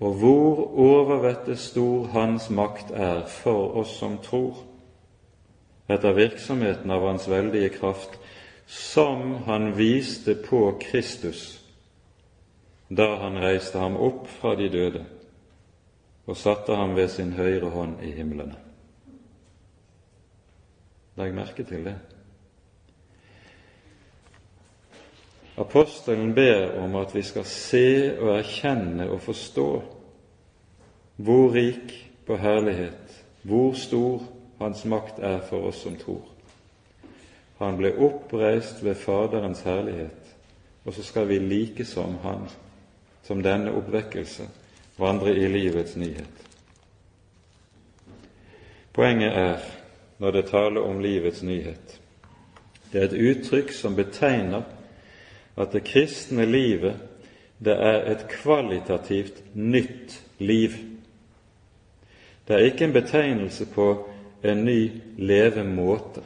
og 0.00 0.12
hvor 0.20 0.78
overvettet 0.78 1.58
stor 1.58 2.06
Hans 2.12 2.50
makt 2.50 2.90
er 2.90 3.24
for 3.26 3.76
oss 3.80 3.96
som 3.96 4.18
tror 4.18 4.71
etter 5.92 6.16
virksomheten 6.16 6.90
av 6.90 7.06
Hans 7.06 7.28
veldige 7.28 7.68
kraft, 7.68 8.18
som 8.66 9.34
Han 9.46 9.72
viste 9.76 10.34
på 10.34 10.78
Kristus 10.80 11.58
da 12.92 13.16
Han 13.16 13.38
reiste 13.40 13.78
ham 13.78 13.96
opp 13.96 14.26
fra 14.28 14.54
de 14.56 14.68
døde 14.68 15.04
og 16.28 16.36
satte 16.36 16.76
ham 16.76 16.92
ved 16.96 17.08
sin 17.08 17.32
høyre 17.32 17.70
hånd 17.72 18.02
i 18.04 18.12
himlene. 18.14 18.58
Legg 21.16 21.34
merke 21.34 21.64
til 21.66 21.84
det. 21.84 21.96
Apostelen 25.60 26.34
ber 26.34 26.78
om 26.80 26.94
at 26.96 27.12
vi 27.14 27.22
skal 27.26 27.44
se 27.48 27.88
og 28.20 28.30
erkjenne 28.38 29.10
og 29.10 29.20
forstå 29.20 29.66
hvor 31.22 31.52
rik 31.52 31.92
på 32.26 32.36
herlighet, 32.40 33.24
hvor 33.42 33.74
stor 33.76 34.22
hans 34.62 34.84
makt 34.84 35.18
er 35.18 35.40
for 35.48 35.68
oss 35.68 35.82
som 35.82 35.96
tror. 35.96 36.24
Han 37.58 37.76
ble 37.78 37.92
oppreist 38.02 38.82
ved 38.84 38.98
Faderens 38.98 39.62
herlighet, 39.66 40.34
og 40.84 40.94
så 40.94 41.02
skal 41.06 41.28
vi 41.28 41.38
like 41.38 41.84
som 41.84 42.16
han, 42.22 42.48
som 43.22 43.42
denne 43.42 43.74
oppvekkelse, 43.78 44.48
vandre 44.98 45.34
i 45.36 45.46
livets 45.48 45.96
nyhet. 45.96 46.48
Poenget 48.92 49.32
er, 49.38 49.58
når 50.18 50.30
det 50.30 50.46
taler 50.50 50.80
om 50.80 51.00
livets 51.00 51.42
nyhet, 51.42 52.00
det 52.92 53.00
er 53.00 53.08
et 53.08 53.20
uttrykk 53.30 53.70
som 53.72 53.96
betegner 53.96 54.66
at 55.56 55.72
det 55.72 55.84
kristne 55.84 56.44
livet 56.44 56.98
det 57.64 57.72
er 57.72 58.10
et 58.10 58.26
kvalitativt 58.28 59.42
nytt 59.54 60.18
liv. 60.38 60.70
Det 62.48 62.56
er 62.56 62.66
ikke 62.66 62.84
en 62.84 62.92
betegnelse 62.92 63.66
på 63.74 63.86
en 64.42 64.64
ny 64.64 64.90
levemåte, 65.18 66.22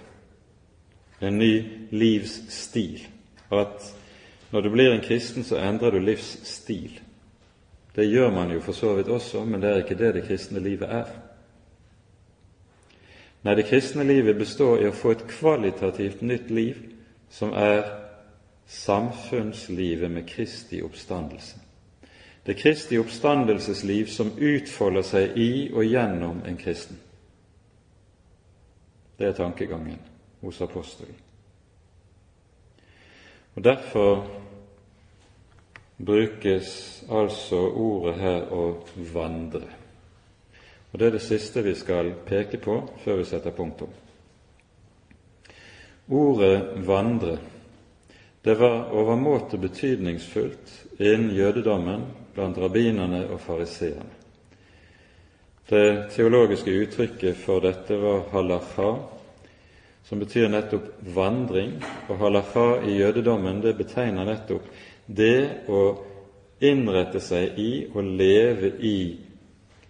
en 1.20 1.38
ny 1.38 1.52
livsstil. 1.90 3.06
At 3.52 3.94
når 4.52 4.60
du 4.60 4.70
blir 4.70 4.92
en 4.92 5.04
kristen, 5.04 5.44
så 5.44 5.58
endrer 5.60 5.90
du 5.90 5.98
livsstil. 5.98 7.00
Det 7.96 8.08
gjør 8.08 8.30
man 8.30 8.50
jo 8.52 8.60
for 8.60 8.72
så 8.72 8.94
vidt 8.94 9.08
også, 9.08 9.44
men 9.44 9.60
det 9.62 9.70
er 9.70 9.84
ikke 9.84 9.98
det 9.98 10.14
det 10.14 10.24
kristne 10.28 10.60
livet 10.60 10.88
er. 10.88 11.12
Nei, 13.44 13.54
det 13.54 13.68
kristne 13.68 14.04
livet 14.04 14.36
består 14.38 14.82
i 14.82 14.88
å 14.88 14.96
få 14.96 15.14
et 15.14 15.26
kvalitativt 15.30 16.22
nytt 16.22 16.50
liv 16.50 16.80
som 17.30 17.52
er 17.54 17.84
samfunnslivet 18.66 20.10
med 20.10 20.26
Kristi 20.26 20.80
oppstandelse. 20.82 21.60
Det 22.46 22.56
Kristi 22.56 22.98
oppstandelsesliv 22.98 24.10
som 24.10 24.32
utfolder 24.38 25.02
seg 25.02 25.38
i 25.38 25.50
og 25.72 25.84
gjennom 25.86 26.42
en 26.46 26.58
kristen. 26.58 26.98
Det 29.18 29.26
er 29.26 29.32
tankegangen 29.32 29.98
hos 30.42 30.60
apostelen. 30.60 31.16
Og 33.54 33.64
Derfor 33.64 34.26
brukes 36.04 37.04
altså 37.08 37.56
ordet 37.56 38.14
her 38.20 38.50
å 38.52 38.64
vandre. 39.12 39.64
Og 40.92 40.98
Det 40.98 41.06
er 41.06 41.16
det 41.16 41.24
siste 41.24 41.62
vi 41.64 41.74
skal 41.74 42.12
peke 42.26 42.60
på 42.60 42.76
før 43.04 43.22
vi 43.22 43.24
setter 43.24 43.56
punktum. 43.56 43.92
Ordet 46.08 46.86
'vandre' 46.86 47.38
det 48.46 48.54
var 48.54 48.92
overmåte 48.94 49.58
betydningsfullt 49.58 50.84
innen 50.98 51.30
jødedommen 51.34 52.04
blant 52.34 52.58
rabbinerne 52.58 53.24
og 53.26 53.40
fariseerne. 53.40 54.15
Det 55.68 56.10
teologiske 56.14 56.70
uttrykket 56.70 57.36
for 57.42 57.60
dette 57.60 57.96
var 57.98 58.28
halacha, 58.30 58.90
som 60.06 60.20
betyr 60.22 60.46
nettopp 60.48 60.92
vandring. 61.14 61.72
Og 62.06 62.20
halacha 62.20 62.66
i 62.86 63.00
jødedommen 63.00 63.58
det 63.64 63.74
betegner 63.74 64.28
nettopp 64.28 64.68
det 65.06 65.66
å 65.66 65.82
innrette 66.62 67.18
seg 67.18 67.58
i 67.58 67.70
og 67.90 68.06
leve 68.06 68.70
i 68.78 68.96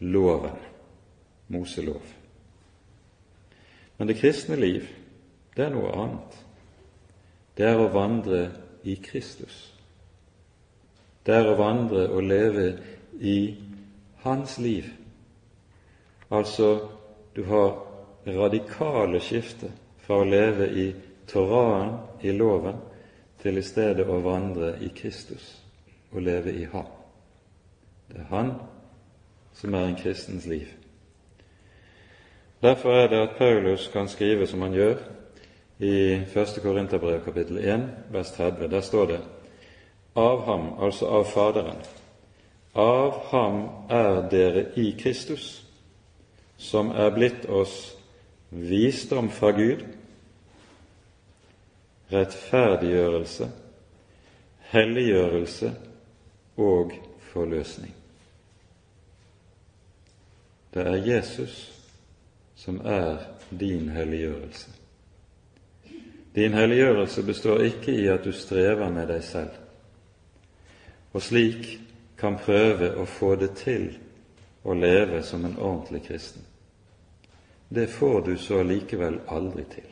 loven, 0.01 0.57
Moselov. 1.53 2.03
Men 3.99 4.09
det 4.09 4.18
kristne 4.18 4.57
liv, 4.57 4.89
det 5.57 5.68
er 5.68 5.77
noe 5.77 5.93
annet. 5.93 6.43
Det 7.57 7.68
er 7.68 7.79
å 7.81 7.93
vandre 7.93 8.47
i 8.89 8.97
Kristus. 9.05 9.66
Det 11.20 11.37
er 11.37 11.49
å 11.53 11.59
vandre 11.61 12.09
og 12.09 12.24
leve 12.24 12.70
i 13.20 13.41
Hans 14.24 14.57
liv. 14.59 14.89
Altså, 16.31 16.89
du 17.37 17.45
har 17.45 17.87
radikale 18.27 19.20
skifter 19.20 19.70
fra 20.07 20.20
å 20.22 20.27
leve 20.27 20.68
i 20.68 20.87
Toraen, 21.27 21.97
i 22.22 22.33
loven, 22.33 22.79
til 23.43 23.59
i 23.59 23.62
stedet 23.62 24.07
å 24.09 24.20
vandre 24.24 24.74
i 24.83 24.91
Kristus 24.95 25.53
og 26.12 26.22
leve 26.22 26.55
i 26.55 26.64
Ham. 26.72 26.89
Det 28.09 28.22
er 28.22 28.31
Han 28.31 28.55
som 29.57 29.74
er 29.74 29.87
en 29.87 29.97
kristens 29.97 30.47
liv. 30.47 30.66
Derfor 32.62 32.91
er 32.91 33.09
det 33.09 33.20
at 33.22 33.37
Paulus 33.39 33.89
kan 33.93 34.09
skrive 34.09 34.47
som 34.47 34.62
han 34.62 34.74
gjør 34.74 34.97
i 35.79 36.14
1. 36.35 36.59
Korinterbrev 36.62 37.24
kapittel 37.24 37.59
1, 37.59 37.87
vers 38.11 38.31
30. 38.31 38.68
Der 38.70 38.81
står 38.81 39.07
det 39.07 39.20
av 40.16 40.45
ham, 40.45 40.68
altså 40.81 41.07
av 41.07 41.24
Faderen. 41.24 41.81
Av 42.74 43.20
ham 43.31 43.68
er 43.91 44.29
dere 44.31 44.64
i 44.77 44.91
Kristus, 44.99 45.65
som 46.57 46.90
er 46.90 47.11
blitt 47.14 47.46
oss 47.46 47.96
visdom 48.50 49.30
fra 49.30 49.52
Gud 49.57 49.84
rettferdiggjørelse, 52.12 53.50
helliggjørelse 54.70 55.72
og 56.57 56.92
forløsning. 57.32 57.94
Det 60.74 60.86
er 60.86 61.07
Jesus 61.07 61.72
som 62.57 62.80
er 62.84 63.16
din 63.50 63.88
helliggjørelse. 63.88 64.70
Din 66.34 66.52
helliggjørelse 66.52 67.22
består 67.22 67.62
ikke 67.64 67.92
i 67.92 68.07
at 68.07 68.24
du 68.24 68.32
strever 68.32 68.90
med 68.90 69.09
deg 69.09 69.24
selv, 69.24 69.50
og 71.12 71.22
slik 71.22 71.78
kan 72.18 72.36
prøve 72.38 72.92
å 73.00 73.07
få 73.09 73.34
det 73.40 73.54
til 73.57 73.88
å 74.64 74.74
leve 74.76 75.22
som 75.24 75.44
en 75.44 75.57
ordentlig 75.57 76.02
kristen. 76.09 76.45
Det 77.68 77.86
får 77.86 78.20
du 78.22 78.36
så 78.38 78.62
likevel 78.62 79.18
aldri 79.26 79.64
til. 79.64 79.88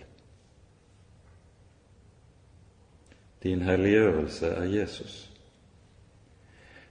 Din 3.43 3.63
helliggjørelse 3.63 4.47
er 4.47 4.65
Jesus. 4.65 5.31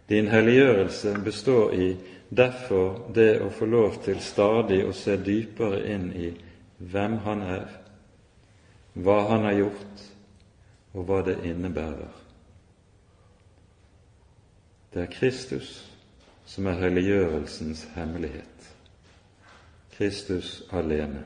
Din 0.10 0.28
helliggjørelse 0.28 1.16
består 1.24 1.74
i 1.74 1.88
derfor 2.30 3.00
det 3.16 3.40
å 3.42 3.50
få 3.50 3.66
lov 3.66 4.02
til 4.04 4.20
stadig 4.22 4.84
å 4.86 4.92
se 4.94 5.16
dypere 5.18 5.80
inn 5.94 6.12
i 6.14 6.30
hvem 6.78 7.18
Han 7.26 7.42
er, 7.42 7.70
hva 8.94 9.18
Han 9.32 9.48
har 9.48 9.58
gjort, 9.64 10.04
og 10.94 11.08
hva 11.08 11.22
det 11.26 11.40
innebærer. 11.48 12.12
Det 14.94 15.02
er 15.02 15.14
Kristus 15.16 15.72
som 16.46 16.68
er 16.70 16.78
helliggjørelsens 16.84 17.88
hemmelighet. 17.96 18.70
Kristus 19.98 20.64
alene. 20.72 21.24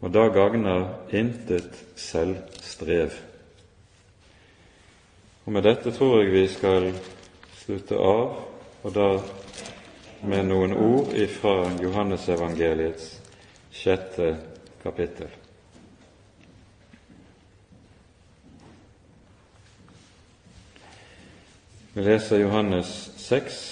Og 0.00 0.12
da 0.12 0.28
gagner 0.28 0.88
intet 1.10 1.84
selvstrev. 1.96 3.10
Og 5.46 5.52
Med 5.52 5.62
dette 5.62 5.90
tror 5.90 6.20
jeg 6.20 6.32
vi 6.32 6.48
skal 6.48 6.92
slutte 7.56 7.96
av, 7.96 8.36
og 8.82 8.94
da 8.94 9.08
med 10.26 10.44
noen 10.48 10.74
ord 10.74 11.14
fra 11.40 11.70
Johannesevangeliets 11.82 13.08
sjette 13.72 14.36
kapittel. 14.82 15.30
Vi 21.94 22.04
leser 22.04 22.42
Johannes 22.42 22.92
6, 23.16 23.62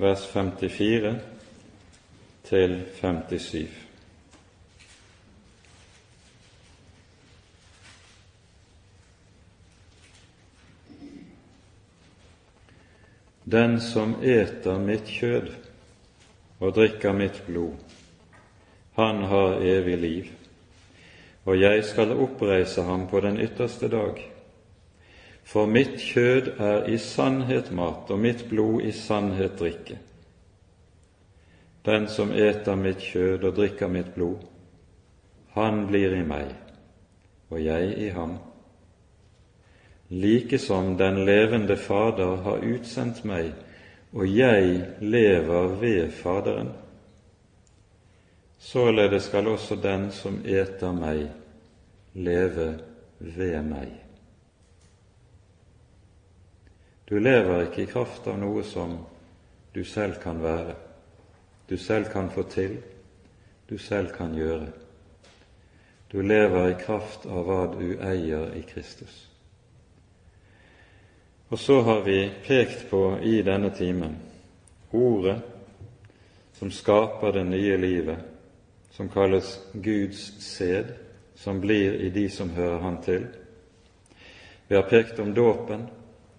vers 0.00 0.24
54 0.32 1.31
til 2.52 2.82
57. 3.00 3.68
Den 13.44 13.80
som 13.80 14.18
eter 14.20 14.76
mitt 14.84 15.08
kjød 15.08 15.48
og 16.60 16.76
drikker 16.76 17.16
mitt 17.16 17.40
blod, 17.48 17.80
han 19.00 19.24
har 19.32 19.64
evig 19.64 19.96
liv, 19.98 20.30
og 21.48 21.56
jeg 21.56 21.84
skal 21.88 22.12
oppreise 22.20 22.84
ham 22.84 23.08
på 23.08 23.24
den 23.24 23.40
ytterste 23.40 23.88
dag. 23.88 24.20
For 25.44 25.66
mitt 25.66 25.96
kjød 25.96 26.52
er 26.60 26.84
i 26.84 27.00
sannhet 27.00 27.72
mat, 27.72 28.10
og 28.12 28.18
mitt 28.20 28.44
blod 28.52 28.84
i 28.84 28.92
sannhet 28.92 29.56
drikke. 29.58 30.02
Den 31.84 32.08
som 32.08 32.30
eter 32.32 32.76
mitt 32.78 33.02
kjød 33.02 33.44
og 33.44 33.56
drikker 33.58 33.90
mitt 33.90 34.14
blod, 34.14 34.44
han 35.56 35.86
blir 35.86 36.14
i 36.16 36.22
meg, 36.24 36.54
og 37.50 37.60
jeg 37.60 37.92
i 37.98 38.08
ham 38.14 38.38
like 40.12 40.58
som 40.58 40.96
den 40.96 41.24
levende 41.24 41.76
Fader 41.76 42.36
har 42.44 42.64
utsendt 42.64 43.24
meg, 43.24 43.52
og 44.12 44.28
jeg 44.28 44.82
lever 45.00 45.68
ved 45.80 46.10
Faderen. 46.12 46.68
Således 48.58 49.24
skal 49.24 49.48
også 49.48 49.76
den 49.76 50.10
som 50.12 50.42
eter 50.44 50.92
meg, 50.92 51.30
leve 52.12 52.74
ved 53.18 53.62
meg. 53.62 53.88
Du 57.08 57.18
lever 57.18 57.64
ikke 57.64 57.82
i 57.82 57.88
kraft 57.88 58.28
av 58.28 58.36
noe 58.40 58.62
som 58.64 58.98
du 59.74 59.80
selv 59.84 60.20
kan 60.20 60.42
være, 60.44 60.76
du 61.72 61.78
selv 61.78 62.04
kan 62.04 62.30
få 62.30 62.42
til, 62.42 62.76
du 63.70 63.78
selv 63.78 64.10
kan 64.12 64.34
gjøre. 64.34 64.66
Du 66.12 66.20
lever 66.20 66.68
i 66.68 66.74
kraft 66.76 67.24
av 67.24 67.46
hva 67.48 67.62
du 67.72 67.94
eier 68.04 68.50
i 68.58 68.60
Kristus. 68.68 69.14
Og 71.48 71.58
så 71.58 71.78
har 71.80 72.02
vi 72.04 72.18
pekt 72.44 72.84
på 72.90 73.00
i 73.24 73.38
denne 73.46 73.72
timen 73.72 74.18
ordet 74.92 75.38
som 76.60 76.68
skaper 76.70 77.32
det 77.38 77.46
nye 77.48 77.80
livet, 77.80 78.20
som 78.92 79.08
kalles 79.08 79.56
Guds 79.72 80.28
sæd, 80.44 80.92
som 81.40 81.60
blir 81.60 81.96
i 82.04 82.12
de 82.12 82.28
som 82.30 82.52
hører 82.52 82.84
Han 82.84 83.00
til. 83.02 83.26
Vi 84.68 84.76
har 84.76 84.90
pekt 84.92 85.18
om 85.24 85.32
dåpen. 85.34 85.88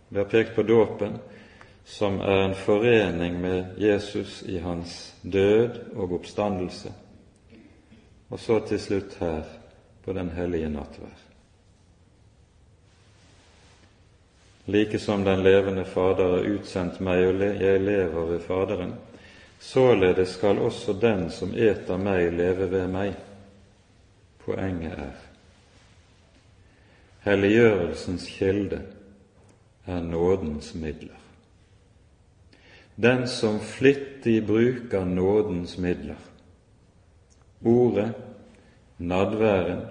Vi 0.10 0.18
har 0.18 0.30
pekt 0.30 0.56
på 0.56 0.64
dåpen 0.64 1.18
som 1.86 2.20
er 2.22 2.46
en 2.46 2.56
forening 2.56 3.42
med 3.42 3.66
Jesus 3.78 4.42
i 4.48 4.58
hans 4.58 5.16
død 5.22 5.80
og 5.96 6.14
oppstandelse, 6.14 6.94
og 8.30 8.40
så 8.40 8.60
til 8.68 8.80
slutt 8.80 9.18
her 9.20 9.44
på 10.06 10.14
den 10.14 10.30
hellige 10.30 10.70
nattvær. 10.70 11.20
Like 14.66 15.00
som 15.00 15.26
den 15.26 15.44
levende 15.44 15.86
Fader 15.86 16.38
har 16.38 16.48
utsendt 16.56 17.02
meg, 17.04 17.26
og 17.28 17.42
jeg 17.44 17.82
lever 17.82 18.26
ved 18.26 18.40
Faderen, 18.40 18.94
således 19.60 20.38
skal 20.38 20.60
også 20.60 20.94
den 20.94 21.28
som 21.32 21.52
eter 21.52 22.00
meg, 22.00 22.32
leve 22.32 22.72
ved 22.72 22.88
meg. 22.88 23.14
Poenget 24.46 25.00
er 25.00 25.20
helliggjørelsens 27.24 28.28
kilde 28.28 28.82
er 29.86 30.02
nådens 30.02 30.74
midler. 30.76 31.23
Den 32.96 33.28
som 33.28 33.60
flittig 33.60 34.48
bruker 34.48 35.06
nådens 35.06 35.78
midler, 35.78 36.20
ordet, 37.66 38.14
nadværen, 38.98 39.82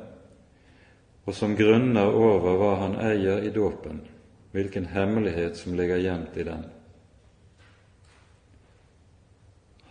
og 1.26 1.34
som 1.34 1.57
grunner 1.57 2.07
over 2.07 2.57
hva 2.59 2.74
han 2.82 2.94
eier 3.03 3.42
i 3.42 3.50
dåpen, 3.50 4.00
hvilken 4.53 4.86
hemmelighet 4.86 5.57
som 5.59 5.74
ligger 5.74 6.03
gjemt 6.03 6.36
i 6.36 6.46
den. 6.46 6.64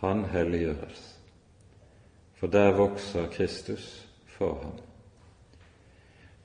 Han 0.00 0.24
helliggjøres, 0.32 1.02
for 2.40 2.46
der 2.46 2.72
vokser 2.76 3.28
Kristus 3.32 4.06
for 4.26 4.58
ham. 4.62 4.78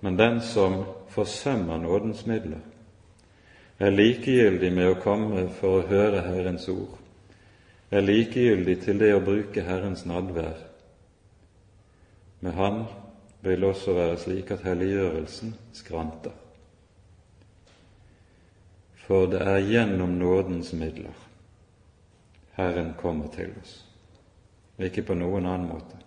Men 0.01 0.19
den 0.19 0.41
som 0.41 0.83
forsømmer 1.09 1.77
nådens 1.77 2.25
midler, 2.25 2.59
er 3.77 3.93
likegyldig 3.93 4.71
med 4.73 4.89
å 4.89 5.01
komme 5.01 5.47
for 5.59 5.79
å 5.79 5.87
høre 5.89 6.23
Herrens 6.25 6.65
ord, 6.73 6.95
er 7.93 8.03
likegyldig 8.03 8.79
til 8.83 8.97
det 8.99 9.13
å 9.15 9.23
bruke 9.23 9.63
Herrens 9.63 10.03
nadvær. 10.09 10.57
Med 12.41 12.53
Han 12.57 12.83
vil 13.45 13.63
også 13.63 13.93
være 13.95 14.17
slik 14.19 14.51
at 14.51 14.65
helliggjørelsen 14.65 15.53
skranter. 15.77 16.33
For 19.07 19.29
det 19.31 19.39
er 19.39 19.63
gjennom 19.63 20.17
nådens 20.19 20.73
midler 20.75 21.15
Herren 22.57 22.95
kommer 22.97 23.29
til 23.31 23.53
oss, 23.61 23.77
ikke 24.81 25.05
på 25.05 25.15
noen 25.15 25.45
annen 25.45 25.69
måte. 25.69 25.99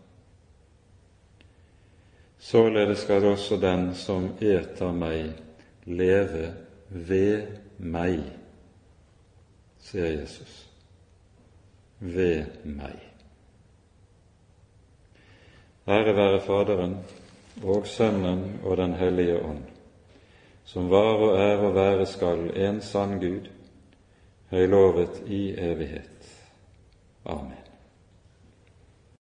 Således 2.41 3.05
skal 3.05 3.25
også 3.31 3.57
den 3.61 3.93
som 3.95 4.33
eter 4.41 4.93
meg, 4.97 5.31
leve 5.87 6.51
ved 6.91 7.47
meg, 7.79 8.21
sier 9.79 10.11
Jesus. 10.21 10.67
Ved 12.01 12.65
meg. 12.65 12.99
Ære 15.91 16.17
være 16.17 16.41
Faderen 16.41 16.97
og 17.63 17.87
Sønnen 17.87 18.61
og 18.65 18.77
Den 18.77 18.95
hellige 18.95 19.39
ånd, 19.43 19.63
som 20.65 20.91
var 20.91 21.25
og 21.25 21.39
er 21.39 21.57
og 21.57 21.75
være 21.75 22.07
skal 22.07 22.51
en 22.57 22.81
sann 22.81 23.19
Gud, 23.21 23.49
høylovet 24.51 25.23
i 25.27 25.51
evighet. 25.59 26.31
Amen. 27.25 27.60